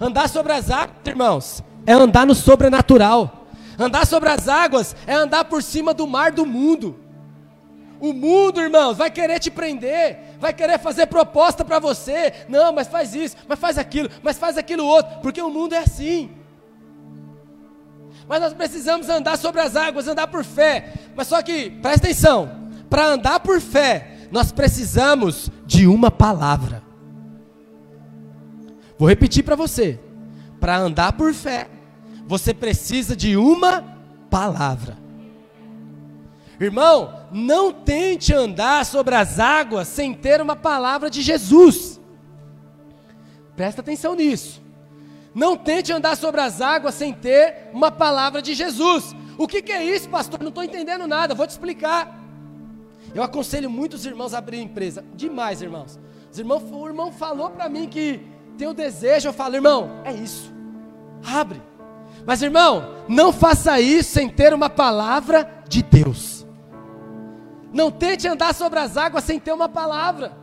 Andar 0.00 0.28
sobre 0.28 0.52
as 0.52 0.70
águas, 0.70 0.96
irmãos, 1.06 1.62
é 1.86 1.92
andar 1.92 2.26
no 2.26 2.34
sobrenatural. 2.34 3.46
Andar 3.78 4.06
sobre 4.06 4.28
as 4.28 4.48
águas 4.48 4.94
é 5.06 5.14
andar 5.14 5.44
por 5.44 5.62
cima 5.62 5.94
do 5.94 6.06
mar 6.06 6.32
do 6.32 6.44
mundo. 6.44 6.98
O 8.00 8.12
mundo, 8.12 8.60
irmãos, 8.60 8.96
vai 8.96 9.10
querer 9.10 9.38
te 9.38 9.50
prender, 9.50 10.36
vai 10.38 10.52
querer 10.52 10.78
fazer 10.78 11.06
proposta 11.06 11.64
para 11.64 11.78
você. 11.78 12.32
Não, 12.48 12.72
mas 12.72 12.88
faz 12.88 13.14
isso, 13.14 13.36
mas 13.46 13.58
faz 13.58 13.78
aquilo, 13.78 14.10
mas 14.22 14.36
faz 14.36 14.58
aquilo 14.58 14.84
outro, 14.84 15.20
porque 15.22 15.40
o 15.40 15.48
mundo 15.48 15.74
é 15.74 15.78
assim. 15.78 16.30
Mas 18.28 18.40
nós 18.40 18.54
precisamos 18.54 19.08
andar 19.08 19.36
sobre 19.38 19.60
as 19.60 19.76
águas, 19.76 20.08
andar 20.08 20.26
por 20.26 20.44
fé. 20.44 20.92
Mas 21.14 21.28
só 21.28 21.40
que, 21.42 21.70
presta 21.70 22.06
atenção, 22.06 22.61
para 22.92 23.06
andar 23.06 23.40
por 23.40 23.58
fé, 23.58 24.18
nós 24.30 24.52
precisamos 24.52 25.50
de 25.64 25.86
uma 25.86 26.10
palavra. 26.10 26.82
Vou 28.98 29.08
repetir 29.08 29.42
para 29.42 29.56
você. 29.56 29.98
Para 30.60 30.76
andar 30.76 31.14
por 31.14 31.32
fé, 31.32 31.70
você 32.26 32.52
precisa 32.52 33.16
de 33.16 33.34
uma 33.34 33.82
palavra. 34.28 34.98
Irmão, 36.60 37.28
não 37.32 37.72
tente 37.72 38.34
andar 38.34 38.84
sobre 38.84 39.14
as 39.14 39.40
águas 39.40 39.88
sem 39.88 40.12
ter 40.12 40.42
uma 40.42 40.54
palavra 40.54 41.08
de 41.08 41.22
Jesus. 41.22 41.98
Presta 43.56 43.80
atenção 43.80 44.14
nisso. 44.14 44.60
Não 45.34 45.56
tente 45.56 45.90
andar 45.90 46.14
sobre 46.14 46.42
as 46.42 46.60
águas 46.60 46.94
sem 46.94 47.14
ter 47.14 47.70
uma 47.72 47.90
palavra 47.90 48.42
de 48.42 48.52
Jesus. 48.52 49.16
O 49.38 49.48
que, 49.48 49.62
que 49.62 49.72
é 49.72 49.82
isso, 49.82 50.10
pastor? 50.10 50.40
Não 50.40 50.50
estou 50.50 50.62
entendendo 50.62 51.06
nada. 51.06 51.34
Vou 51.34 51.46
te 51.46 51.52
explicar. 51.52 52.21
Eu 53.14 53.22
aconselho 53.22 53.68
muitos 53.68 54.06
irmãos 54.06 54.32
a 54.32 54.38
abrir 54.38 54.60
empresa. 54.60 55.04
Demais, 55.14 55.60
irmãos. 55.60 55.98
Os 56.30 56.38
irmãos, 56.38 56.62
o 56.70 56.86
irmão 56.86 57.12
falou 57.12 57.50
para 57.50 57.68
mim 57.68 57.86
que 57.88 58.26
tem 58.56 58.66
o 58.66 58.74
desejo, 58.74 59.28
eu 59.28 59.32
falo, 59.32 59.54
irmão, 59.54 60.00
é 60.04 60.12
isso. 60.12 60.52
Abre. 61.24 61.60
Mas, 62.24 62.42
irmão, 62.42 62.94
não 63.08 63.32
faça 63.32 63.80
isso 63.80 64.10
sem 64.12 64.28
ter 64.28 64.54
uma 64.54 64.70
palavra 64.70 65.62
de 65.68 65.82
Deus. 65.82 66.46
Não 67.72 67.90
tente 67.90 68.28
andar 68.28 68.54
sobre 68.54 68.78
as 68.78 68.96
águas 68.96 69.24
sem 69.24 69.38
ter 69.40 69.52
uma 69.52 69.68
palavra. 69.68 70.36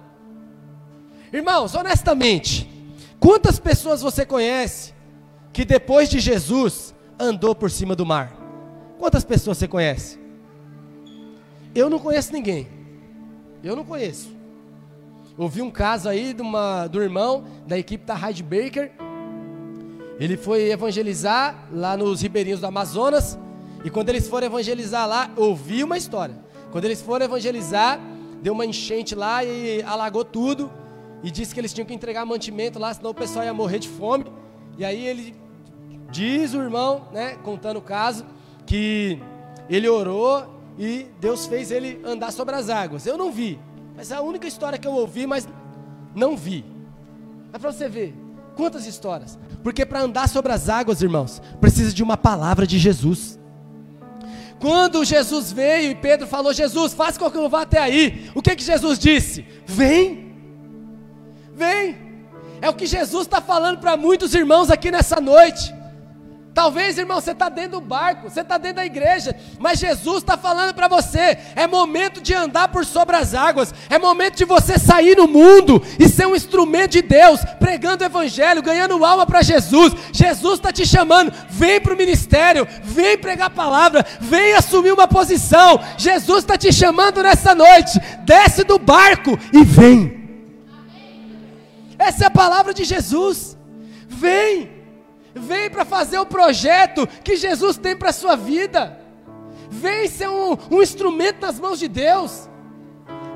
Irmãos, 1.31 1.75
honestamente, 1.75 2.69
quantas 3.19 3.59
pessoas 3.59 4.01
você 4.01 4.25
conhece 4.25 4.93
que 5.53 5.63
depois 5.63 6.09
de 6.09 6.19
Jesus 6.19 6.93
andou 7.19 7.53
por 7.53 7.69
cima 7.69 7.95
do 7.95 8.05
mar? 8.05 8.35
Quantas 8.97 9.23
pessoas 9.23 9.57
você 9.57 9.67
conhece? 9.67 10.19
Eu 11.73 11.89
não 11.89 11.99
conheço 11.99 12.33
ninguém. 12.33 12.67
Eu 13.63 13.75
não 13.75 13.83
conheço. 13.83 14.29
Ouvi 15.37 15.61
um 15.61 15.71
caso 15.71 16.09
aí 16.09 16.33
de 16.33 16.41
uma, 16.41 16.87
do 16.87 17.01
irmão 17.01 17.45
da 17.65 17.77
equipe 17.77 18.05
da 18.05 18.13
Hyde 18.13 18.43
Baker. 18.43 18.91
Ele 20.19 20.35
foi 20.35 20.69
evangelizar 20.69 21.67
lá 21.71 21.95
nos 21.95 22.21
ribeirinhos 22.21 22.59
do 22.59 22.67
Amazonas. 22.67 23.37
E 23.83 23.89
quando 23.89 24.09
eles 24.09 24.27
foram 24.27 24.47
evangelizar 24.47 25.07
lá, 25.07 25.31
ouvi 25.37 25.83
uma 25.83 25.97
história. 25.97 26.35
Quando 26.71 26.85
eles 26.85 27.01
foram 27.01 27.25
evangelizar, 27.25 27.99
deu 28.41 28.53
uma 28.53 28.65
enchente 28.65 29.15
lá 29.15 29.43
e 29.43 29.81
alagou 29.83 30.25
tudo. 30.25 30.71
E 31.23 31.31
disse 31.31 31.53
que 31.53 31.59
eles 31.59 31.73
tinham 31.73 31.85
que 31.85 31.93
entregar 31.93 32.25
mantimento 32.25 32.79
lá, 32.79 32.93
senão 32.93 33.11
o 33.11 33.13
pessoal 33.13 33.45
ia 33.45 33.53
morrer 33.53 33.79
de 33.79 33.87
fome. 33.87 34.25
E 34.77 34.83
aí 34.83 35.05
ele 35.05 35.35
Diz 36.11 36.55
o 36.55 36.61
irmão, 36.61 37.03
né, 37.11 37.37
contando 37.43 37.77
o 37.77 37.81
caso, 37.81 38.25
que 38.65 39.19
ele 39.69 39.87
orou 39.87 40.58
e 40.79 41.07
Deus 41.19 41.45
fez 41.45 41.71
ele 41.71 41.99
andar 42.05 42.31
sobre 42.31 42.55
as 42.55 42.69
águas. 42.69 43.05
Eu 43.05 43.17
não 43.17 43.33
vi, 43.33 43.59
mas 43.97 44.11
é 44.11 44.15
a 44.15 44.21
única 44.21 44.47
história 44.47 44.79
que 44.79 44.87
eu 44.87 44.93
ouvi, 44.93 45.27
mas 45.27 45.45
não 46.15 46.37
vi. 46.37 46.63
É 47.51 47.59
para 47.59 47.69
você 47.69 47.89
ver 47.89 48.15
quantas 48.55 48.85
histórias. 48.85 49.37
Porque 49.61 49.85
para 49.85 50.01
andar 50.01 50.29
sobre 50.29 50.53
as 50.53 50.69
águas, 50.69 51.01
irmãos, 51.01 51.41
precisa 51.59 51.93
de 51.93 52.01
uma 52.01 52.15
palavra 52.15 52.65
de 52.65 52.79
Jesus. 52.79 53.37
Quando 54.57 55.03
Jesus 55.03 55.51
veio 55.51 55.91
e 55.91 55.95
Pedro 55.95 56.25
falou: 56.25 56.53
Jesus, 56.53 56.93
faça 56.93 57.19
com 57.19 57.29
que 57.29 57.37
eu 57.37 57.49
vá 57.49 57.63
até 57.63 57.79
aí. 57.79 58.31
O 58.33 58.41
que 58.41 58.55
que 58.55 58.63
Jesus 58.63 58.97
disse? 58.97 59.45
Vem, 59.65 60.33
vem. 61.53 61.97
É 62.61 62.69
o 62.69 62.73
que 62.73 62.85
Jesus 62.85 63.25
está 63.25 63.41
falando 63.41 63.79
para 63.79 63.97
muitos 63.97 64.33
irmãos 64.33 64.71
aqui 64.71 64.91
nessa 64.91 65.19
noite. 65.19 65.73
Talvez, 66.53 66.97
irmão, 66.97 67.21
você 67.21 67.31
está 67.31 67.47
dentro 67.47 67.79
do 67.79 67.81
barco, 67.81 68.29
você 68.29 68.41
está 68.41 68.57
dentro 68.57 68.77
da 68.77 68.85
igreja, 68.85 69.35
mas 69.59 69.79
Jesus 69.79 70.17
está 70.17 70.35
falando 70.37 70.73
para 70.73 70.87
você: 70.87 71.37
é 71.55 71.67
momento 71.67 72.21
de 72.21 72.33
andar 72.33 72.69
por 72.69 72.85
sobre 72.85 73.15
as 73.15 73.33
águas, 73.33 73.73
é 73.89 73.97
momento 73.99 74.35
de 74.35 74.45
você 74.45 74.77
sair 74.77 75.15
no 75.15 75.27
mundo 75.27 75.81
e 75.99 76.09
ser 76.09 76.27
um 76.27 76.35
instrumento 76.35 76.91
de 76.91 77.01
Deus, 77.01 77.39
pregando 77.59 78.03
o 78.03 78.07
Evangelho, 78.07 78.63
ganhando 78.63 79.05
alma 79.05 79.25
para 79.25 79.41
Jesus. 79.41 79.93
Jesus 80.11 80.55
está 80.55 80.71
te 80.71 80.85
chamando, 80.85 81.31
vem 81.49 81.79
para 81.79 81.93
o 81.93 81.97
ministério, 81.97 82.67
vem 82.83 83.17
pregar 83.17 83.47
a 83.47 83.51
palavra, 83.51 84.05
vem 84.19 84.53
assumir 84.53 84.91
uma 84.91 85.07
posição. 85.07 85.79
Jesus 85.97 86.39
está 86.39 86.57
te 86.57 86.73
chamando 86.73 87.21
nessa 87.23 87.53
noite, 87.53 87.99
desce 88.25 88.63
do 88.63 88.79
barco 88.79 89.37
e 89.53 89.63
vem. 89.63 90.19
Essa 91.97 92.23
é 92.23 92.27
a 92.27 92.31
palavra 92.31 92.73
de 92.73 92.83
Jesus. 92.83 93.57
Vem. 94.07 94.78
Vem 95.35 95.69
para 95.69 95.85
fazer 95.85 96.17
o 96.17 96.25
projeto 96.25 97.07
que 97.23 97.35
Jesus 97.35 97.77
tem 97.77 97.95
para 97.95 98.09
a 98.09 98.13
sua 98.13 98.35
vida. 98.35 98.99
Vem 99.69 100.07
ser 100.07 100.27
um, 100.29 100.57
um 100.71 100.81
instrumento 100.81 101.41
nas 101.41 101.59
mãos 101.59 101.79
de 101.79 101.87
Deus. 101.87 102.49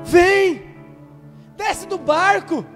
Vem, 0.02 0.62
desce 1.56 1.86
do 1.86 1.96
barco. 1.96 2.66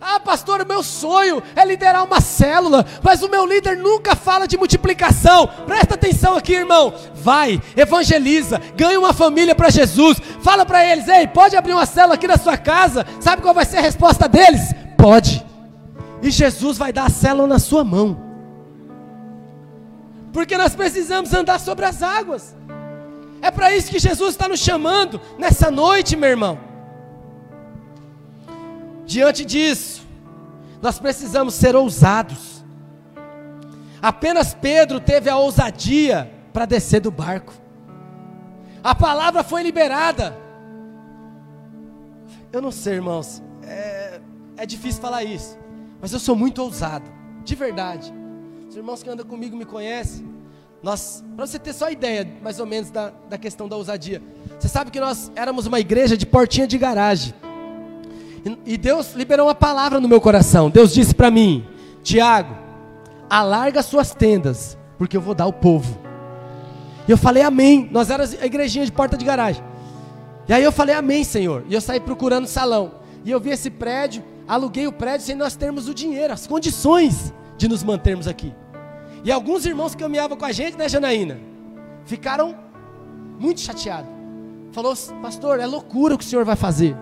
Ah, 0.00 0.20
pastor, 0.20 0.60
o 0.60 0.66
meu 0.66 0.82
sonho 0.82 1.42
é 1.56 1.64
liderar 1.64 2.04
uma 2.04 2.20
célula, 2.20 2.86
mas 3.02 3.20
o 3.20 3.28
meu 3.28 3.44
líder 3.44 3.76
nunca 3.76 4.14
fala 4.14 4.46
de 4.46 4.56
multiplicação. 4.56 5.48
Presta 5.66 5.94
atenção 5.94 6.36
aqui, 6.36 6.52
irmão. 6.52 6.94
Vai, 7.14 7.60
evangeliza, 7.76 8.60
ganha 8.76 8.98
uma 8.98 9.12
família 9.12 9.56
para 9.56 9.70
Jesus. 9.70 10.20
Fala 10.40 10.64
para 10.64 10.84
eles: 10.84 11.08
ei, 11.08 11.26
pode 11.26 11.56
abrir 11.56 11.72
uma 11.72 11.86
célula 11.86 12.14
aqui 12.14 12.28
na 12.28 12.36
sua 12.36 12.56
casa. 12.56 13.04
Sabe 13.20 13.42
qual 13.42 13.54
vai 13.54 13.64
ser 13.64 13.78
a 13.78 13.82
resposta 13.82 14.28
deles? 14.28 14.72
Pode. 14.96 15.47
E 16.22 16.30
Jesus 16.30 16.76
vai 16.78 16.92
dar 16.92 17.06
a 17.06 17.10
célula 17.10 17.46
na 17.46 17.58
sua 17.58 17.84
mão. 17.84 18.28
Porque 20.32 20.56
nós 20.56 20.74
precisamos 20.74 21.32
andar 21.32 21.58
sobre 21.58 21.84
as 21.84 22.02
águas. 22.02 22.56
É 23.40 23.50
para 23.50 23.74
isso 23.74 23.90
que 23.90 23.98
Jesus 23.98 24.30
está 24.30 24.48
nos 24.48 24.60
chamando 24.60 25.20
nessa 25.38 25.70
noite, 25.70 26.16
meu 26.16 26.28
irmão. 26.28 26.58
Diante 29.06 29.44
disso, 29.44 30.06
nós 30.82 30.98
precisamos 30.98 31.54
ser 31.54 31.74
ousados. 31.74 32.64
Apenas 34.02 34.54
Pedro 34.54 35.00
teve 35.00 35.30
a 35.30 35.36
ousadia 35.36 36.30
para 36.52 36.66
descer 36.66 37.00
do 37.00 37.10
barco. 37.10 37.52
A 38.82 38.94
palavra 38.94 39.42
foi 39.42 39.62
liberada. 39.62 40.36
Eu 42.52 42.62
não 42.62 42.70
sei, 42.70 42.94
irmãos, 42.94 43.42
é, 43.62 44.20
é 44.56 44.66
difícil 44.66 45.00
falar 45.00 45.24
isso. 45.24 45.58
Mas 46.00 46.12
eu 46.12 46.18
sou 46.18 46.36
muito 46.36 46.62
ousado, 46.62 47.10
de 47.44 47.54
verdade. 47.54 48.12
Os 48.68 48.76
irmãos 48.76 49.02
que 49.02 49.10
andam 49.10 49.26
comigo 49.26 49.56
me 49.56 49.64
conhecem. 49.64 50.26
Nós, 50.82 51.24
para 51.34 51.46
você 51.46 51.58
ter 51.58 51.72
só 51.72 51.90
ideia, 51.90 52.26
mais 52.42 52.60
ou 52.60 52.66
menos, 52.66 52.90
da, 52.90 53.12
da 53.28 53.36
questão 53.36 53.68
da 53.68 53.76
ousadia. 53.76 54.22
Você 54.58 54.68
sabe 54.68 54.90
que 54.90 55.00
nós 55.00 55.32
éramos 55.34 55.66
uma 55.66 55.80
igreja 55.80 56.16
de 56.16 56.24
portinha 56.24 56.66
de 56.66 56.78
garagem. 56.78 57.34
E, 58.44 58.74
e 58.74 58.76
Deus 58.76 59.14
liberou 59.14 59.48
uma 59.48 59.54
palavra 59.54 59.98
no 59.98 60.08
meu 60.08 60.20
coração. 60.20 60.70
Deus 60.70 60.94
disse 60.94 61.14
para 61.14 61.30
mim: 61.30 61.66
Tiago, 62.02 62.56
alarga 63.28 63.82
suas 63.82 64.14
tendas, 64.14 64.78
porque 64.96 65.16
eu 65.16 65.20
vou 65.20 65.34
dar 65.34 65.46
o 65.46 65.52
povo. 65.52 65.98
E 67.08 67.10
eu 67.10 67.18
falei 67.18 67.42
amém. 67.42 67.88
Nós 67.90 68.08
éramos 68.10 68.40
a 68.40 68.46
igrejinha 68.46 68.84
de 68.84 68.92
porta 68.92 69.16
de 69.16 69.24
garagem. 69.24 69.64
E 70.48 70.52
aí 70.52 70.62
eu 70.62 70.70
falei 70.70 70.94
amém, 70.94 71.24
Senhor. 71.24 71.64
E 71.68 71.74
eu 71.74 71.80
saí 71.80 71.98
procurando 71.98 72.46
salão. 72.46 72.92
E 73.24 73.30
eu 73.30 73.40
vi 73.40 73.50
esse 73.50 73.68
prédio 73.68 74.22
aluguei 74.48 74.86
o 74.86 74.92
prédio 74.92 75.26
sem 75.26 75.36
nós 75.36 75.54
termos 75.54 75.88
o 75.88 75.94
dinheiro, 75.94 76.32
as 76.32 76.46
condições 76.46 77.32
de 77.58 77.68
nos 77.68 77.82
mantermos 77.82 78.26
aqui. 78.26 78.54
E 79.22 79.30
alguns 79.30 79.66
irmãos 79.66 79.94
que 79.94 80.02
caminhavam 80.02 80.36
com 80.36 80.44
a 80.44 80.52
gente, 80.52 80.78
né, 80.78 80.88
Janaína? 80.88 81.38
Ficaram 82.06 82.56
muito 83.38 83.60
chateados. 83.60 84.10
Falou, 84.72 84.94
pastor, 85.20 85.60
é 85.60 85.66
loucura 85.66 86.14
o 86.14 86.18
que 86.18 86.24
o 86.24 86.26
senhor 86.26 86.44
vai 86.44 86.56
fazer. 86.56 86.96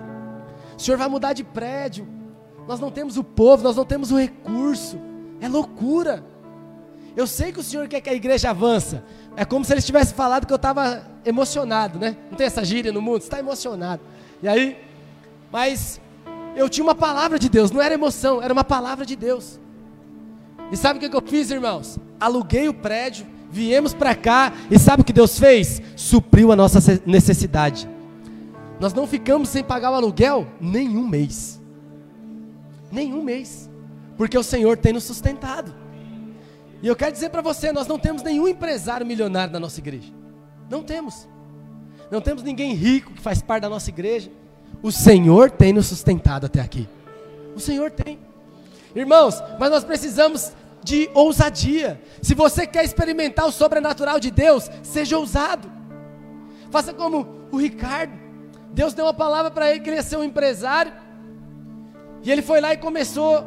O 0.77 0.81
senhor 0.81 0.97
vai 0.97 1.09
mudar 1.09 1.33
de 1.33 1.45
prédio. 1.45 2.07
Nós 2.67 2.81
não 2.81 2.91
temos 2.91 3.17
o 3.17 3.23
povo, 3.23 3.63
nós 3.63 3.77
não 3.77 3.85
temos 3.85 4.11
o 4.11 4.19
recurso. 4.19 4.99
É 5.41 5.49
loucura. 5.49 6.25
Eu 7.15 7.27
sei 7.27 7.53
que 7.53 7.61
o 7.61 7.63
senhor 7.63 7.87
quer 7.89 8.01
que 8.01 8.11
a 8.11 8.15
igreja 8.15 8.51
avança. 8.51 9.05
É 9.37 9.45
como 9.45 9.65
se 9.65 9.73
ele 9.73 9.83
tivesse 9.83 10.13
falado 10.13 10.47
que 10.47 10.53
eu 10.53 10.57
estava 10.57 11.03
emocionado, 11.25 11.99
né? 11.99 12.17
Não 12.31 12.37
tem 12.37 12.47
essa 12.47 12.65
gíria 12.65 12.93
no 12.93 13.01
mundo? 13.01 13.21
Você 13.21 13.27
está 13.27 13.39
emocionado. 13.39 14.03
E 14.43 14.49
aí, 14.49 14.77
mas 15.51 16.01
eu 16.57 16.69
tinha 16.69 16.83
uma 16.83 16.95
palavra 16.95 17.39
de 17.39 17.49
Deus, 17.49 17.71
não 17.71 17.83
era 17.83 17.95
emoção, 17.95 18.43
era 18.43 18.53
uma 18.53 18.65
palavra 18.65 19.05
de 19.05 19.15
Deus. 19.15 19.61
E 20.73 20.77
sabe 20.77 20.99
o 20.99 21.11
que 21.11 21.15
eu 21.15 21.23
fiz, 21.23 21.51
irmãos? 21.51 21.99
Aluguei 22.19 22.69
o 22.69 22.75
prédio, 22.75 23.27
viemos 23.51 23.93
para 23.93 24.15
cá, 24.15 24.53
e 24.71 24.79
sabe 24.79 25.03
o 25.03 25.05
que 25.05 25.13
Deus 25.13 25.39
fez? 25.39 25.83
Supriu 25.95 26.51
a 26.51 26.57
nossa 26.57 26.81
necessidade. 27.05 27.89
Nós 28.81 28.93
não 28.93 29.07
ficamos 29.07 29.51
sem 29.51 29.63
pagar 29.63 29.91
o 29.91 29.95
aluguel 29.95 30.47
nenhum 30.61 31.07
mês. 31.07 31.61
Nenhum 32.91 33.23
mês. 33.23 33.71
Porque 34.17 34.37
o 34.37 34.43
Senhor 34.43 34.77
tem 34.77 34.93
nos 34.93 35.05
sustentado. 35.05 35.75
E 36.83 36.87
eu 36.87 36.97
quero 36.97 37.13
dizer 37.13 37.31
para 37.31 37.43
você, 37.43 37.73
nós 37.73 37.87
não 37.87 37.99
temos 37.99 38.23
nenhum 38.23 38.49
empresário 38.49 39.07
milionário 39.07 39.53
na 39.53 39.61
nossa 39.61 39.81
igreja. 39.81 40.13
Não 40.71 40.83
temos. 40.83 41.29
Não 42.11 42.21
temos 42.21 42.43
ninguém 42.43 42.75
rico 42.75 43.13
que 43.13 43.21
faz 43.21 43.43
parte 43.43 43.63
da 43.63 43.69
nossa 43.69 43.91
igreja. 43.91 44.31
O 44.83 44.93
Senhor 44.93 45.51
tem 45.51 45.73
nos 45.73 45.87
sustentado 45.87 46.47
até 46.47 46.61
aqui. 46.61 46.89
O 47.55 47.61
Senhor 47.61 47.91
tem. 47.91 48.19
Irmãos, 48.95 49.43
mas 49.59 49.71
nós 49.71 49.85
precisamos 49.85 50.53
de 50.83 51.11
ousadia. 51.15 52.01
Se 52.23 52.35
você 52.35 52.67
quer 52.67 52.85
experimentar 52.85 53.47
o 53.47 53.53
sobrenatural 53.53 54.21
de 54.21 54.31
Deus, 54.31 54.71
seja 54.83 55.19
ousado. 55.19 55.71
Faça 56.71 56.95
como 56.95 57.27
o 57.51 57.57
Ricardo. 57.57 58.13
Deus 58.73 58.95
deu 58.95 59.07
uma 59.07 59.15
palavra 59.15 59.51
para 59.51 59.71
ele 59.71 59.81
que 59.81 59.91
ele 59.91 59.97
ia 59.97 60.03
ser 60.03 60.17
um 60.17 60.25
empresário. 60.25 60.93
E 62.23 62.31
ele 62.31 62.43
foi 62.43 62.61
lá 62.61 62.73
e 62.73 62.77
começou 62.77 63.45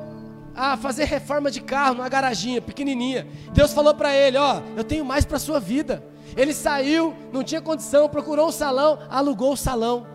a 0.56 0.76
fazer 0.76 1.06
reforma 1.06 1.50
de 1.50 1.62
carro 1.62 1.96
numa 1.96 2.10
garaginha 2.10 2.62
pequenininha. 2.62 3.28
Deus 3.54 3.72
falou 3.74 3.94
para 3.94 4.14
ele: 4.14 4.38
Ó, 4.38 4.62
eu 4.76 4.84
tenho 4.84 5.06
mais 5.06 5.24
para 5.24 5.40
sua 5.40 5.60
vida. 5.60 6.04
Ele 6.36 6.54
saiu, 6.54 7.16
não 7.32 7.44
tinha 7.44 7.62
condição, 7.62 8.10
procurou 8.10 8.50
um 8.50 8.52
salão, 8.52 9.00
alugou 9.10 9.54
o 9.54 9.58
salão. 9.58 10.06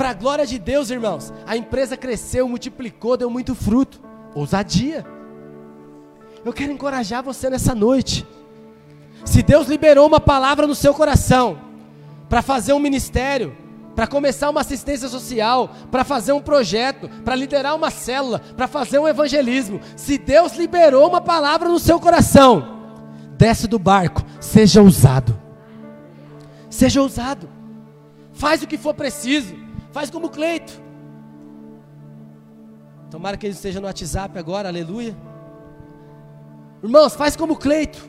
Para 0.00 0.10
a 0.10 0.14
glória 0.14 0.46
de 0.46 0.58
Deus, 0.58 0.88
irmãos, 0.88 1.30
a 1.46 1.58
empresa 1.58 1.94
cresceu, 1.94 2.48
multiplicou, 2.48 3.18
deu 3.18 3.28
muito 3.28 3.54
fruto. 3.54 4.00
Ousadia. 4.34 5.04
Eu 6.42 6.54
quero 6.54 6.72
encorajar 6.72 7.22
você 7.22 7.50
nessa 7.50 7.74
noite. 7.74 8.26
Se 9.26 9.42
Deus 9.42 9.68
liberou 9.68 10.06
uma 10.06 10.18
palavra 10.18 10.66
no 10.66 10.74
seu 10.74 10.94
coração 10.94 11.58
para 12.30 12.40
fazer 12.40 12.72
um 12.72 12.78
ministério, 12.78 13.54
para 13.94 14.06
começar 14.06 14.48
uma 14.48 14.62
assistência 14.62 15.06
social, 15.06 15.70
para 15.90 16.02
fazer 16.02 16.32
um 16.32 16.40
projeto, 16.40 17.06
para 17.22 17.36
liderar 17.36 17.76
uma 17.76 17.90
célula, 17.90 18.38
para 18.56 18.66
fazer 18.66 18.98
um 18.98 19.06
evangelismo, 19.06 19.82
se 19.96 20.16
Deus 20.16 20.56
liberou 20.56 21.10
uma 21.10 21.20
palavra 21.20 21.68
no 21.68 21.78
seu 21.78 22.00
coração, 22.00 22.80
desce 23.36 23.68
do 23.68 23.78
barco, 23.78 24.22
seja 24.40 24.80
ousado. 24.80 25.38
Seja 26.70 27.02
ousado. 27.02 27.50
Faz 28.32 28.62
o 28.62 28.66
que 28.66 28.78
for 28.78 28.94
preciso. 28.94 29.59
Faz 29.92 30.10
como 30.10 30.28
Cleito. 30.28 30.80
Tomara 33.10 33.36
que 33.36 33.46
ele 33.46 33.54
esteja 33.54 33.80
no 33.80 33.86
WhatsApp 33.86 34.38
agora, 34.38 34.68
aleluia. 34.68 35.16
Irmãos, 36.82 37.14
faz 37.14 37.34
como 37.34 37.56
Cleito. 37.56 38.08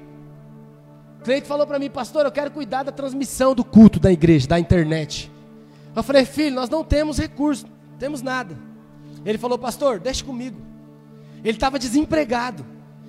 Cleito 1.24 1.48
falou 1.48 1.66
para 1.66 1.80
mim, 1.80 1.90
pastor, 1.90 2.26
eu 2.26 2.32
quero 2.32 2.52
cuidar 2.52 2.84
da 2.84 2.92
transmissão 2.92 3.56
do 3.56 3.64
culto 3.64 4.00
da 4.00 4.12
igreja, 4.12 4.48
da 4.48 4.60
internet. 4.60 5.32
Eu 5.96 6.04
falei, 6.04 6.24
filho, 6.24 6.56
nós 6.56 6.70
não 6.70 6.84
temos 6.84 7.18
recurso, 7.18 7.66
não 7.92 7.98
temos 7.98 8.22
nada. 8.22 8.58
Ele 9.26 9.38
falou, 9.38 9.58
pastor, 9.58 10.00
deixa 10.00 10.24
comigo. 10.24 10.62
Ele 11.44 11.58
estava 11.58 11.80
desempregado. 11.80 12.66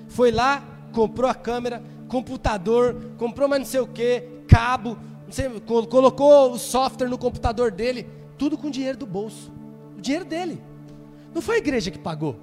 Foi 0.08 0.30
lá, 0.30 0.62
comprou 0.92 1.28
a 1.28 1.34
câmera, 1.34 1.82
computador, 2.08 2.96
comprou 3.18 3.48
mais 3.48 3.60
não 3.60 3.66
sei 3.66 3.80
o 3.80 3.86
que, 3.86 4.28
cabo, 4.48 4.98
sei, 5.30 5.48
colocou 5.60 6.52
o 6.52 6.58
software 6.58 7.08
no 7.08 7.16
computador 7.16 7.70
dele 7.70 8.21
tudo 8.38 8.56
com 8.58 8.70
dinheiro 8.70 8.98
do 8.98 9.06
bolso. 9.06 9.52
O 9.96 10.00
dinheiro 10.00 10.24
dele. 10.24 10.62
Não 11.34 11.40
foi 11.40 11.56
a 11.56 11.58
igreja 11.58 11.90
que 11.90 11.98
pagou. 11.98 12.38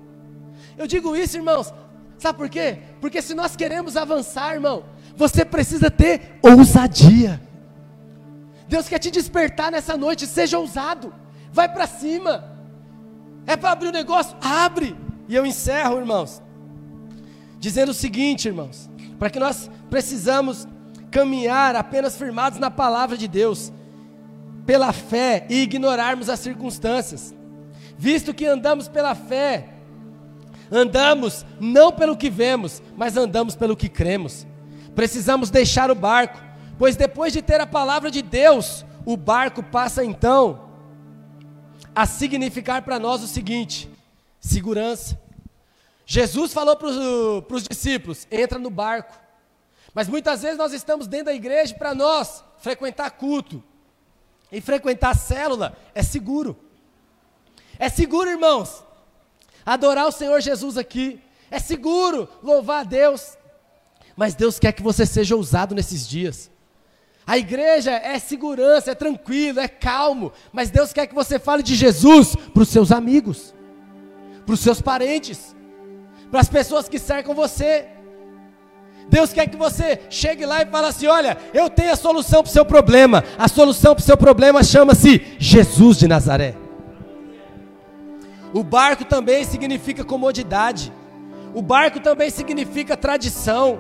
Eu 0.78 0.88
digo 0.88 1.16
isso, 1.16 1.38
irmãos. 1.38 1.74
Sabe 2.18 2.38
por 2.38 2.50
quê? 2.50 2.80
Porque 3.00 3.22
se 3.22 3.34
nós 3.34 3.56
queremos 3.56 3.96
avançar, 3.96 4.54
irmão, 4.54 4.84
você 5.16 5.46
precisa 5.46 5.90
ter 5.90 6.38
ousadia. 6.42 7.42
Deus 8.68 8.88
quer 8.88 9.00
te 9.00 9.10
despertar 9.10 9.72
nessa 9.72 9.98
noite, 9.98 10.28
seja 10.28 10.60
ousado, 10.60 11.14
vai 11.52 11.68
para 11.68 11.88
cima. 11.88 12.56
É 13.48 13.56
para 13.56 13.72
abrir 13.72 13.88
o 13.88 13.90
um 13.90 13.94
negócio? 13.94 14.38
Abre. 14.42 14.96
E 15.28 15.36
eu 15.36 15.46
encerro, 15.46 15.98
irmãos, 15.98 16.42
dizendo 17.60 17.90
o 17.90 17.94
seguinte, 17.94 18.48
irmãos, 18.48 18.90
para 19.18 19.30
que 19.30 19.40
nós 19.40 19.70
precisamos 19.90 20.68
caminhar 21.10 21.76
apenas 21.76 22.16
firmados 22.16 22.60
na 22.60 22.70
palavra 22.70 23.18
de 23.18 23.28
Deus, 23.28 23.72
pela 24.66 24.94
fé 24.94 25.46
e 25.50 25.62
ignorarmos 25.62 26.30
as 26.30 26.40
circunstâncias. 26.40 27.34
Visto 27.98 28.34
que 28.34 28.46
andamos 28.46 28.88
pela 28.88 29.14
fé, 29.16 29.70
andamos 30.72 31.46
não 31.60 31.92
pelo 31.92 32.16
que 32.16 32.30
vemos, 32.30 32.82
mas 32.96 33.18
andamos 33.18 33.56
pelo 33.56 33.76
que 33.76 33.90
cremos. 33.90 34.46
Precisamos 34.96 35.50
deixar 35.50 35.92
o 35.92 35.96
barco, 35.96 36.42
pois 36.78 36.96
depois 36.96 37.34
de 37.34 37.42
ter 37.42 37.60
a 37.60 37.68
palavra 37.68 38.10
de 38.10 38.22
Deus, 38.22 38.86
o 39.06 39.18
barco 39.18 39.62
passa 39.64 40.04
então 40.04 40.70
a 41.96 42.06
significar 42.06 42.82
para 42.84 43.00
nós 43.00 43.22
o 43.24 43.28
seguinte: 43.28 43.90
segurança. 44.40 45.20
Jesus 46.06 46.54
falou 46.54 46.76
para 46.76 46.88
os 47.56 47.64
discípulos: 47.64 48.28
entra 48.32 48.58
no 48.58 48.70
barco. 48.70 49.20
Mas 49.94 50.08
muitas 50.08 50.42
vezes 50.42 50.58
nós 50.58 50.72
estamos 50.72 51.08
dentro 51.08 51.28
da 51.28 51.34
igreja 51.34 51.74
para 51.76 51.96
nós 51.96 52.44
frequentar 52.60 53.12
culto 53.12 53.64
e 54.52 54.62
frequentar 54.62 55.16
célula 55.16 55.78
é 55.94 56.02
seguro. 56.04 56.58
É 57.78 57.88
seguro, 57.90 58.30
irmãos, 58.30 58.84
adorar 59.66 60.08
o 60.08 60.12
Senhor 60.12 60.42
Jesus 60.42 60.78
aqui. 60.78 61.22
É 61.52 61.60
seguro 61.60 62.28
louvar 62.44 62.82
a 62.82 62.84
Deus. 62.84 63.38
Mas 64.16 64.36
Deus 64.36 64.60
quer 64.60 64.74
que 64.74 64.84
você 64.84 65.06
seja 65.06 65.36
ousado 65.36 65.74
nesses 65.74 66.08
dias. 66.08 66.52
A 67.26 67.38
igreja 67.38 67.92
é 67.92 68.18
segurança, 68.18 68.92
é 68.92 68.96
tranquilo, 68.96 69.60
é 69.60 69.68
calmo, 69.68 70.34
mas 70.52 70.72
Deus 70.72 70.92
quer 70.92 71.06
que 71.06 71.14
você 71.14 71.38
fale 71.38 71.62
de 71.62 71.76
Jesus 71.76 72.36
para 72.36 72.64
os 72.64 72.70
seus 72.70 72.92
amigos, 72.92 73.54
para 74.48 74.54
os 74.56 74.60
seus 74.60 74.82
parentes, 74.82 75.56
para 76.32 76.40
as 76.40 76.50
pessoas 76.50 76.90
que 76.90 76.98
cercam 76.98 77.36
você. 77.36 77.88
Deus 79.10 79.34
quer 79.34 79.48
que 79.48 79.58
você 79.58 80.00
chegue 80.10 80.46
lá 80.46 80.62
e 80.62 80.68
fale 80.68 80.88
assim: 80.88 81.08
olha, 81.08 81.38
eu 81.54 81.70
tenho 81.70 81.92
a 81.92 81.96
solução 81.96 82.44
para 82.44 82.50
o 82.50 82.54
seu 82.54 82.64
problema. 82.64 83.24
A 83.38 83.48
solução 83.48 83.96
para 83.96 84.02
o 84.02 84.06
seu 84.06 84.16
problema 84.16 84.64
chama-se 84.64 85.36
Jesus 85.40 85.98
de 85.98 86.08
Nazaré. 86.08 86.56
O 88.54 88.64
barco 88.64 89.04
também 89.04 89.44
significa 89.44 90.04
comodidade. 90.04 90.94
O 91.54 91.62
barco 91.62 92.00
também 92.00 92.30
significa 92.30 92.96
tradição. 92.96 93.80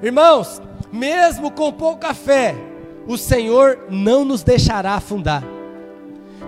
Irmãos, 0.00 0.62
mesmo 0.92 1.50
com 1.50 1.72
pouca 1.72 2.14
fé, 2.14 2.54
o 3.08 3.16
Senhor 3.16 3.86
não 3.90 4.24
nos 4.24 4.42
deixará 4.42 4.94
afundar. 4.94 5.42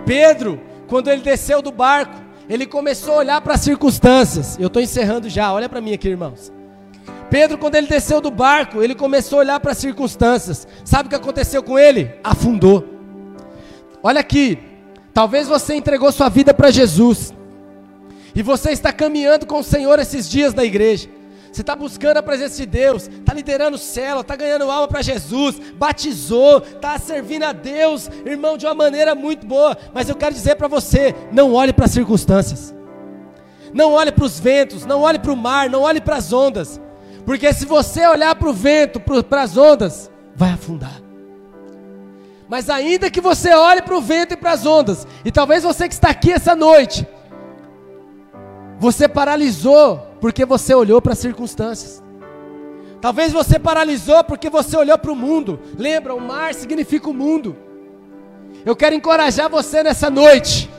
Pedro, 0.06 0.60
quando 0.86 1.08
ele 1.08 1.22
desceu 1.22 1.60
do 1.60 1.72
barco, 1.72 2.14
ele 2.48 2.66
começou 2.66 3.14
a 3.14 3.18
olhar 3.18 3.40
para 3.40 3.54
as 3.54 3.60
circunstâncias. 3.60 4.56
Eu 4.58 4.68
estou 4.68 4.80
encerrando 4.80 5.28
já, 5.28 5.52
olha 5.52 5.68
para 5.68 5.80
mim 5.80 5.92
aqui, 5.92 6.08
irmãos. 6.08 6.52
Pedro, 7.30 7.58
quando 7.58 7.74
ele 7.74 7.86
desceu 7.86 8.20
do 8.20 8.30
barco, 8.30 8.82
ele 8.82 8.94
começou 8.94 9.38
a 9.38 9.42
olhar 9.42 9.60
para 9.60 9.72
as 9.72 9.78
circunstâncias. 9.78 10.66
Sabe 10.84 11.06
o 11.06 11.10
que 11.10 11.16
aconteceu 11.16 11.62
com 11.62 11.78
ele? 11.78 12.18
Afundou. 12.24 12.84
Olha 14.02 14.20
aqui, 14.20 14.58
talvez 15.12 15.48
você 15.48 15.74
entregou 15.74 16.10
sua 16.12 16.28
vida 16.28 16.54
para 16.54 16.70
Jesus, 16.70 17.34
e 18.34 18.42
você 18.42 18.70
está 18.70 18.92
caminhando 18.92 19.46
com 19.46 19.58
o 19.58 19.64
Senhor 19.64 19.98
esses 19.98 20.28
dias 20.28 20.54
na 20.54 20.64
igreja. 20.64 21.08
Você 21.52 21.62
está 21.62 21.74
buscando 21.74 22.18
a 22.18 22.22
presença 22.22 22.56
de 22.56 22.66
Deus, 22.66 23.08
está 23.08 23.34
liderando 23.34 23.78
célula, 23.78 24.20
está 24.20 24.36
ganhando 24.36 24.70
alma 24.70 24.86
para 24.86 25.02
Jesus, 25.02 25.58
batizou, 25.74 26.58
está 26.58 26.98
servindo 26.98 27.42
a 27.42 27.52
Deus, 27.52 28.08
irmão, 28.24 28.56
de 28.56 28.66
uma 28.66 28.74
maneira 28.74 29.14
muito 29.14 29.46
boa. 29.46 29.76
Mas 29.92 30.08
eu 30.08 30.14
quero 30.14 30.34
dizer 30.34 30.56
para 30.56 30.68
você: 30.68 31.14
não 31.32 31.54
olhe 31.54 31.72
para 31.72 31.86
as 31.86 31.90
circunstâncias, 31.90 32.74
não 33.72 33.92
olhe 33.92 34.12
para 34.12 34.24
os 34.24 34.38
ventos, 34.38 34.86
não 34.86 35.00
olhe 35.00 35.18
para 35.18 35.32
o 35.32 35.36
mar, 35.36 35.68
não 35.68 35.82
olhe 35.82 36.00
para 36.00 36.16
as 36.16 36.32
ondas, 36.32 36.80
porque 37.28 37.52
se 37.52 37.66
você 37.66 38.06
olhar 38.06 38.34
para 38.36 38.48
o 38.48 38.54
vento, 38.54 38.98
para 38.98 39.42
as 39.42 39.54
ondas, 39.54 40.10
vai 40.34 40.48
afundar. 40.48 40.98
Mas 42.48 42.70
ainda 42.70 43.10
que 43.10 43.20
você 43.20 43.52
olhe 43.52 43.82
para 43.82 43.94
o 43.94 44.00
vento 44.00 44.32
e 44.32 44.36
para 44.38 44.52
as 44.52 44.64
ondas, 44.64 45.06
e 45.22 45.30
talvez 45.30 45.62
você 45.62 45.86
que 45.86 45.92
está 45.92 46.08
aqui 46.08 46.32
essa 46.32 46.56
noite, 46.56 47.06
você 48.78 49.06
paralisou 49.06 49.98
porque 50.22 50.46
você 50.46 50.74
olhou 50.74 51.02
para 51.02 51.12
as 51.12 51.18
circunstâncias. 51.18 52.02
Talvez 52.98 53.30
você 53.30 53.58
paralisou 53.58 54.24
porque 54.24 54.48
você 54.48 54.74
olhou 54.78 54.96
para 54.96 55.12
o 55.12 55.14
mundo. 55.14 55.60
Lembra, 55.76 56.14
o 56.14 56.20
mar 56.22 56.54
significa 56.54 57.10
o 57.10 57.14
mundo. 57.14 57.54
Eu 58.64 58.74
quero 58.74 58.94
encorajar 58.94 59.50
você 59.50 59.82
nessa 59.82 60.08
noite. 60.08 60.70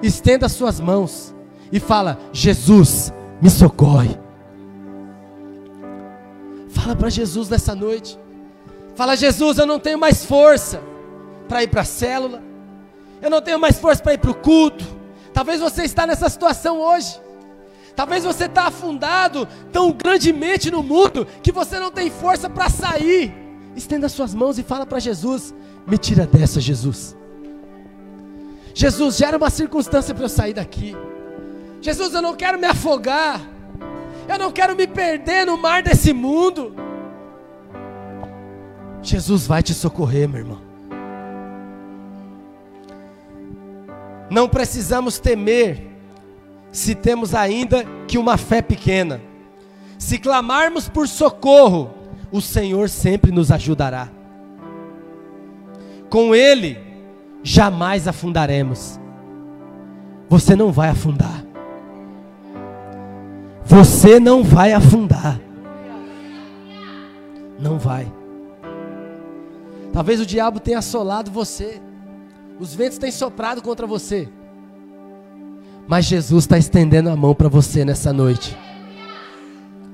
Estenda 0.00 0.48
suas 0.48 0.78
mãos 0.78 1.34
e 1.72 1.80
fala: 1.80 2.16
Jesus, 2.32 3.12
me 3.42 3.50
socorre. 3.50 4.24
Fala 6.86 6.94
para 6.94 7.10
Jesus 7.10 7.48
nessa 7.48 7.74
noite. 7.74 8.16
Fala: 8.94 9.16
Jesus, 9.16 9.58
eu 9.58 9.66
não 9.66 9.80
tenho 9.80 9.98
mais 9.98 10.24
força 10.24 10.80
para 11.48 11.64
ir 11.64 11.66
para 11.66 11.80
a 11.80 11.84
célula. 11.84 12.40
Eu 13.20 13.28
não 13.28 13.42
tenho 13.42 13.58
mais 13.58 13.76
força 13.76 14.00
para 14.00 14.14
ir 14.14 14.18
para 14.18 14.30
o 14.30 14.34
culto. 14.34 14.84
Talvez 15.34 15.60
você 15.60 15.82
está 15.82 16.06
nessa 16.06 16.28
situação 16.28 16.78
hoje. 16.78 17.20
Talvez 17.96 18.22
você 18.22 18.44
está 18.44 18.68
afundado 18.68 19.48
tão 19.72 19.90
grandemente 19.90 20.70
no 20.70 20.80
mundo 20.80 21.26
que 21.42 21.50
você 21.50 21.80
não 21.80 21.90
tem 21.90 22.08
força 22.08 22.48
para 22.48 22.70
sair. 22.70 23.34
Estenda 23.74 24.08
suas 24.08 24.32
mãos 24.32 24.56
e 24.56 24.62
fala 24.62 24.86
para 24.86 25.00
Jesus: 25.00 25.52
Me 25.88 25.98
tira 25.98 26.24
dessa, 26.24 26.60
Jesus. 26.60 27.16
Jesus, 28.72 29.16
gera 29.16 29.36
uma 29.36 29.50
circunstância 29.50 30.14
para 30.14 30.24
eu 30.26 30.28
sair 30.28 30.52
daqui. 30.52 30.96
Jesus, 31.80 32.14
eu 32.14 32.22
não 32.22 32.36
quero 32.36 32.60
me 32.60 32.66
afogar. 32.68 33.55
Eu 34.28 34.38
não 34.38 34.50
quero 34.50 34.74
me 34.74 34.86
perder 34.86 35.46
no 35.46 35.56
mar 35.56 35.82
desse 35.82 36.12
mundo. 36.12 36.74
Jesus 39.02 39.46
vai 39.46 39.62
te 39.62 39.72
socorrer, 39.72 40.28
meu 40.28 40.40
irmão. 40.40 40.66
Não 44.28 44.48
precisamos 44.48 45.18
temer 45.18 45.86
se 46.72 46.94
temos 46.94 47.34
ainda 47.34 47.84
que 48.08 48.18
uma 48.18 48.36
fé 48.36 48.60
pequena. 48.60 49.20
Se 49.98 50.18
clamarmos 50.18 50.88
por 50.88 51.08
socorro, 51.08 51.90
o 52.32 52.40
Senhor 52.40 52.88
sempre 52.88 53.30
nos 53.30 53.52
ajudará. 53.52 54.08
Com 56.10 56.34
Ele, 56.34 56.78
jamais 57.42 58.08
afundaremos. 58.08 59.00
Você 60.28 60.56
não 60.56 60.72
vai 60.72 60.88
afundar. 60.88 61.45
Você 63.66 64.20
não 64.20 64.44
vai 64.44 64.72
afundar. 64.72 65.40
Não 67.58 67.78
vai. 67.78 68.10
Talvez 69.92 70.20
o 70.20 70.26
diabo 70.26 70.60
tenha 70.60 70.78
assolado 70.78 71.32
você. 71.32 71.82
Os 72.60 72.74
ventos 72.74 72.96
têm 72.96 73.10
soprado 73.10 73.60
contra 73.60 73.84
você. 73.84 74.28
Mas 75.88 76.04
Jesus 76.04 76.44
está 76.44 76.56
estendendo 76.56 77.10
a 77.10 77.16
mão 77.16 77.34
para 77.34 77.48
você 77.48 77.84
nessa 77.84 78.12
noite. 78.12 78.56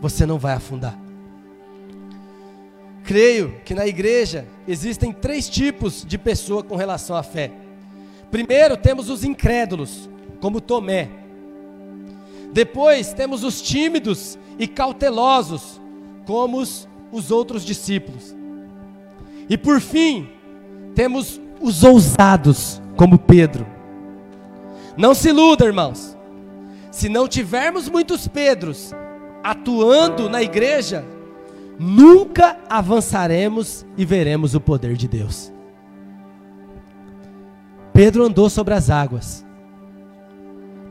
Você 0.03 0.27
não 0.27 0.39
vai 0.39 0.53
afundar. 0.53 0.99
Creio 3.05 3.57
que 3.65 3.75
na 3.75 3.87
igreja 3.87 4.47
existem 4.69 5.13
três 5.13 5.49
tipos 5.49 6.05
de 6.05 6.19
pessoa 6.19 6.63
com 6.63 6.77
relação 6.77 7.17
à 7.17 7.23
fé. 7.23 7.51
Primeiro, 8.31 8.77
temos 8.77 9.09
os 9.09 9.25
incrédulos, 9.25 10.11
como 10.41 10.61
Tomé. 10.61 11.22
Depois, 12.53 13.13
temos 13.13 13.43
os 13.45 13.63
tímidos 13.63 14.39
e 14.59 14.67
cautelosos, 14.67 15.81
como 16.27 16.59
os, 16.59 16.89
os 17.11 17.31
outros 17.31 17.65
discípulos. 17.65 18.37
E 19.49 19.57
por 19.57 19.81
fim, 19.81 20.29
temos 20.95 21.41
os 21.61 21.83
ousados, 21.83 22.81
como 22.97 23.19
Pedro. 23.19 23.67
Não 24.97 25.15
se 25.15 25.31
iluda, 25.31 25.65
irmãos. 25.65 26.17
Se 26.91 27.09
não 27.09 27.27
tivermos 27.27 27.89
muitos 27.89 28.29
Pedros 28.29 28.93
atuando 29.43 30.29
na 30.29 30.43
igreja, 30.43 31.05
nunca 31.79 32.59
avançaremos 32.69 33.85
e 33.97 34.05
veremos 34.05 34.55
o 34.55 34.61
poder 34.61 34.95
de 34.95 35.09
Deus. 35.09 35.53
Pedro 37.93 38.25
andou 38.25 38.49
sobre 38.49 38.75
as 38.75 38.91
águas, 38.91 39.45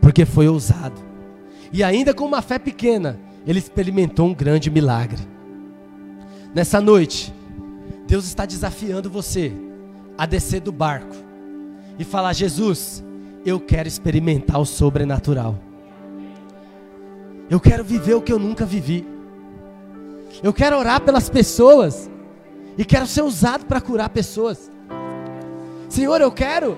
porque 0.01 0.26
foi 0.26 0.47
ousado, 0.47 1.01
e 1.74 1.84
ainda 1.84 2.13
com 2.13 2.26
uma 2.26 2.41
fé 2.41 2.59
pequena, 2.59 3.17
ele 3.45 3.59
experimentou 3.59 4.28
um 4.28 4.34
grande 4.34 4.69
milagre. 4.69 5.22
Nessa 6.53 6.82
noite, 6.82 7.34
Deus 8.07 8.26
está 8.26 8.45
desafiando 8.45 9.09
você 9.09 9.53
a 10.17 10.26
descer 10.26 10.59
do 10.59 10.72
barco 10.72 11.15
e 11.97 12.03
falar: 12.03 12.34
Jesus, 12.34 13.03
eu 13.45 13.59
quero 13.59 13.88
experimentar 13.88 14.59
o 14.59 14.65
sobrenatural. 14.65 15.57
Eu 17.49 17.59
quero 17.59 17.84
viver 17.84 18.13
o 18.13 18.22
que 18.22 18.32
eu 18.32 18.39
nunca 18.39 18.65
vivi. 18.65 19.05
Eu 20.43 20.53
quero 20.53 20.78
orar 20.78 21.01
pelas 21.01 21.30
pessoas 21.30 22.09
e 22.78 22.86
quero 22.86 23.05
ser 23.05 23.22
usado 23.22 23.65
para 23.65 23.82
curar 23.82 24.09
pessoas. 24.09 24.72
Senhor, 25.89 26.22
eu 26.22 26.32
quero 26.32 26.78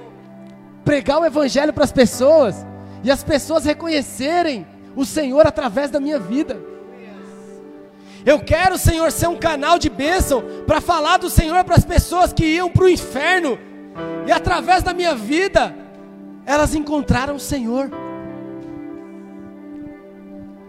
pregar 0.84 1.20
o 1.20 1.26
evangelho 1.26 1.72
para 1.72 1.84
as 1.84 1.92
pessoas 1.92 2.66
e 3.04 3.12
as 3.12 3.24
pessoas 3.24 3.66
reconhecerem 3.66 4.66
o 4.96 5.06
Senhor 5.06 5.46
através 5.48 5.90
da 5.90 6.00
minha 6.00 6.20
vida. 6.20 6.60
Eu 8.26 8.40
quero, 8.40 8.78
Senhor, 8.78 9.12
ser 9.12 9.28
um 9.28 9.36
canal 9.36 9.78
de 9.78 9.90
bênção 9.90 10.44
para 10.66 10.80
falar 10.80 11.18
do 11.18 11.30
Senhor 11.30 11.64
para 11.64 11.76
as 11.76 11.84
pessoas 11.84 12.32
que 12.32 12.46
iam 12.46 12.70
para 12.70 12.86
o 12.86 12.90
inferno 12.90 13.60
e 14.26 14.32
através 14.32 14.82
da 14.82 14.94
minha 14.94 15.14
vida 15.14 15.76
elas 16.46 16.74
encontraram 16.74 17.36
o 17.36 17.40
Senhor. 17.40 17.92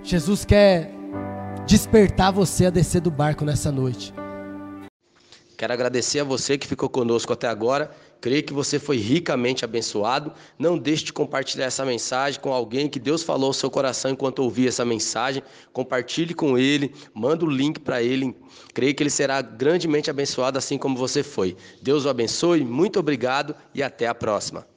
Jesus 0.03 0.45
quer 0.45 0.91
despertar 1.67 2.33
você 2.33 2.67
a 2.67 2.71
descer 2.71 3.01
do 3.01 3.11
barco 3.11 3.45
nessa 3.45 3.73
noite. 3.73 4.13
Quero 5.57 5.73
agradecer 5.73 6.21
a 6.21 6.25
você 6.25 6.59
que 6.59 6.67
ficou 6.67 6.89
conosco 6.89 7.33
até 7.33 7.47
agora. 7.47 7.91
Creio 8.21 8.43
que 8.43 8.53
você 8.53 8.79
foi 8.79 8.97
ricamente 8.97 9.65
abençoado. 9.65 10.33
Não 10.59 10.77
deixe 10.77 11.05
de 11.05 11.13
compartilhar 11.13 11.67
essa 11.67 11.85
mensagem 11.85 12.41
com 12.41 12.53
alguém 12.53 12.89
que 12.89 12.99
Deus 12.99 13.23
falou 13.23 13.49
ao 13.49 13.53
seu 13.53 13.71
coração 13.71 14.11
enquanto 14.11 14.41
ouvia 14.41 14.69
essa 14.69 14.85
mensagem. 14.85 15.43
Compartilhe 15.73 16.35
com 16.35 16.59
ele, 16.59 16.93
manda 17.15 17.45
o 17.45 17.51
link 17.51 17.79
para 17.79 18.03
ele. 18.03 18.37
Creio 18.73 18.95
que 18.95 19.03
ele 19.03 19.11
será 19.11 19.41
grandemente 19.43 20.11
abençoado 20.11 20.59
assim 20.59 20.77
como 20.77 20.97
você 20.97 21.23
foi. 21.23 21.57
Deus 21.81 22.05
o 22.05 22.09
abençoe, 22.09 22.65
muito 22.65 22.99
obrigado 22.99 23.55
e 23.73 23.83
até 23.83 24.09
a 24.09 24.15
próxima. 24.15 24.74